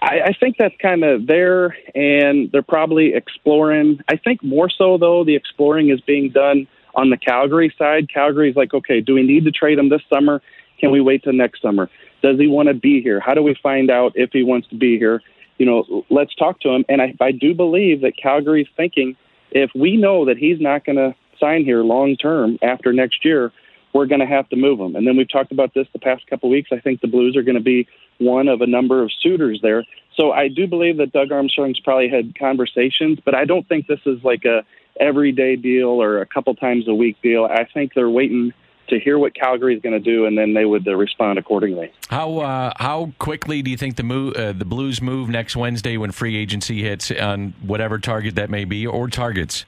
[0.04, 4.00] I, I think that's kind of there, and they're probably exploring.
[4.08, 8.08] I think more so though, the exploring is being done on the Calgary side.
[8.12, 10.42] Calgary's like, okay, do we need to trade him this summer?
[10.78, 11.88] Can we wait till next summer?
[12.22, 13.18] Does he want to be here?
[13.18, 15.22] How do we find out if he wants to be here?
[15.58, 16.84] You know, let's talk to him.
[16.88, 19.16] And I, I do believe that Calgary's thinking
[19.52, 23.52] if we know that he's not going to sign here long term after next year,
[23.94, 24.96] we're going to have to move him.
[24.96, 26.70] And then we've talked about this the past couple weeks.
[26.72, 27.86] I think the Blues are going to be
[28.18, 29.84] one of a number of suitors there.
[30.16, 34.00] So I do believe that Doug Armstrong's probably had conversations, but I don't think this
[34.06, 34.64] is like a
[35.00, 37.44] everyday deal or a couple times a week deal.
[37.44, 38.52] I think they're waiting
[38.88, 41.90] to hear what Calgary is going to do, and then they would uh, respond accordingly.
[42.08, 45.96] How uh, how quickly do you think the move, uh, the Blues move next Wednesday
[45.96, 49.64] when free agency hits on whatever target that may be or targets?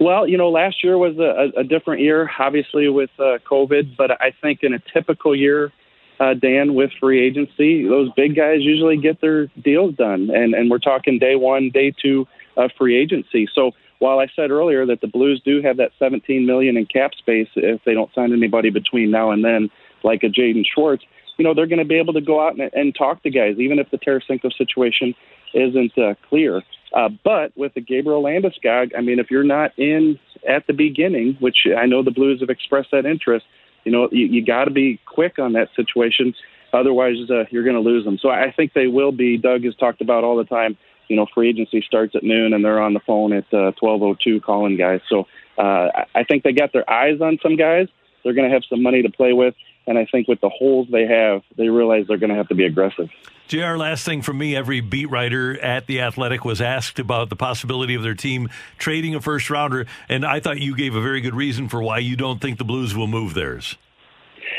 [0.00, 4.10] Well, you know, last year was a, a different year, obviously with uh, COVID, but
[4.20, 5.72] I think in a typical year,
[6.18, 10.70] uh, Dan, with free agency, those big guys usually get their deals done, and and
[10.70, 12.26] we're talking day one, day two
[12.56, 13.46] of free agency.
[13.54, 17.12] So while I said earlier that the Blues do have that 17 million in cap
[17.14, 19.70] space if they don't sign anybody between now and then,
[20.02, 21.04] like a Jaden Schwartz,
[21.36, 23.56] you know they're going to be able to go out and, and talk to guys,
[23.58, 25.14] even if the Tarasenko situation
[25.54, 26.62] isn't uh, clear.
[26.94, 30.18] Uh, but with the Gabriel Landeskog, I mean, if you're not in
[30.48, 33.44] at the beginning, which I know the Blues have expressed that interest,
[33.86, 36.34] you know, you, you got to be quick on that situation.
[36.72, 38.18] Otherwise, uh, you're going to lose them.
[38.18, 39.38] So I think they will be.
[39.38, 40.76] Doug has talked about all the time.
[41.08, 44.42] You know, free agency starts at noon, and they're on the phone at uh, 12:02
[44.42, 45.00] calling guys.
[45.08, 47.86] So uh, I think they got their eyes on some guys.
[48.24, 49.54] They're going to have some money to play with,
[49.86, 52.56] and I think with the holes they have, they realize they're going to have to
[52.56, 53.08] be aggressive.
[53.48, 57.36] JR, last thing from me, every beat writer at The Athletic was asked about the
[57.36, 61.20] possibility of their team trading a first rounder, and I thought you gave a very
[61.20, 63.76] good reason for why you don't think the Blues will move theirs.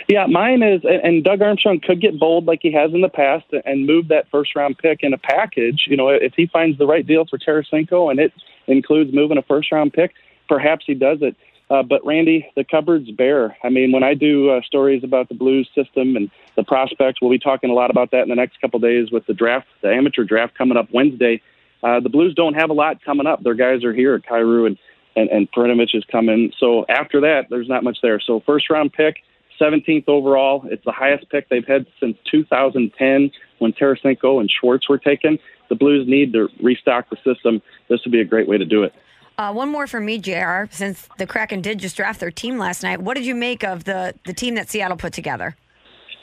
[0.07, 3.45] Yeah, mine is, and Doug Armstrong could get bold like he has in the past
[3.65, 5.83] and move that first round pick in a package.
[5.87, 8.31] You know, if he finds the right deal for Tarasenko and it
[8.67, 10.13] includes moving a first round pick,
[10.47, 11.35] perhaps he does it.
[11.69, 13.57] Uh, but Randy, the cupboard's bare.
[13.63, 17.31] I mean, when I do uh, stories about the Blues system and the prospects, we'll
[17.31, 19.89] be talking a lot about that in the next couple days with the draft, the
[19.89, 21.41] amateur draft coming up Wednesday.
[21.83, 23.43] Uh, the Blues don't have a lot coming up.
[23.43, 24.17] Their guys are here.
[24.19, 24.77] Kyrou and
[25.17, 26.53] and, and Perunovich is coming.
[26.59, 28.19] So after that, there's not much there.
[28.19, 29.17] So first round pick,
[29.59, 30.63] 17th overall.
[30.69, 35.39] It's the highest pick they've had since 2010 when Tarasenko and Schwartz were taken.
[35.69, 37.61] The Blues need to restock the system.
[37.89, 38.93] This would be a great way to do it.
[39.37, 40.63] Uh, one more for me, JR.
[40.71, 43.83] Since the Kraken did just draft their team last night, what did you make of
[43.83, 45.55] the, the team that Seattle put together?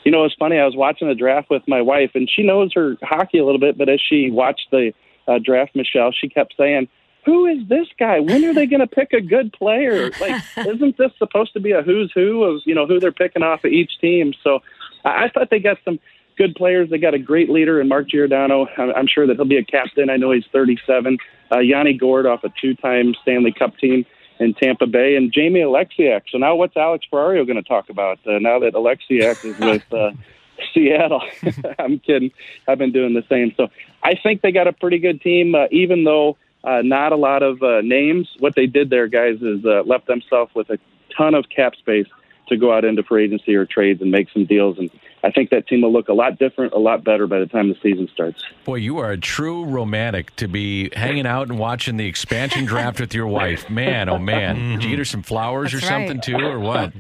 [0.05, 0.59] You know, it's funny.
[0.59, 3.61] I was watching the draft with my wife, and she knows her hockey a little
[3.61, 4.93] bit, but as she watched the
[5.28, 6.89] uh, draft, Michelle, she kept saying,
[7.24, 8.20] who is this guy?
[8.20, 10.11] When are they going to pick a good player?
[10.20, 13.43] Like, isn't this supposed to be a who's who of you know who they're picking
[13.43, 14.32] off of each team?
[14.43, 14.61] So
[15.05, 15.99] I, I thought they got some
[16.36, 16.90] good players.
[16.90, 18.66] They got a great leader in Mark Giordano.
[18.77, 20.11] I'm, sure that he'll be a captain.
[20.11, 21.19] I know he's 37.
[21.52, 24.05] Uh, Yanni Gourde off a two-time Stanley Cup team
[24.40, 26.23] in Tampa Bay, and Jamie Oleksiak.
[26.31, 29.93] So now, what's Alex Ferrario going to talk about uh, now that Oleksiak is with?
[29.93, 30.11] Uh,
[30.73, 31.23] Seattle.
[31.78, 32.31] I'm kidding.
[32.69, 33.52] I've been doing the same.
[33.56, 33.69] So
[34.02, 37.43] I think they got a pretty good team, uh, even though uh, not a lot
[37.43, 38.28] of uh, names.
[38.39, 40.78] What they did there, guys, is uh, left themselves with a
[41.16, 42.06] ton of cap space
[42.48, 44.78] to go out into free agency or trades and make some deals.
[44.78, 44.90] And
[45.24, 47.70] I think that team will look a lot different, a lot better by the time
[47.70, 48.42] the season starts.
[48.64, 53.01] Boy, you are a true romantic to be hanging out and watching the expansion draft
[53.01, 53.68] with your wife.
[53.74, 54.72] Man, oh man.
[54.72, 56.22] Did you get her some flowers That's or something right.
[56.22, 56.92] too, or what?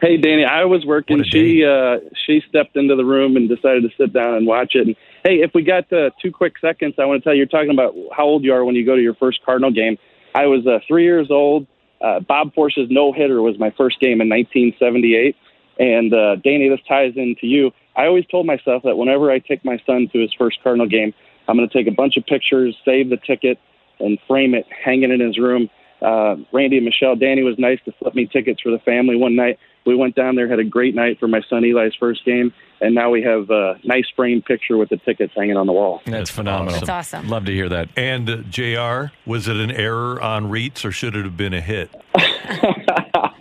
[0.00, 1.22] Hey, Danny, I was working.
[1.24, 4.86] She uh, she stepped into the room and decided to sit down and watch it.
[4.88, 7.46] And hey, if we got uh, two quick seconds, I want to tell you, you're
[7.46, 9.96] talking about how old you are when you go to your first Cardinal game.
[10.34, 11.66] I was uh, three years old.
[12.00, 15.36] Uh, Bob Forsch's no hitter was my first game in 1978.
[15.82, 17.72] And uh, Danny, this ties into you.
[17.96, 21.12] I always told myself that whenever I take my son to his first Cardinal game,
[21.48, 23.58] I'm going to take a bunch of pictures, save the ticket,
[23.98, 25.68] and frame it, hanging in his room.
[26.00, 29.34] Uh, Randy and Michelle, Danny was nice to flip me tickets for the family one
[29.34, 29.58] night.
[29.84, 32.94] We went down there, had a great night for my son Eli's first game, and
[32.94, 36.00] now we have a nice framed picture with the tickets hanging on the wall.
[36.06, 36.74] That's phenomenal.
[36.74, 37.28] That's awesome.
[37.28, 37.88] Love to hear that.
[37.96, 41.60] And uh, JR, was it an error on Reitz or should it have been a
[41.60, 41.90] hit?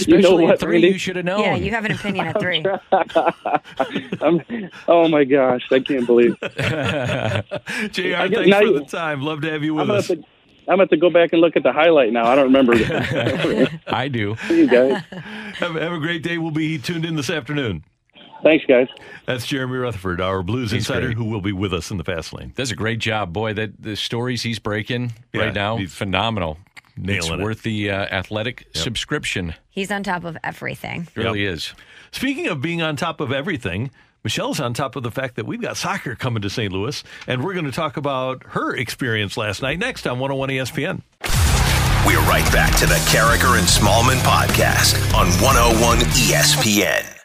[0.00, 0.88] Especially know at what, three, Randy?
[0.88, 1.40] you should have known.
[1.40, 2.64] Yeah, you have an opinion at three.
[4.20, 6.36] I'm, oh my gosh, I can't believe.
[6.40, 9.22] JR, I thanks guess now for you- the time.
[9.22, 10.08] Love to have you I'm with gonna, us.
[10.08, 10.24] have to,
[10.68, 12.26] I'm gonna to go back and look at the highlight now.
[12.26, 12.74] I don't remember.
[13.86, 14.36] I do.
[14.48, 15.02] See you guys.
[15.56, 16.38] Have, have a great day.
[16.38, 17.84] We'll be tuned in this afternoon.
[18.42, 18.86] Thanks, guys.
[19.26, 21.16] That's Jeremy Rutherford, our Blues He's insider, great.
[21.16, 22.52] who will be with us in the fast lane.
[22.54, 23.52] Does a great job, boy.
[23.54, 26.56] That the stories he's breaking Yeah, right now, he's phenomenal.
[27.02, 27.38] Nailing it's it.
[27.38, 29.54] worth the uh, athletic subscription.
[29.70, 31.08] He's on top of everything.
[31.14, 31.74] It really is.
[32.10, 33.90] Speaking of being on top of everything,
[34.24, 36.72] Michelle's on top of the fact that we've got soccer coming to St.
[36.72, 41.02] Louis, and we're going to talk about her experience last night next on 101 ESPN.
[42.06, 47.17] We're right back to the Karraker and Smallman podcast on 101 ESPN.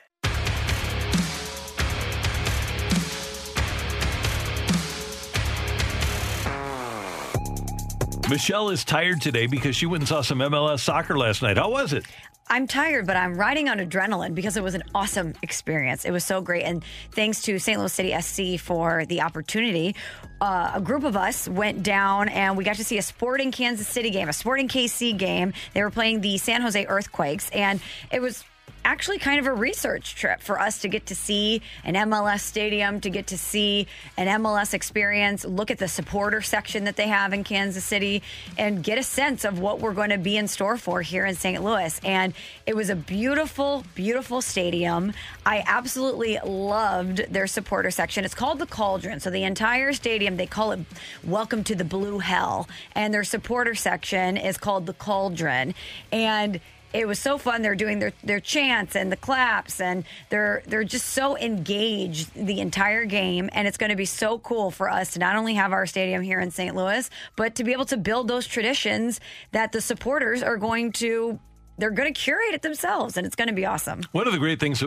[8.29, 11.57] Michelle is tired today because she went and saw some MLS soccer last night.
[11.57, 12.05] How was it?
[12.47, 16.03] I'm tired, but I'm riding on adrenaline because it was an awesome experience.
[16.05, 16.63] It was so great.
[16.63, 17.79] And thanks to St.
[17.79, 19.95] Louis City SC for the opportunity.
[20.41, 23.87] Uh, a group of us went down and we got to see a Sporting Kansas
[23.87, 25.53] City game, a Sporting KC game.
[25.73, 27.79] They were playing the San Jose Earthquakes, and
[28.11, 28.43] it was
[28.85, 32.99] actually kind of a research trip for us to get to see an MLS stadium,
[33.01, 33.87] to get to see
[34.17, 38.21] an MLS experience, look at the supporter section that they have in Kansas City,
[38.57, 41.35] and get a sense of what we're going to be in store for here in
[41.35, 41.63] St.
[41.63, 41.99] Louis.
[42.03, 42.33] And
[42.65, 45.13] it was a beautiful, beautiful stadium.
[45.45, 48.25] I absolutely loved their supporter section.
[48.25, 49.19] It's called the Cauldron.
[49.19, 50.79] So the entire stadium, they call it
[51.23, 52.67] Welcome to the Blue Hell.
[52.95, 55.73] And their supporter section is called the Cauldron.
[56.11, 56.59] And
[56.93, 57.61] it was so fun.
[57.61, 62.59] They're doing their, their chants and the claps, and they're they're just so engaged the
[62.59, 63.49] entire game.
[63.51, 66.21] And it's going to be so cool for us to not only have our stadium
[66.21, 66.75] here in St.
[66.75, 69.19] Louis, but to be able to build those traditions
[69.51, 71.39] that the supporters are going to.
[71.75, 74.03] They're going to curate it themselves, and it's going to be awesome.
[74.11, 74.83] One of the great things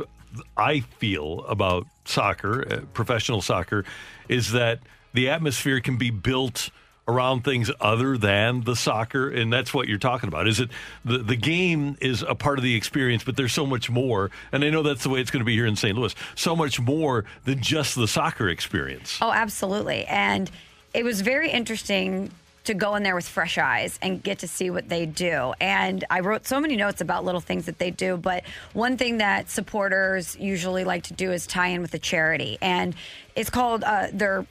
[0.57, 3.85] I feel about soccer, uh, professional soccer,
[4.29, 4.79] is that
[5.13, 6.71] the atmosphere can be built
[7.09, 10.71] around things other than the soccer and that's what you're talking about is it
[11.05, 14.65] the, the game is a part of the experience but there's so much more and
[14.65, 16.81] i know that's the way it's going to be here in st louis so much
[16.81, 20.05] more than just the soccer experience Oh, absolutely.
[20.07, 20.51] And
[20.95, 22.31] it was very interesting
[22.65, 25.53] to go in there with fresh eyes and get to see what they do.
[25.61, 29.19] And I wrote so many notes about little things that they do, but one thing
[29.19, 32.59] that supporters usually like to do is tie in with a charity.
[32.61, 32.95] And
[33.35, 34.47] it's called uh, their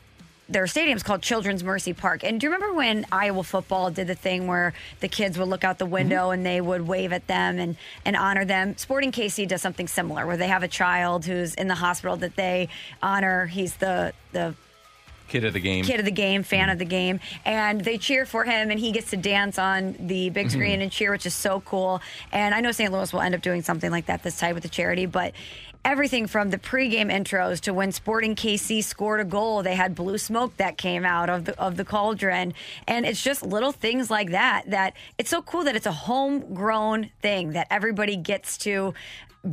[0.47, 2.23] their stadium's called Children's Mercy Park.
[2.23, 5.63] And do you remember when Iowa football did the thing where the kids would look
[5.63, 6.33] out the window mm-hmm.
[6.33, 8.77] and they would wave at them and, and honor them?
[8.77, 12.35] Sporting KC does something similar where they have a child who's in the hospital that
[12.35, 12.69] they
[13.01, 13.45] honor.
[13.47, 14.53] He's the the
[15.27, 15.83] Kid of the game.
[15.83, 16.71] kid of the game, fan mm-hmm.
[16.73, 20.29] of the game, and they cheer for him, and he gets to dance on the
[20.29, 20.81] big screen mm-hmm.
[20.83, 21.99] and cheer, which is so cool.
[22.31, 22.91] And I know St.
[22.91, 25.33] Louis will end up doing something like that this time with the charity, but
[25.85, 30.17] everything from the pregame intros to when Sporting KC scored a goal, they had blue
[30.17, 32.53] smoke that came out of the of the cauldron,
[32.87, 37.11] and it's just little things like that that it's so cool that it's a homegrown
[37.21, 38.93] thing that everybody gets to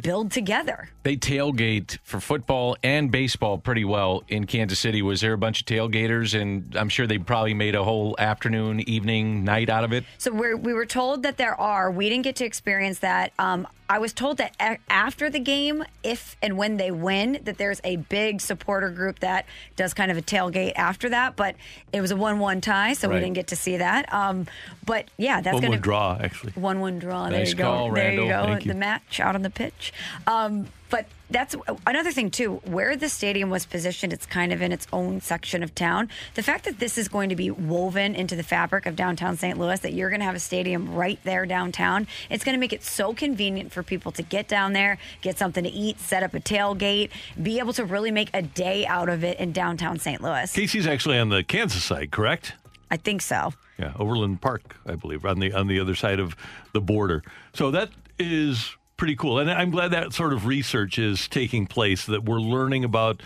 [0.00, 0.88] build together.
[1.02, 5.02] They tailgate for football and baseball pretty well in Kansas City.
[5.02, 6.40] Was there a bunch of tailgaters?
[6.40, 10.04] And I'm sure they probably made a whole afternoon, evening, night out of it.
[10.18, 11.90] So we're, we were told that there are.
[11.90, 13.32] We didn't get to experience that.
[13.38, 17.58] Um, I was told that a- after the game, if and when they win, that
[17.58, 19.44] there's a big supporter group that
[19.76, 21.36] does kind of a tailgate after that.
[21.36, 21.56] But
[21.92, 23.16] it was a one-one tie, so Right.
[23.16, 24.10] we didn't get to see that.
[24.10, 24.46] Um,
[24.86, 27.28] but yeah, that's going to draw actually one-one draw.
[27.28, 27.94] Nice there you call, go.
[27.94, 28.44] There you go.
[28.44, 28.72] Thank you.
[28.72, 29.92] The match out on the pitch.
[30.26, 31.54] Um, But that's
[31.86, 32.60] another thing too.
[32.64, 36.08] Where the stadium was positioned, it's kind of in its own section of town.
[36.34, 39.58] The fact that this is going to be woven into the fabric of downtown St.
[39.58, 42.72] Louis, that you're going to have a stadium right there downtown, it's going to make
[42.72, 46.34] it so convenient for people to get down there, get something to eat, set up
[46.34, 47.10] a tailgate,
[47.42, 50.22] be able to really make a day out of it in downtown St.
[50.22, 50.52] Louis.
[50.52, 52.54] Casey's actually on the Kansas side, correct?
[52.90, 53.54] I think so.
[53.78, 56.36] Yeah, Overland Park, I believe, on the on the other side of
[56.74, 57.22] the border.
[57.54, 57.88] So that
[58.18, 62.06] is pretty cool, and I'm glad that sort of research is taking place.
[62.06, 63.20] That we're learning about,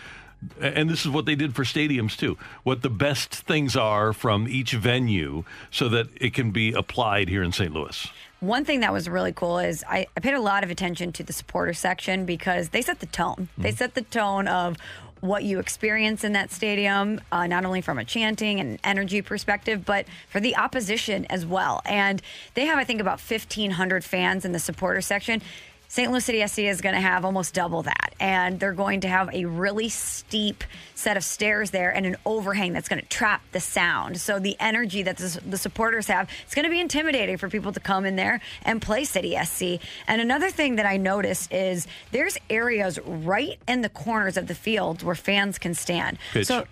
[0.58, 2.38] and this is what they did for stadiums too.
[2.62, 7.42] What the best things are from each venue, so that it can be applied here
[7.42, 7.74] in St.
[7.74, 8.08] Louis.
[8.40, 11.22] One thing that was really cool is I, I paid a lot of attention to
[11.22, 13.50] the supporter section because they set the tone.
[13.58, 13.76] They mm-hmm.
[13.76, 14.78] set the tone of
[15.20, 19.84] what you experience in that stadium, uh, not only from a chanting and energy perspective,
[19.84, 21.80] but for the opposition as well.
[21.84, 22.20] And
[22.54, 25.42] they have, I think, about 1,500 fans in the supporter section.
[25.88, 26.10] St.
[26.10, 28.14] Louis City SC is going to have almost double that.
[28.18, 30.64] And they're going to have a really steep
[30.94, 34.20] set of stairs there and an overhang that's going to trap the sound.
[34.20, 37.72] So the energy that the, the supporters have, it's going to be intimidating for people
[37.72, 39.80] to come in there and play City SC.
[40.08, 44.54] And another thing that I noticed is there's areas right in the corners of the
[44.54, 46.18] field where fans can stand.
[46.32, 46.46] Pitch.
[46.46, 46.66] So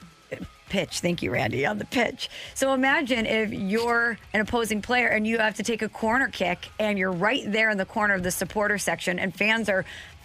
[0.75, 0.99] pitch.
[0.99, 2.29] Thank you, Randy, on the pitch.
[2.55, 6.69] So imagine if you're an opposing player and you have to take a corner kick
[6.81, 9.85] and you're right there in the corner of the supporter section and fans are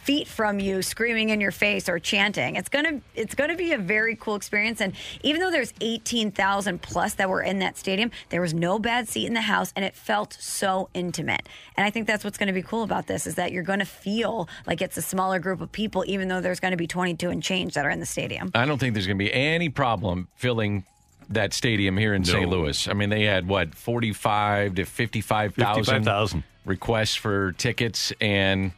[0.10, 2.56] feet from you screaming in your face or chanting.
[2.56, 5.72] It's going to it's going to be a very cool experience and even though there's
[5.82, 9.72] 18,000 plus that were in that stadium, there was no bad seat in the house
[9.76, 11.48] and it felt so intimate.
[11.78, 13.78] And I think that's what's going to be cool about this is that you're going
[13.78, 16.88] to feel like it's a smaller group of people even though there's going to be
[16.88, 18.50] 22 and change that are in the stadium.
[18.56, 20.86] I don't think there's going to be any problem filling
[21.30, 22.50] that stadium here in St.
[22.50, 22.88] Louis.
[22.88, 26.44] I mean, they had what forty-five to fifty-five thousand 55,000.
[26.66, 28.72] requests for tickets, and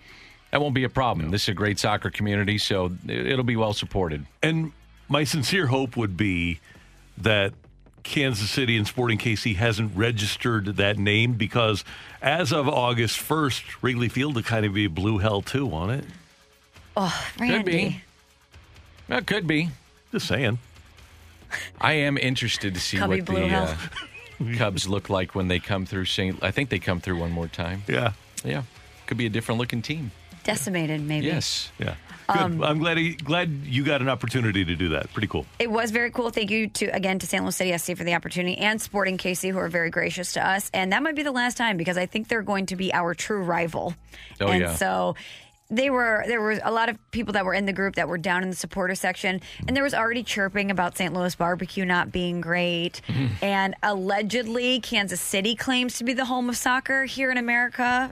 [0.52, 1.32] that won't be a problem.
[1.32, 4.26] This is a great soccer community, so it- it'll be well supported.
[4.44, 4.72] And
[5.10, 6.60] my sincere hope would be
[7.18, 7.54] that
[8.04, 11.84] Kansas City and Sporting KC hasn't registered that name because
[12.22, 16.06] as of August 1st, Wrigley Field will kind of be blue hell too, won't it?
[16.98, 17.56] Oh, Randy.
[17.58, 18.02] Could be.
[19.08, 19.70] That could be.
[20.12, 20.60] Just saying.
[21.82, 23.76] I am interested to see Cubby what Blue the Hell.
[24.44, 26.42] uh, Cubs look like when they come through St.
[26.44, 27.84] I think they come through one more time.
[27.88, 28.14] Yeah.
[28.44, 28.64] Yeah.
[29.06, 30.12] Could be a different looking team.
[30.44, 31.28] Decimated, maybe.
[31.28, 31.72] Yes.
[31.80, 31.96] Yeah.
[32.28, 32.42] Good.
[32.42, 35.12] Um, I'm glad he, glad you got an opportunity to do that.
[35.12, 35.46] Pretty cool.
[35.60, 36.30] It was very cool.
[36.30, 37.44] Thank you to again to St.
[37.44, 40.70] Louis City SC for the opportunity and Sporting KC who are very gracious to us.
[40.74, 43.14] And that might be the last time because I think they're going to be our
[43.14, 43.96] true rival.
[44.40, 44.76] Oh, and yeah.
[44.76, 45.16] so
[45.72, 48.18] they were there were a lot of people that were in the group that were
[48.18, 51.14] down in the supporter section and there was already chirping about St.
[51.14, 53.02] Louis barbecue not being great
[53.42, 58.12] and allegedly Kansas City claims to be the home of soccer here in America.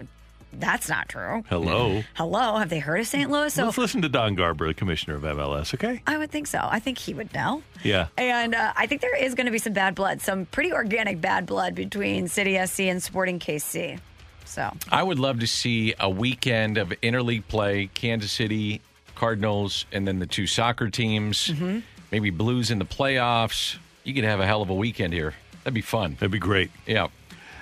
[0.53, 1.43] That's not true.
[1.49, 2.03] Hello.
[2.15, 3.29] Hello, have they heard of St.
[3.29, 3.53] Louis?
[3.53, 6.01] So Let's listen to Don Garber, the commissioner of MLS, okay?
[6.07, 6.59] I would think so.
[6.61, 7.61] I think he would know.
[7.83, 8.07] Yeah.
[8.17, 11.21] And uh, I think there is going to be some bad blood, some pretty organic
[11.21, 13.99] bad blood between City SC and Sporting KC.
[14.45, 18.81] So I would love to see a weekend of interleague play, Kansas City
[19.15, 21.49] Cardinals, and then the two soccer teams.
[21.49, 21.79] Mm-hmm.
[22.11, 23.77] Maybe Blues in the playoffs.
[24.03, 25.35] You could have a hell of a weekend here.
[25.63, 26.13] That'd be fun.
[26.13, 26.71] That'd be great.
[26.87, 27.07] Yeah.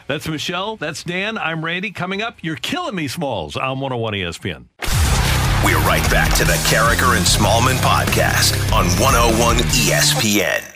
[0.07, 0.77] That's Michelle.
[0.77, 1.38] That's Dan.
[1.38, 1.91] I'm Randy.
[1.91, 4.67] Coming up, you're killing me, Smalls, on 101 ESPN.
[5.65, 10.73] We're right back to the Karraker and Smallman podcast on 101 ESPN.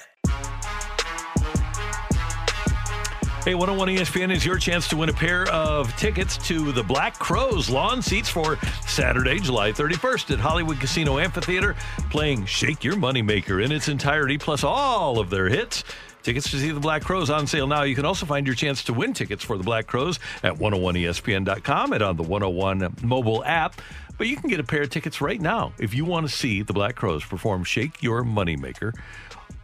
[3.46, 7.18] Hey, 101 ESPN is your chance to win a pair of tickets to the Black
[7.18, 11.76] Crowes lawn seats for Saturday, July 31st at Hollywood Casino Amphitheater,
[12.10, 15.86] playing Shake Your Moneymaker in its entirety, plus all of their hits.
[16.24, 17.82] Tickets to see the Black Crowes on sale now.
[17.84, 21.94] You can also find your chance to win tickets for the Black Crowes at 101ESPN.com
[21.94, 23.82] and on the 101 mobile app.
[24.18, 26.62] But you can get a pair of tickets right now if you want to see
[26.62, 28.94] the Black Crowes perform Shake Your Moneymaker.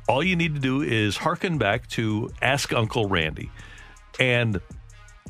[0.10, 3.52] All you need to do is hearken back to Ask Uncle Randy.
[4.20, 4.60] And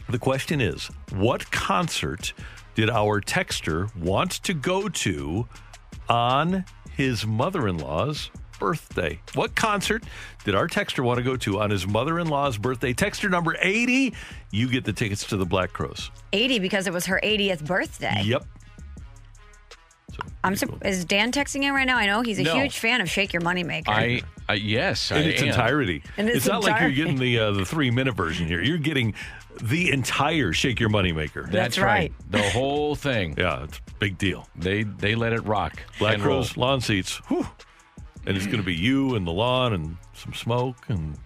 [0.08, 2.34] the question is what concert
[2.76, 5.48] did our texter want to go to
[6.08, 6.64] on
[6.96, 9.20] his mother in law's birthday?
[9.36, 10.04] What concert
[10.44, 12.94] did our texter want to go to on his mother in law's birthday?
[12.94, 14.14] Texter number 80,
[14.52, 16.12] you get the tickets to the Black Crowes.
[16.34, 18.22] 80 because it was her 80th birthday.
[18.24, 18.46] Yep.
[20.44, 21.98] I'm sur- is Dan texting in right now?
[21.98, 22.56] I know he's a No.
[22.56, 23.90] huge fan of Shake Your Moneymaker.
[23.90, 25.50] I, I yes, I In its am.
[25.50, 26.02] entirety.
[26.18, 28.62] In its it's not like you're getting the uh, the three minute version here.
[28.62, 29.14] You're getting
[29.62, 31.44] the entire Shake Your Moneymaker.
[31.44, 31.86] That's, That's right.
[31.86, 32.14] right.
[32.32, 33.36] The whole thing.
[33.38, 34.48] Yeah, it's a big deal.
[34.56, 35.78] They they let it rock.
[36.00, 36.38] Black and roll.
[36.38, 37.18] Crows lawn seats.
[37.28, 37.46] Whew.
[38.28, 41.18] And it's going to be you and the lawn and some smoke and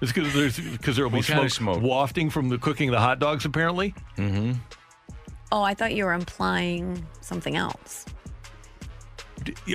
[0.00, 1.90] it's because there's because there will be What kind smoke, of smoke?
[1.90, 3.94] wafting from the cooking the hot dogs apparently.
[5.50, 8.04] oh, I thought you were implying something else.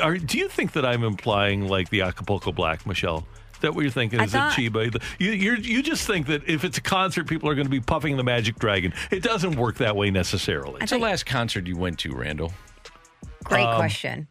[0.02, 3.26] Are, do you think that I'm implying like the Acapulco Black, Michelle?
[3.54, 4.20] Is that what you're thinking?
[4.20, 5.02] I Is thought- it Chiba?
[5.20, 7.82] You, you're, you just think that if it's a concert, people are going to be
[7.82, 8.94] puffing the Magic Dragon.
[9.12, 10.80] It doesn't work that way necessarily.
[10.80, 12.54] What's the last concert you went to, Randall?
[13.44, 14.28] Great Um, question.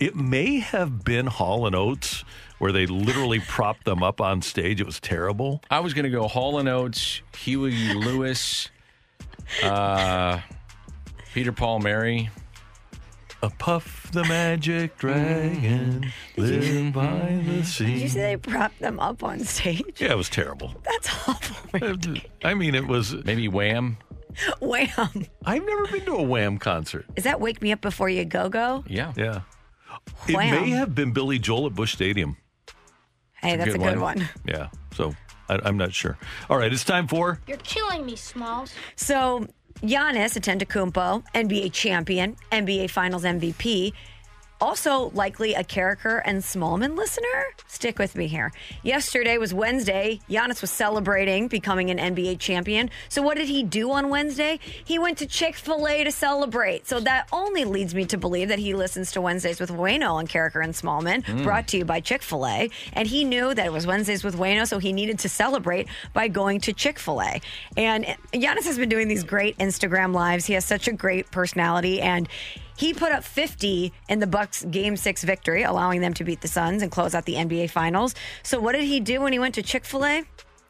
[0.00, 2.24] It may have been Hall and Oates,
[2.58, 4.80] where they literally propped them up on stage.
[4.80, 5.62] It was terrible.
[5.70, 8.68] I was going to go Hall and Oates, Huey Lewis,
[9.62, 10.40] uh,
[11.32, 12.30] Peter Paul Mary.
[13.42, 15.60] A puff the magic mm-hmm.
[15.60, 16.90] dragon, live mm-hmm.
[16.92, 17.84] by the sea.
[17.84, 20.00] Did you say they propped them up on stage?
[20.00, 20.72] Yeah, it was terrible.
[20.82, 21.80] That's awful.
[22.42, 23.98] I mean, it was maybe Wham.
[24.60, 25.26] Wham.
[25.44, 27.04] I've never been to a Wham concert.
[27.16, 28.84] Is that Wake Me Up Before You Go Go?
[28.86, 29.42] Yeah, yeah.
[30.28, 30.50] It Wham.
[30.50, 32.36] may have been Billy Joel at Busch Stadium.
[33.34, 34.28] Hey, that's a good one.
[34.46, 35.14] Yeah, so
[35.48, 36.16] I, I'm not sure.
[36.48, 38.72] All right, it's time for You're killing me, Smalls.
[38.96, 39.46] So
[39.82, 43.92] Giannis Antetokounmpo, NBA champion, NBA Finals MVP,
[44.64, 47.44] also likely a Karraker and Smallman listener.
[47.66, 48.50] Stick with me here.
[48.82, 50.20] Yesterday was Wednesday.
[50.30, 52.88] Giannis was celebrating becoming an NBA champion.
[53.10, 54.58] So what did he do on Wednesday?
[54.84, 56.86] He went to Chick Fil A to celebrate.
[56.86, 60.26] So that only leads me to believe that he listens to Wednesdays with Wayno on
[60.26, 61.42] Karraker and Smallman, Mm.
[61.44, 62.70] brought to you by Chick Fil A.
[62.94, 66.28] And he knew that it was Wednesdays with Wayno, so he needed to celebrate by
[66.28, 67.40] going to Chick Fil A.
[67.76, 70.46] And Giannis has been doing these great Instagram lives.
[70.46, 72.28] He has such a great personality, and
[72.76, 76.48] he put up 50 in the Bucks Game Six victory, allowing them to beat the
[76.48, 78.14] Suns and close out the NBA Finals.
[78.42, 80.22] So, what did he do when he went to Chick Fil A?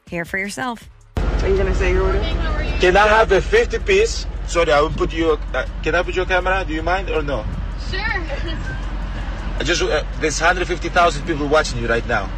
[0.09, 0.87] Hear for yourself.
[1.17, 2.19] Are you gonna say your order?
[2.79, 4.25] Can I have a 50 piece?
[4.47, 5.37] Sorry, I will put you.
[5.53, 6.63] Uh, can I put your camera?
[6.67, 7.43] Do you mind or no?
[7.89, 7.99] Sure.
[9.57, 12.29] I just uh, there's 150,000 people watching you right now.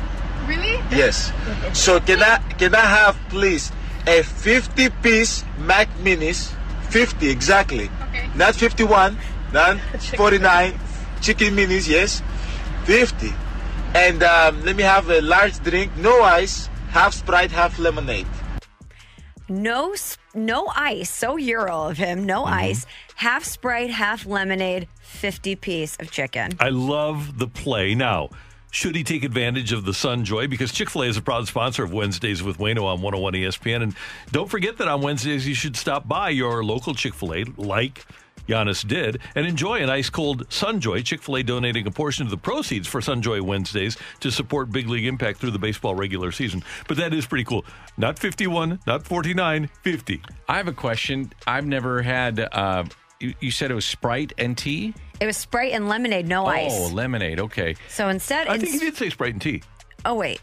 [0.47, 0.79] really?
[0.91, 1.31] Yes.
[1.73, 3.71] So can I can I have please
[4.05, 6.53] a 50 piece Mac Minis?
[6.89, 7.89] 50 exactly.
[8.09, 8.29] Okay.
[8.35, 9.17] Not 51.
[9.53, 9.79] Not
[10.17, 10.73] 49.
[11.21, 11.87] Chicken Minis.
[11.87, 12.21] Yes.
[12.85, 13.31] 50.
[13.95, 18.27] And um, let me have a large drink, no ice, half Sprite, half lemonade.
[19.49, 19.95] No,
[20.35, 21.09] no ice.
[21.09, 22.25] So Euro of him.
[22.25, 22.53] No Mm-hmm.
[22.53, 22.85] ice.
[23.15, 24.87] Half Sprite, half lemonade.
[25.01, 26.51] 50 piece of chicken.
[26.59, 27.95] I love the play.
[27.95, 28.29] Now,
[28.71, 30.49] should he take advantage of the Sunjoy?
[30.49, 33.83] Because Chick fil A is a proud sponsor of Wednesdays with Wayno on 101 ESPN.
[33.83, 33.95] And
[34.31, 38.05] don't forget that on Wednesdays, you should stop by your local Chick fil A, like
[38.47, 41.03] Giannis did, and enjoy an ice cold Sunjoy.
[41.03, 44.87] Chick fil A donating a portion of the proceeds for Sunjoy Wednesdays to support Big
[44.87, 46.63] League Impact through the baseball regular season.
[46.87, 47.65] But that is pretty cool.
[47.97, 50.21] Not 51, not 49, 50.
[50.47, 51.31] I have a question.
[51.45, 52.39] I've never had.
[52.39, 52.85] Uh,
[53.19, 54.93] you, you said it was Sprite and tea.
[55.19, 56.71] It was Sprite and lemonade, no ice.
[56.73, 57.39] Oh, lemonade.
[57.39, 57.75] Okay.
[57.89, 59.63] So instead, I think it's- he did say Sprite and tea.
[60.05, 60.39] Oh wait,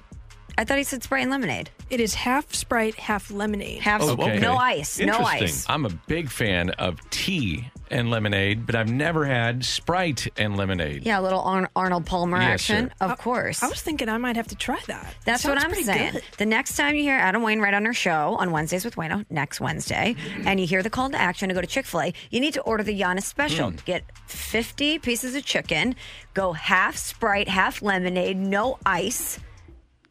[0.59, 1.71] I thought he said Sprite and lemonade.
[1.91, 3.81] It is half Sprite, half lemonade.
[3.81, 4.41] Half Oh, okay.
[4.41, 5.65] no ice, no ice.
[5.69, 11.07] I'm a big fan of tea and lemonade, but I've never had Sprite and lemonade.
[11.07, 13.07] Yeah, a little Ar- Arnold Palmer Yes, action, sir.
[13.07, 13.63] of course.
[13.63, 15.15] I was thinking I might have to try that.
[15.25, 16.13] That's Sounds what I'm pretty saying.
[16.13, 16.23] good.
[16.39, 19.25] The next time you hear Adam Wayne Wainwright on our show on Wednesdays with Wayno,
[19.31, 22.15] next Wednesday, and you hear the call to action to go to Chick fil A,
[22.31, 23.71] you need to order the Giannis special.
[23.71, 23.85] Mm.
[23.85, 25.95] Get 50 pieces of chicken,
[26.35, 29.39] go half Sprite, half lemonade, no ice.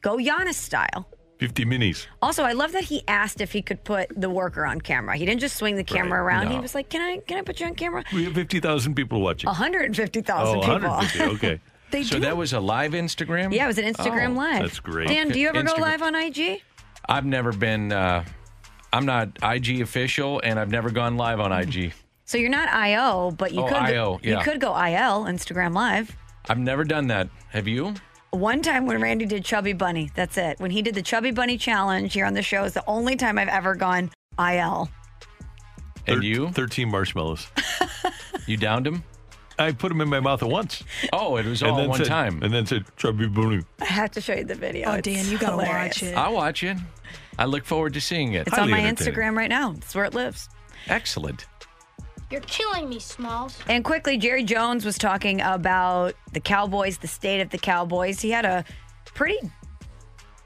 [0.01, 1.05] Go Giannis style.
[1.43, 2.07] 50 minis.
[2.21, 5.17] Also, I love that he asked if he could put the worker on camera.
[5.17, 6.37] He didn't just swing the camera Right.
[6.37, 6.51] around.
[6.51, 9.19] He was like, "Can I can I put you on camera?" We have 50,000 people
[9.19, 9.49] watching.
[9.49, 10.89] 150,000 Oh, people.
[10.89, 11.35] 150.
[11.35, 11.59] Okay.
[11.91, 12.21] They so do.
[12.21, 13.53] that was a live Instagram?
[13.53, 14.61] Yeah, it was an Instagram Oh, live.
[14.63, 15.09] That's great.
[15.09, 16.63] Dan, do you ever go live on IG?
[17.07, 17.91] I've never been.
[17.91, 18.23] Uh,
[18.91, 21.93] I'm not IG official, and I've never gone live on IG.
[22.25, 26.15] So you're not IO, but you Oh, could IO, you could go IL Instagram Live.
[26.49, 27.27] I've never done that.
[27.49, 27.93] Have you?
[28.33, 30.59] One time when Randy did Chubby Bunny, that's it.
[30.59, 33.37] When he did the Chubby Bunny challenge here on the show, is the only time
[33.37, 34.89] I've ever gone IL.
[36.07, 36.49] And you?
[36.49, 37.47] 13 marshmallows.
[38.45, 39.03] You downed him?
[39.57, 40.83] I put them in my mouth at once.
[41.13, 42.43] Oh, it was And all then one said- time.
[42.43, 43.61] And then said, Chubby Bunny.
[43.79, 44.89] I have to show you the video.
[44.89, 46.01] Oh, It's Dan, you gotta hilarious.
[46.01, 46.17] watch it.
[46.17, 46.75] I'll watch it.
[47.39, 48.47] I look forward to seeing it.
[48.47, 49.71] It's on my Instagram right now.
[49.77, 50.49] It's where it lives.
[50.87, 51.45] Excellent.
[52.31, 53.59] You're killing me, Smalls.
[53.67, 58.21] And quickly, Jerry Jones was talking about the Cowboys, the state of the Cowboys.
[58.21, 58.65] He had a
[59.05, 59.37] pretty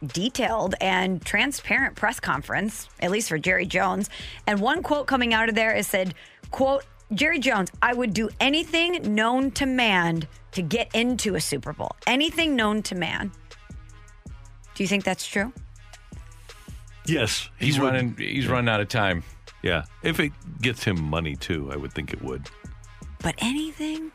[0.06, 4.10] detailed and transparent press conference, at least for Jerry Jones.
[4.46, 6.14] And one quote coming out of there is said,
[6.52, 6.84] quote,
[7.14, 11.92] Jerry Jones, I would do anything known to man to get into a Super Bowl.
[12.06, 13.32] Anything known to man.
[14.76, 15.54] Do you think that's true?
[17.06, 17.50] Yes.
[17.58, 17.94] he He's would.
[17.94, 18.16] running.
[18.18, 19.24] He's running out of time.
[19.68, 19.84] Yeah.
[20.04, 20.32] If it
[20.62, 22.50] gets him money, too, I would think it would.
[23.22, 24.12] But anything?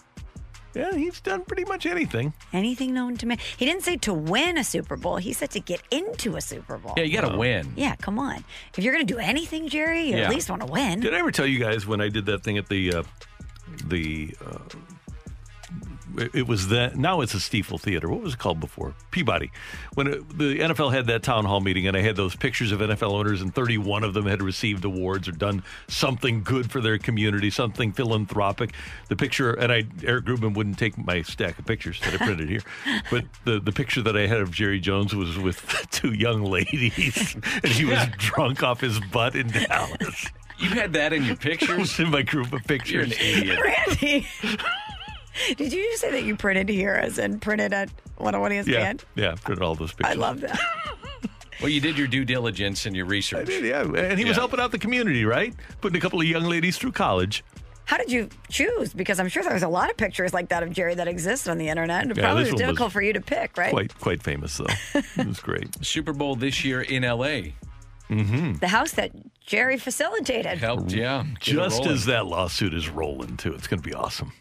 [0.74, 2.32] Yeah, he's done pretty much anything.
[2.54, 3.36] Anything known to man.
[3.58, 5.16] He didn't say to win a Super Bowl.
[5.18, 6.94] He said to get into a Super Bowl.
[6.96, 7.74] Yeah, you got to win.
[7.76, 8.42] Yeah, come on.
[8.76, 10.24] If you're going to do anything, Jerry, you Yeah.
[10.24, 11.00] at least want to win.
[11.00, 13.02] Did I ever tell you guys when I did that thing at the uh,
[13.88, 14.58] the uh,
[16.34, 18.08] it was that now it's a Stifel Theater.
[18.08, 18.94] What was it called before?
[19.10, 19.50] Peabody.
[19.94, 22.80] When it, the NFL had that town hall meeting, and I had those pictures of
[22.80, 26.98] NFL owners, and 31 of them had received awards or done something good for their
[26.98, 28.72] community, something philanthropic.
[29.08, 32.48] The picture, and I Eric Grubman wouldn't take my stack of pictures that I printed
[32.48, 32.62] here,
[33.10, 37.34] but the the picture that I had of Jerry Jones was with two young ladies,
[37.62, 40.26] and he was drunk off his butt in Dallas.
[40.58, 41.78] You had that in your It pictures?
[41.78, 42.92] was in my group of pictures.
[42.92, 43.58] You're an idiot.
[43.60, 44.26] Randy.
[45.56, 48.66] Did you just say that you printed here as in printed at 101 ESPN?
[49.14, 50.16] Yeah, yeah, printed all those pictures.
[50.16, 50.58] I love that.
[51.60, 53.42] Well, you did your due diligence and your research.
[53.42, 53.82] I did, yeah.
[53.82, 55.54] And he was helping out the community, right?
[55.80, 57.44] Putting a couple of young ladies through college.
[57.84, 58.92] How did you choose?
[58.92, 61.58] Because I'm sure there's a lot of pictures like that of Jerry that exist on
[61.58, 62.10] the internet.
[62.10, 63.70] It Yeah, probably this was one was difficult for you to pick, right?
[63.70, 64.66] Quite quite famous though.
[64.94, 65.68] it was great.
[65.84, 67.54] Super Bowl this year in L.A.
[68.08, 68.54] Mm-hmm.
[68.54, 70.58] The house that Jerry facilitated.
[70.58, 71.24] Helped, yeah.
[71.40, 74.32] Just as that lawsuit is rolling too, it's going to be awesome.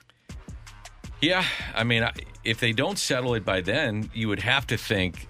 [1.21, 1.45] Yeah,
[1.75, 2.07] I mean,
[2.43, 5.27] if they don't settle it by then, you would have to think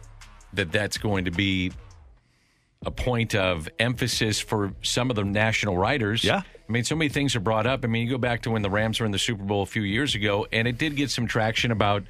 [0.53, 1.72] that that's going to be
[2.85, 6.23] a point of emphasis for some of the national writers.
[6.23, 6.41] Yeah.
[6.68, 7.84] I mean, so many things are brought up.
[7.84, 9.65] I mean, you go back to when the Rams were in the Super Bowl a
[9.65, 12.03] few years ago, and it did get some traction about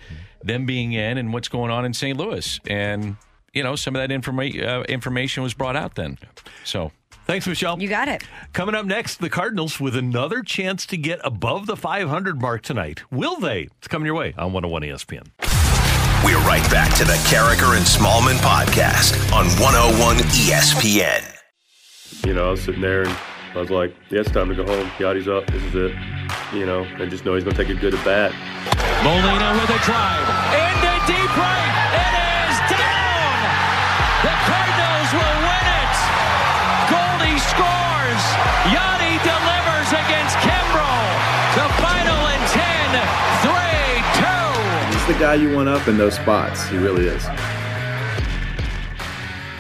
[0.43, 2.17] them being in and what's going on in St.
[2.17, 2.59] Louis.
[2.67, 3.17] And,
[3.53, 6.19] you know, some of that informa- uh, information was brought out then.
[6.63, 6.91] So.
[7.25, 7.79] Thanks, Michelle.
[7.81, 8.23] You got it.
[8.51, 13.03] Coming up next, the Cardinals with another chance to get above the 500 mark tonight.
[13.11, 13.69] Will they?
[13.77, 15.27] It's coming your way on 101 ESPN.
[16.25, 21.23] We're right back to the Karraker and Smallman podcast on 101 ESPN.
[22.25, 23.17] You know, I was sitting there and
[23.55, 24.87] I was like, yeah, it's time to go home.
[24.97, 25.47] Yadi's up.
[25.47, 25.95] This is it.
[26.53, 28.31] You know, I just know he's going to take a good at bat.
[29.03, 30.27] Molina with a drive.
[30.53, 31.20] Into deep
[45.21, 46.67] guy you want up in those spots.
[46.67, 47.23] He really is.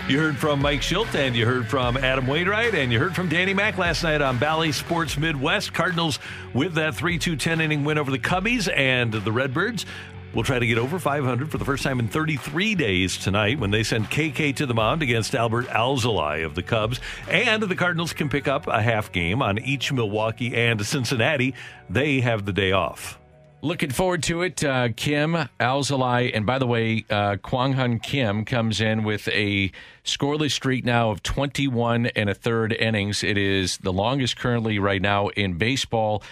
[0.09, 3.29] You heard from Mike Shildt and you heard from Adam Wainwright and you heard from
[3.29, 5.71] Danny Mack last night on Bally Sports Midwest.
[5.71, 6.17] Cardinals
[6.55, 9.85] with that 3 2 10 inning win over the Cubbies and the Redbirds.
[10.33, 13.69] We'll try to get over 500 for the first time in 33 days tonight when
[13.69, 16.99] they send KK to the mound against Adbert Alzolay of the Cubs.
[17.29, 21.53] And the Cardinals can pick up a half game on each Milwaukee and Cincinnati.
[21.87, 23.20] They have the day off.
[23.63, 24.63] Looking forward to it.
[24.63, 29.71] Uh, Kim Alzolay, and by the way, uh, Kwang Hyun Kim comes in with a
[30.03, 33.23] scoreless streak now of 21 and a third innings.
[33.23, 36.23] It is the longest currently right now in baseball.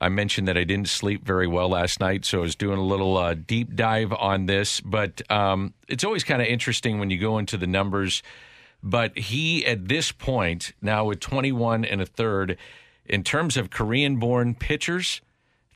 [0.00, 2.84] I mentioned that I didn't sleep very well last night, so I was doing a
[2.84, 4.80] little uh, deep dive on this.
[4.80, 8.22] But um, it's always kind of interesting when you go into the numbers.
[8.82, 12.56] But he, at this point, now with 21 and a third,
[13.04, 15.20] in terms of Korean born pitchers,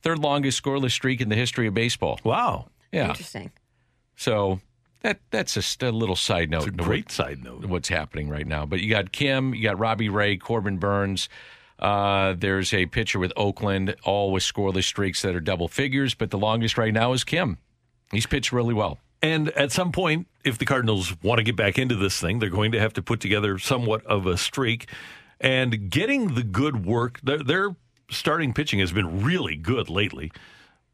[0.03, 2.19] third longest scoreless streak in the history of baseball.
[2.23, 2.67] Wow.
[2.91, 3.09] Yeah.
[3.09, 3.51] Interesting.
[4.15, 4.59] So
[5.01, 6.67] that that's just a little side note.
[6.67, 7.65] It's a great side note.
[7.65, 8.65] What's happening right now?
[8.65, 11.29] But you got Kim, you got Robbie Ray, Corbin Burnes.
[11.79, 16.13] Uh, there's a pitcher with Oakland, all with scoreless streaks that are double figures.
[16.13, 17.57] But the longest right now is Kim.
[18.11, 18.99] He's pitched really well.
[19.21, 22.49] And at some point, if the Cardinals want to get back into this thing, they're
[22.49, 24.89] going to have to put together somewhat of a streak.
[25.39, 27.75] And getting the good work, their, their
[28.13, 30.31] starting pitching has been really good lately,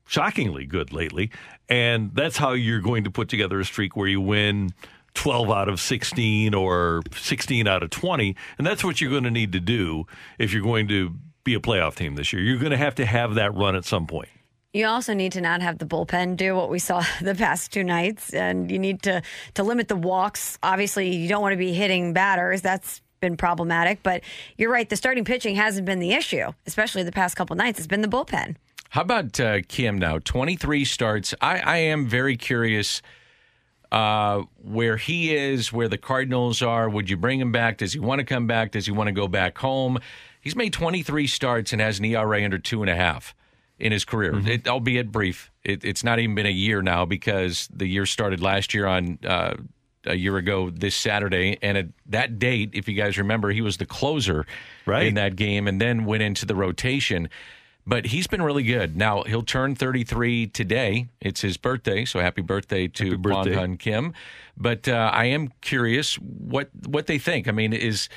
[0.05, 1.31] shockingly good lately.
[1.67, 4.71] And that's how you're going to put together a streak where you win
[5.13, 8.35] 12 out of 16 or 16 out of 20.
[8.57, 10.05] And that's what you're going to need to do
[10.37, 12.41] if you're going to be a playoff team this year.
[12.41, 14.29] You're going to have to have that run at some point.
[14.71, 17.83] You also need to not have the bullpen do what we saw the past two
[17.83, 19.21] nights, and you need to
[19.55, 20.59] to limit the walks.
[20.61, 22.61] Obviously, you don't want to be hitting batters.
[22.61, 24.03] That's been problematic.
[24.03, 24.21] But
[24.57, 24.89] you're right.
[24.89, 27.79] The starting pitching hasn't been the issue, especially the past couple nights.
[27.79, 28.55] It's been the bullpen.
[28.89, 30.19] How about uh, Kim now?
[30.19, 31.35] 23 starts.
[31.41, 33.03] I, I am very curious
[33.91, 36.89] uh, where he is, where the Cardinals are.
[36.89, 37.77] Would you bring him back?
[37.77, 38.71] Does he want to come back?
[38.71, 39.99] Does he want to go back home?
[40.41, 43.35] He's made 23 starts and has an ERA under two and a half
[43.77, 45.51] in his career, it, albeit brief.
[45.63, 49.19] It, it's not even been a year now because the year started last year on
[49.25, 49.55] uh,
[50.05, 51.57] a year ago this Saturday.
[51.61, 54.45] And at that date, if you guys remember, he was the closer
[54.85, 55.07] Right.
[55.07, 57.29] in that game and then went into the rotation.
[57.85, 58.95] But he's been really good.
[58.95, 61.07] Now he'll turn 33 today.
[61.21, 63.55] It's his birthday, so happy birthday to birthday.
[63.55, 64.13] Hyun Kim.
[64.55, 67.47] But uh, I am curious what what they think.
[67.47, 68.07] I mean, is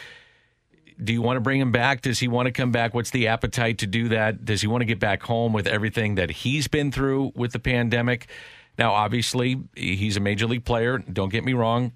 [1.02, 2.02] do you want to bring him back?
[2.02, 2.92] Does he want to come back?
[2.92, 4.44] What's the appetite to do that?
[4.44, 7.58] Does he want to get back home with everything that he's been through with the
[7.58, 8.28] pandemic?
[8.78, 10.98] Now, obviously, he's a major league player.
[10.98, 11.92] Don't get me wrong,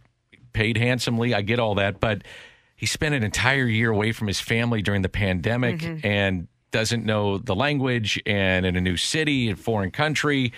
[0.52, 1.34] paid handsomely.
[1.34, 2.22] I get all that, but
[2.76, 6.04] he spent an entire year away from his family during the pandemic, Mhm.
[6.04, 10.52] and doesn't know the language and in a new city, a foreign country.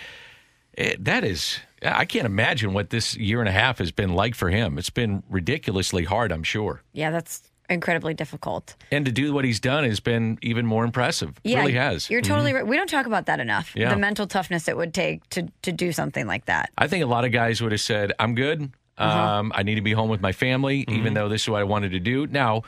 [0.72, 4.34] It, that is, I can't imagine what this year and a half has been like
[4.34, 4.78] for him.
[4.78, 6.82] It's been ridiculously hard, I'm sure.
[6.92, 8.76] Yeah, that's incredibly difficult.
[8.90, 11.38] And to do what he's done has been even more impressive.
[11.44, 12.08] Yeah, really has.
[12.10, 12.66] You're totally right.
[12.66, 13.74] We don't talk about that enough.
[13.74, 13.90] Yeah.
[13.90, 16.70] The mental toughness it would take to to do something like that.
[16.78, 18.72] I think a lot of guys would have said, I'm good.
[18.96, 19.18] Uh-huh.
[19.18, 21.64] Um, I need to be home with my family, even though this is what I
[21.64, 22.26] wanted to do.
[22.26, 22.62] Now,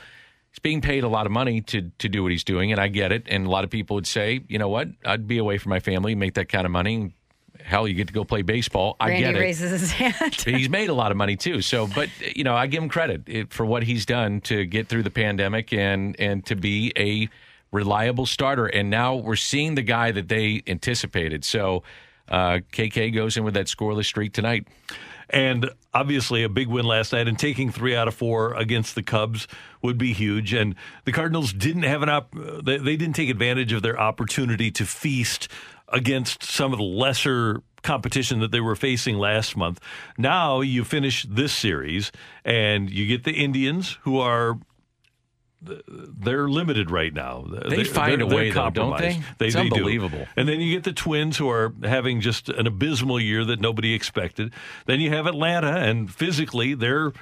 [0.49, 2.87] he's being paid a lot of money to, to do what he's doing, and I
[2.87, 3.23] get it.
[3.27, 4.87] And a lot of people would say, you know what?
[5.03, 7.13] I'd be away from my family, make that kind of money.
[7.63, 8.95] Hell, you get to go play baseball.
[8.99, 9.39] I Randy get it.
[9.39, 10.35] raises his hand.
[10.35, 11.61] He's made a lot of money too.
[11.61, 15.03] So, but you know, I give him credit for what he's done to get through
[15.03, 17.29] the pandemic and and to be a
[17.71, 18.65] reliable starter.
[18.65, 21.45] And now we're seeing the guy that they anticipated.
[21.45, 21.83] So,
[22.27, 24.67] uh, KK goes in with that scoreless streak tonight.
[25.33, 29.03] And obviously, a big win last night, and taking three out of four against the
[29.03, 29.47] Cubs
[29.81, 30.51] would be huge.
[30.53, 30.75] And
[31.05, 34.85] the Cardinals didn't have an op; they, they didn't take advantage of their opportunity to
[34.85, 35.47] feast
[35.91, 39.79] against some of the lesser competition that they were facing last month.
[40.17, 42.11] Now you finish this series,
[42.45, 44.57] and you get the Indians, who are
[45.63, 47.45] they're limited right now.
[47.47, 49.21] They They're- find they're- a way, though, don't they?
[49.37, 49.75] They, It's they do.
[49.75, 50.27] unbelievable.
[50.35, 53.93] And then you get the Twins, who are having just an abysmal year that nobody
[53.93, 54.53] expected.
[54.87, 57.13] Then you have Atlanta, and physically, they're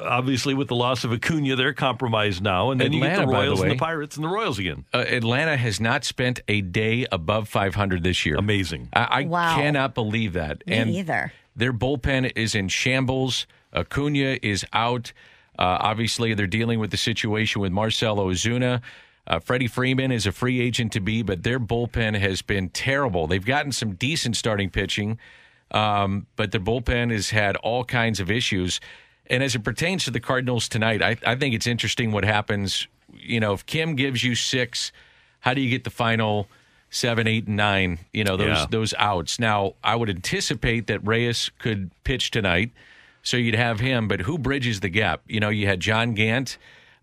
[0.00, 2.70] obviously with the loss of Acuna, they're compromised now.
[2.70, 4.84] And then you get the by the Royals and the Pirates and the Royals again.
[4.92, 8.36] Uh, Atlanta has not spent a day above 500 this year.
[8.36, 8.88] Amazing.
[8.92, 9.54] I, I Wow.
[9.56, 10.66] cannot believe that.
[10.66, 11.32] Me and either.
[11.56, 13.46] Their bullpen is in shambles.
[13.74, 15.12] Acuna is out.
[15.58, 18.80] Uh, obviously, they're dealing with the situation with Marcell Ozuna.
[19.26, 23.26] Uh, Freddie Freeman is a free agent to be, but their bullpen has been terrible.
[23.26, 25.18] They've gotten some decent starting pitching,
[25.70, 28.80] um, but their bullpen has had all kinds of issues.
[29.30, 32.86] And as it pertains to the Cardinals tonight, I, I think it's interesting what happens.
[33.14, 34.90] You know, if Kim gives you six,
[35.40, 36.48] how do you get the final
[36.90, 37.98] seven, eight, and nine?
[38.12, 38.66] You know, those Yeah.
[38.70, 39.38] those outs.
[39.38, 42.70] Now, I would anticipate that Reyes could pitch tonight,
[43.22, 44.08] so you'd have him.
[44.08, 45.20] But who bridges the gap?
[45.26, 46.56] You know, you had John Gant.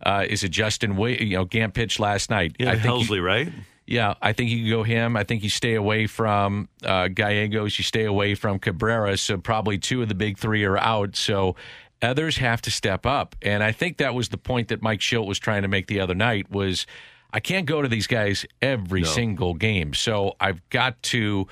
[0.03, 0.97] Uh, is it Justin?
[0.97, 2.56] Way, you know, Gant pitched last night.
[2.60, 3.52] Yeah, I think Helsley, right?
[3.88, 5.15] yeah, I think you can go him.
[5.15, 7.77] I think you stay away from uh, Gallegos.
[7.77, 9.15] You stay away from Cabrera.
[9.18, 11.15] So probably two of the big three are out.
[11.15, 11.56] So
[12.01, 13.35] others have to step up.
[13.41, 15.99] And I think that was the point that Mike Shildt was trying to make the
[15.99, 16.85] other night was
[17.34, 19.07] I can't go to these guys every No.
[19.07, 19.93] single game.
[19.93, 21.47] So I've got to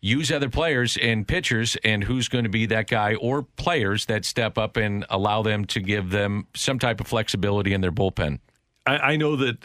[0.00, 4.24] use other players and pitchers and who's going to be that guy or players that
[4.24, 8.40] step up and allow them to give them some type of flexibility in their bullpen.
[8.84, 9.58] I, I know that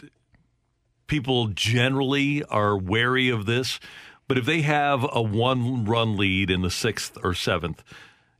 [1.08, 3.80] people generally are wary of this,
[4.28, 7.82] but if they have a one run lead in the sixth or seventh,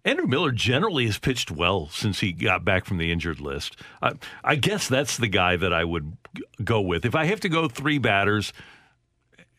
[0.05, 3.77] Andrew Miller generally has pitched well since he got back from the injured list.
[4.01, 4.13] I,
[4.43, 6.17] I guess that's the guy that I would
[6.63, 7.05] go with.
[7.05, 8.53] If I have to go three batters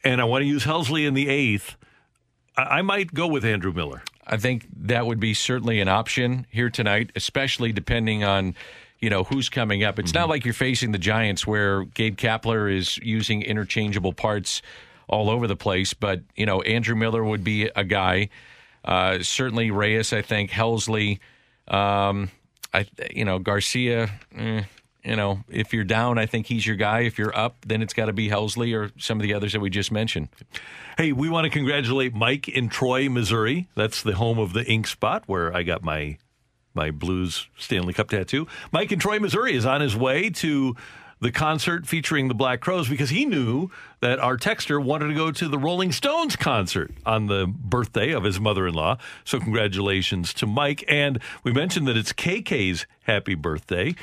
[0.04, 1.76] and I want to use Helsley in the eighth,
[2.58, 4.02] I, I might go with Andrew Miller.
[4.26, 8.56] I think that would be certainly an option here tonight, especially depending on
[9.00, 9.98] you know who's coming up.
[9.98, 10.30] It's not mm-hmm.
[10.32, 14.62] like you're facing the Giants where Gabe Kapler is using interchangeable parts
[15.08, 18.30] all over the place, but you know Andrew Miller would be a guy.
[18.90, 21.20] Uh, certainly Reyes, I think Helsley,
[21.68, 22.32] um,
[22.74, 24.10] I you know Garcia.
[24.36, 24.64] Eh,
[25.04, 27.02] you know, if you're down, I think he's your guy.
[27.02, 29.60] If you're up, then it's got to be Helsley or some of the others that
[29.60, 30.28] we just mentioned.
[30.98, 33.70] Hey, we want to congratulate Mike in Troy, Missouri.
[33.76, 36.18] That's the home of the Ink Spot, where I got my
[36.74, 38.48] my Blues Stanley Cup tattoo.
[38.72, 40.76] Mike in Troy, Missouri, is on his way to
[41.22, 43.70] the concert featuring the Black Crowes because he knew
[44.02, 48.24] that our texter wanted to go to the Rolling Stones concert on the birthday of
[48.24, 48.98] his mother-in-law.
[49.26, 50.84] So congratulations to Mike.
[50.88, 53.96] And we mentioned that it's KK's happy birthday,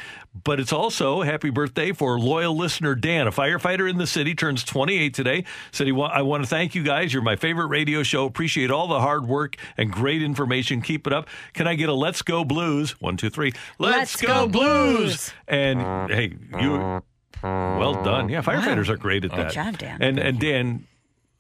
[0.44, 4.64] but it's also happy birthday for loyal listener Dan, a firefighter in the city, turns
[4.64, 5.44] 28 today.
[5.72, 7.12] Said he wa- I want to thank you guys.
[7.12, 8.26] You're my favorite radio show.
[8.26, 10.82] Appreciate all the hard work and great information.
[10.82, 11.28] Keep it up.
[11.54, 12.92] Can I get a Let's Go Blues?
[13.00, 13.52] One, two, three.
[13.78, 15.32] Let's, Let's go Blues.
[15.48, 15.80] And
[16.10, 17.02] hey, you
[17.42, 18.28] well done.
[18.28, 19.52] Yeah, firefighters are great at Good that.
[19.52, 20.02] job, Dan.
[20.02, 20.86] And and Dan,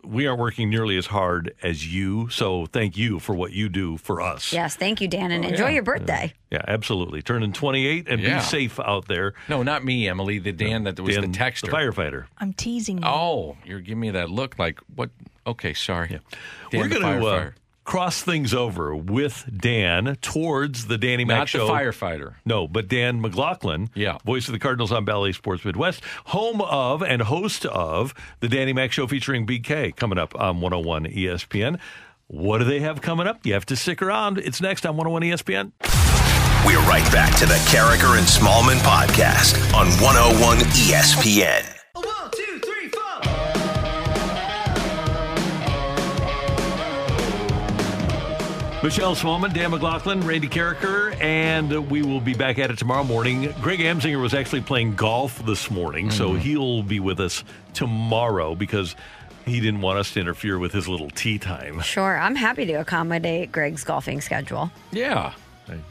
[0.06, 3.96] we aren't working nearly as hard as you, so thank you for what you do
[3.96, 4.52] for us.
[4.52, 5.70] Yes, thank you, Dan, and Oh, enjoy yeah.
[5.70, 6.32] your birthday.
[6.50, 7.22] Yeah, absolutely.
[7.22, 8.38] Turning 28 and Yeah.
[8.38, 9.34] be safe out there.
[9.48, 10.38] No, not me, Emily.
[10.38, 11.62] The Dan that was Dan, the texter.
[11.62, 12.26] The firefighter.
[12.38, 13.04] I'm teasing you.
[13.04, 15.10] Oh, you're giving me that look like what?
[15.46, 16.08] Okay, sorry.
[16.08, 16.20] Dan
[16.72, 17.50] We're the uh,
[17.86, 18.06] going to firefighter.
[18.06, 21.68] cross things over with Dan towards the Danny Mac Not the show.
[21.68, 22.34] firefighter.
[22.44, 24.18] No, but Dan McLaughlin, Yeah.
[24.24, 28.72] voice of the Cardinals on Bally Sports Midwest, home of and host of the Danny
[28.72, 31.78] Mac Show featuring BK coming up on 101 ESPN.
[32.28, 33.46] What do they have coming up?
[33.46, 34.38] You have to stick around.
[34.38, 35.72] It's next on 101 ESPN.
[36.66, 41.62] We're right back to the Karraker and Smallman podcast on 101 ESPN.
[48.86, 53.52] Michelle Smallman, Dan McLaughlin, Randy Karraker, and we will be back at it tomorrow morning.
[53.60, 56.38] Greg Amsinger was actually playing golf this morning, so Mm-hmm.
[56.38, 57.42] he'll be with us
[57.74, 58.94] tomorrow because
[59.44, 61.80] he didn't want us to interfere with his little tee time.
[61.80, 64.70] Sure, I'm happy to accommodate Greg's golfing schedule.
[64.92, 65.32] Yeah.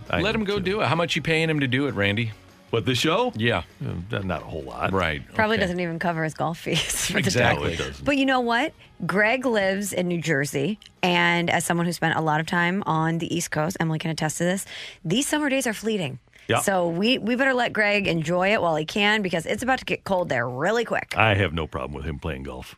[0.10, 0.88] I Let him go do it.
[0.88, 2.32] How much you paying him to do it, Randy?
[2.72, 3.32] What, the show?
[3.36, 3.64] Yeah.
[4.12, 4.92] Uh, Not a whole lot.
[4.92, 5.22] Right.
[5.34, 5.62] Probably okay.
[5.64, 7.06] doesn't even cover his golf fees.
[7.08, 7.78] for the Exactly.
[7.78, 7.92] day.
[8.04, 8.74] But you know what?
[9.06, 13.20] Greg lives in New Jersey, and as someone who spent a lot of time on
[13.20, 14.66] the East Coast, Emily can attest to this.
[15.06, 16.20] These summer days are fleeting.
[16.48, 16.60] Yeah.
[16.60, 19.86] So we we better let Greg enjoy it while he can because it's about to
[19.86, 21.14] get cold there really quick.
[21.18, 22.76] I have no problem with him playing golf.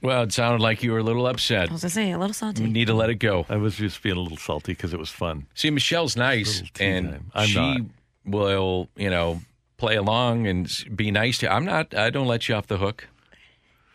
[0.00, 1.68] Well, it sounded like you were a little upset.
[1.70, 2.62] I was gonna say a little salty.
[2.62, 3.46] You need to let it go.
[3.48, 5.46] I was just being a little salty because it was fun.
[5.54, 7.30] See, Michelle's nice, and.
[7.34, 7.80] I'm she not.
[8.24, 9.40] Will, you know,
[9.76, 11.52] play along and be nice to.
[11.52, 11.94] I'm not.
[11.94, 13.08] I don't let you off the hook.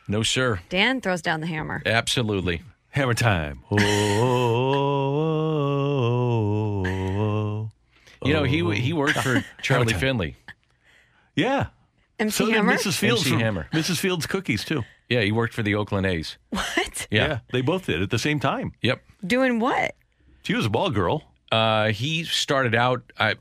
[0.08, 0.60] No, sir.
[0.70, 1.82] Dan throws down the hammer.
[1.86, 2.62] Absolutely.
[2.92, 3.62] Hammer time.
[6.82, 7.70] Oh,
[8.24, 9.94] You know, he he worked for Charlie.
[9.94, 10.36] Finley.
[11.36, 11.68] yeah.
[12.20, 12.74] MC So did Hammer.
[12.74, 12.98] Mrs.
[12.98, 13.68] Fields MC from Hammer.
[13.72, 13.98] Mrs.
[13.98, 14.84] Fields cookies too.
[15.08, 16.38] Yeah, he worked for the Oakland A's.
[16.50, 17.08] What?
[17.10, 17.40] Yeah.
[17.54, 18.74] they both did at the same time.
[18.82, 19.02] Yep.
[19.26, 19.96] Doing what?
[20.44, 21.24] She was a ball girl.
[21.52, 23.02] Uh, he started out.
[23.18, 23.36] I,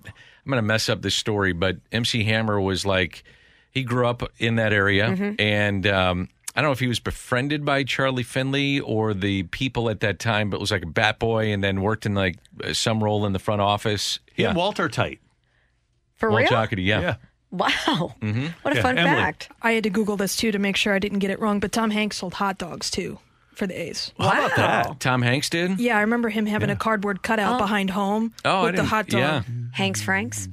[0.49, 3.23] I'm going to mess up this story, but MC Hammer was like,
[3.71, 5.35] he grew up in that area, Mm-hmm.
[5.39, 9.91] and um, I don't know if he was befriended by Charlie Finley or the people
[9.91, 12.73] at that time, but was like a bat boy, and then worked in like uh,
[12.73, 14.21] some role in the front office.
[14.33, 15.21] He and Walt are tight.
[16.17, 16.51] For Walt real?
[16.51, 17.01] Jocketty, yeah.
[17.01, 17.15] Yeah.
[17.51, 18.15] Wow.
[18.23, 18.47] Mm-hmm.
[18.63, 19.17] What a Yeah, fun Emily.
[19.17, 19.51] fact.
[19.63, 21.73] I had to Google this too to make sure I didn't get it wrong, but
[21.73, 23.19] Tom Hanks sold hot dogs too
[23.59, 24.13] for the A's.
[24.19, 25.01] How about that?
[25.01, 25.79] Tom Hanks did.
[25.81, 27.59] Yeah, I remember him having a cardboard cutout Oh.
[27.59, 29.21] behind home Oh, with the hot dog.
[29.21, 29.43] Yeah.
[29.73, 30.49] Hanks Franks.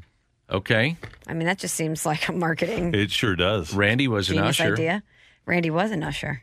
[0.50, 0.98] Okay.
[1.28, 3.74] I mean, that just seems like a marketing It sure does.
[3.74, 4.74] Randy was an usher.
[4.74, 5.04] idea.
[5.46, 6.42] Randy was an usher.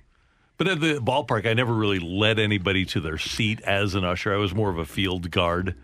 [0.59, 4.33] But at the ballpark, I never really led anybody to their seat as an usher.
[4.33, 5.75] I was more of a field guard,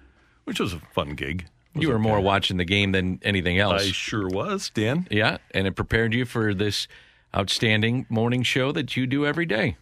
[0.44, 1.46] which was a fun gig.
[1.74, 3.82] You were more watching the game than anything else.
[3.82, 5.06] I sure was, Dan.
[5.10, 6.88] Yeah, and it prepared you for this
[7.36, 9.76] outstanding morning show that you do every day.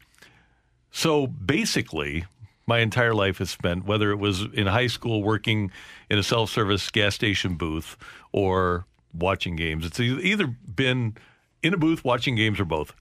[0.97, 2.25] So basically,
[2.67, 5.71] my entire life is spent, whether it was in high school working
[6.09, 7.99] in a self service gas station booth
[8.33, 9.85] or watching games.
[9.85, 11.19] It's either been
[11.63, 12.95] in a booth watching games or both.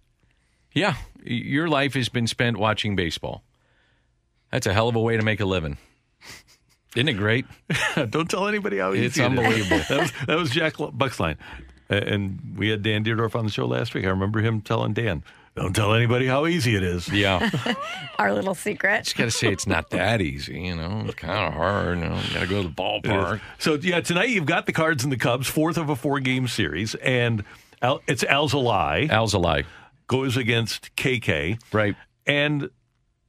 [0.74, 3.44] Yeah, your life has been spent watching baseball.
[4.52, 5.78] That's a hell of a way to make a living.
[6.98, 7.46] Isn't it great?
[8.10, 9.26] Don't tell anybody how easy It's it is.
[9.26, 9.82] unbelievable.
[9.90, 11.38] that, was, that was Jack Buck's line.
[11.88, 14.04] And we had Dan Dierdorf on the show last week.
[14.04, 15.24] I remember him telling Dan,
[15.56, 17.08] don't tell anybody how easy it is.
[17.08, 17.50] Yeah.
[18.20, 19.06] Our little secret.
[19.06, 21.04] Just got to say it's not that easy, you know.
[21.06, 22.00] It's kind of hard.
[22.00, 23.40] You know, got to go to the ballpark.
[23.58, 26.96] So yeah, tonight you've got the Cards and the Cubs, fourth of a four-game series,
[26.96, 27.44] and
[27.82, 29.10] Al, it's Alzolay.
[29.10, 29.66] Alzolay
[30.08, 31.96] goes against KK, right?
[32.26, 32.70] And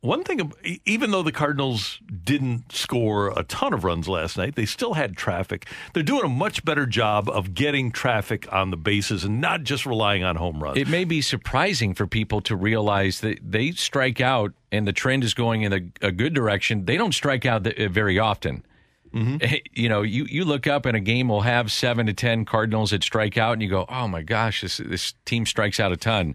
[0.06, 0.52] one thing,
[0.84, 5.16] even though the Cardinals didn't score a ton of runs last night, they still had
[5.16, 5.66] traffic.
[5.92, 9.84] They're doing a much better job of getting traffic on the bases and not just
[9.84, 10.78] relying on home runs.
[10.78, 15.24] It may be surprising for people to realize that they strike out and the trend
[15.24, 16.84] is going in a, a good direction.
[16.84, 18.64] They don't strike out th- uh, very often.
[19.12, 19.54] Mm-hmm.
[19.72, 22.92] You know, you, you look up and a game will have seven to 10 Cardinals
[22.92, 25.98] that strike out, and you go, oh my gosh, this, this team strikes out a
[25.98, 26.34] ton.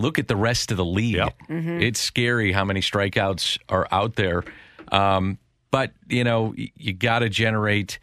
[0.00, 1.16] Look at the rest of the league.
[1.48, 1.82] Mhm.
[1.82, 4.42] It's scary how many strikeouts are out there.
[4.90, 5.38] Um,
[5.70, 7.98] but, you know, you got to generate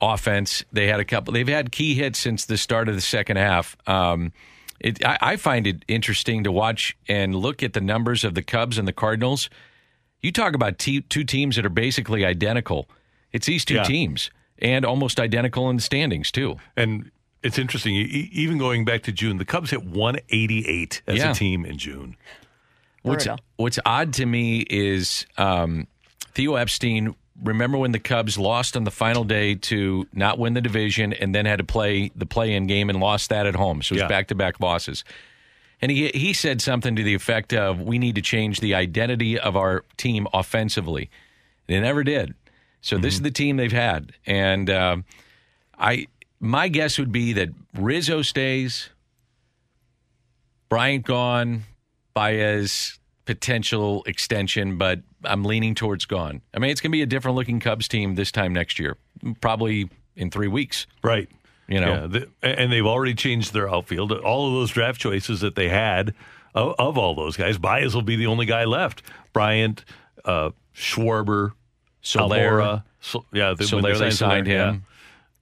[0.00, 0.64] offense.
[0.72, 1.32] They had a couple.
[1.32, 3.76] They've had key hits since the start of the second half.
[3.86, 4.32] Um,
[4.80, 8.42] it, I, I find it interesting to watch and look at the numbers of the
[8.42, 9.48] Cubs and the Cardinals.
[10.20, 12.88] You talk about te- two teams that are basically identical.
[13.32, 13.84] It's these two Yeah.
[13.84, 16.56] teams and almost identical in the standings too.
[16.76, 17.10] And
[17.44, 21.30] it's interesting, e- even going back to June, the Cubs hit 188 as Yeah.
[21.30, 22.16] a team in June.
[23.02, 23.26] What's
[23.56, 25.86] What's odd to me is um,
[26.34, 27.14] Theo Epstein.
[27.42, 31.34] Remember when the Cubs lost on the final day to not win the division, and
[31.34, 33.82] then had to play the play-in game and lost that at home.
[33.82, 35.04] So it was back-to-back losses.
[35.82, 39.38] And he he said something to the effect of, "We need to change the identity
[39.38, 41.10] of our team offensively."
[41.66, 42.34] They never did.
[42.80, 45.04] So this is the team they've had, and um,
[45.78, 46.06] I
[46.40, 48.90] my guess would be that Rizzo stays,
[50.68, 51.62] Bryant gone,
[52.14, 56.42] Baez potential extension, but I'm leaning towards gone.
[56.52, 58.96] I mean, it's going to be a different looking Cubs team this time next year,
[59.40, 60.86] probably in three weeks.
[61.02, 61.28] Right.
[61.66, 64.12] You know, Yeah, the, and they've already changed their outfield.
[64.12, 66.14] All of those draft choices that they had
[66.54, 69.02] of, of all those guys, Baez will be the only guy left.
[69.32, 69.84] Bryant,
[70.24, 71.52] uh, Schwarber,
[72.02, 72.36] Soler.
[72.36, 72.84] Almora.
[73.00, 74.74] So, yeah, the, when Soler, they signed him.
[74.74, 74.93] yeah.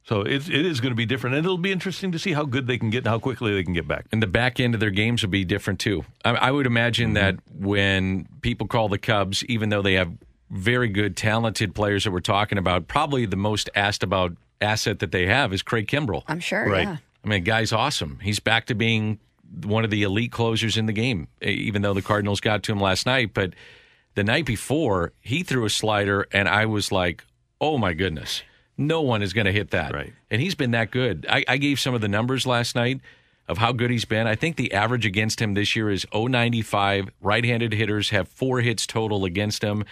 [0.03, 0.09] Him.
[0.09, 2.45] So it, it is going to be different, and it'll be interesting to see how
[2.45, 4.07] good they can get and how quickly they can get back.
[4.13, 6.05] And the back end of their games will be different too.
[6.25, 7.15] I, I would imagine Mm-hmm.
[7.15, 10.13] that when people call the Cubs, even though they have
[10.51, 15.11] very good, talented players that we're talking about, probably the most asked about asset that
[15.13, 16.23] they have is Craig Kimbrel.
[16.29, 16.69] I'm sure.
[16.77, 16.97] Yeah.
[17.25, 18.19] I mean, guy's awesome.
[18.23, 19.19] He's back to being
[19.65, 22.81] one of the elite closers in the game, even though the Cardinals got to him
[22.81, 23.33] last night.
[23.35, 23.55] But
[24.15, 27.25] the night before, he threw a slider, and I was like,
[27.61, 28.43] oh my goodness,
[28.79, 29.93] no one is going to hit that.
[29.95, 30.13] Right.
[30.31, 31.27] And he's been that good.
[31.29, 33.01] I, I gave some of the numbers last night
[33.49, 34.27] of how good he's been.
[34.27, 37.11] I think the average against him this year is 095.
[37.21, 39.85] Right handed hitters have four hits total against him.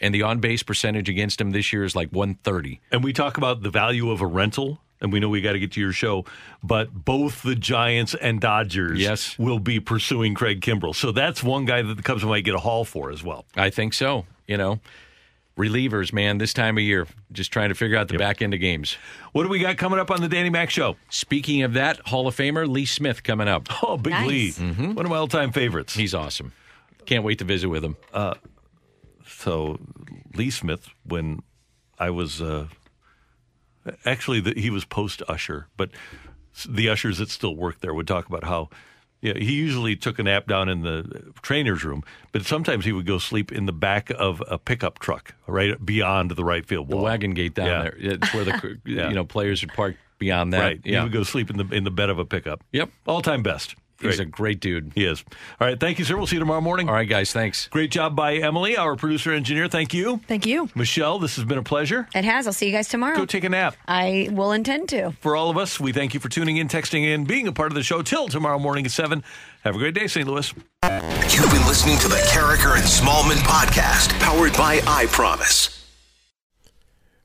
[0.00, 2.80] And the on base percentage against him this year is like 130.
[2.92, 5.58] And we talk about the value of a rental, and we know we got to
[5.58, 6.24] get to your show,
[6.62, 9.36] but both the Giants and Dodgers Yes.
[9.40, 10.94] will be pursuing Craig Kimbrel.
[10.94, 13.44] So that's one guy that the Cubs might get a haul for as well.
[13.56, 14.24] I think so.
[14.46, 14.78] You know,
[15.58, 18.60] relievers, man, this time of year, just trying to figure out the back end of
[18.60, 18.96] games.
[19.32, 20.96] What do we got coming up on the Danny Mac Show?
[21.10, 23.68] Speaking of that, Hall of Famer Lee Smith coming up.
[23.82, 24.26] Oh, Big Nice.
[24.28, 24.52] Lee.
[24.52, 24.94] Mhm.
[24.94, 25.94] One of my all time favorites.
[25.94, 26.52] He's awesome.
[27.04, 27.96] Can't wait to visit with him.
[28.14, 28.34] Uh,
[29.26, 29.78] so,
[30.34, 31.42] Lee Smith, when
[31.98, 32.68] I was uh,
[34.04, 35.90] actually, the, he was post usher, but
[36.68, 38.68] the ushers that still work there would talk about how.
[39.20, 43.06] Yeah, he usually took a nap down in the trainer's room, but sometimes he would
[43.06, 46.96] go sleep in the back of a pickup truck, right beyond the right field The
[46.96, 47.82] wagon gate down Yeah.
[47.82, 47.96] there.
[47.98, 49.08] It's where the Yeah.
[49.08, 50.60] you know players would park beyond that.
[50.60, 50.80] Right.
[50.84, 50.98] Yeah.
[50.98, 52.62] He would go sleep in the in the bed of a pickup.
[52.72, 52.90] Yep.
[53.06, 53.74] All time best.
[54.00, 54.92] He's a great dude.
[54.94, 55.24] He is.
[55.60, 55.78] All right.
[55.78, 56.16] Thank you, sir.
[56.16, 56.88] We'll see you tomorrow morning.
[56.88, 57.32] All right, guys.
[57.32, 57.66] Thanks.
[57.68, 59.66] Great job by Emily, our producer engineer.
[59.66, 60.20] Thank you.
[60.28, 60.68] Thank you.
[60.76, 62.08] Michelle, this has been a pleasure.
[62.14, 62.46] It has.
[62.46, 63.16] I'll see you guys tomorrow.
[63.16, 63.74] Go take a nap.
[63.88, 65.10] I will intend to.
[65.20, 67.72] For all of us, we thank you for tuning in, texting in, being a part
[67.72, 69.24] of the show till tomorrow morning at 7.
[69.64, 70.26] Have a great day, St.
[70.28, 70.52] Louis.
[70.54, 75.74] You've been listening to the Karraker and Smallman podcast, powered by I Promise.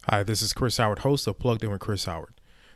[0.10, 2.34] Hi, this is Chris Howard, host of Plugged In with Chris Howard.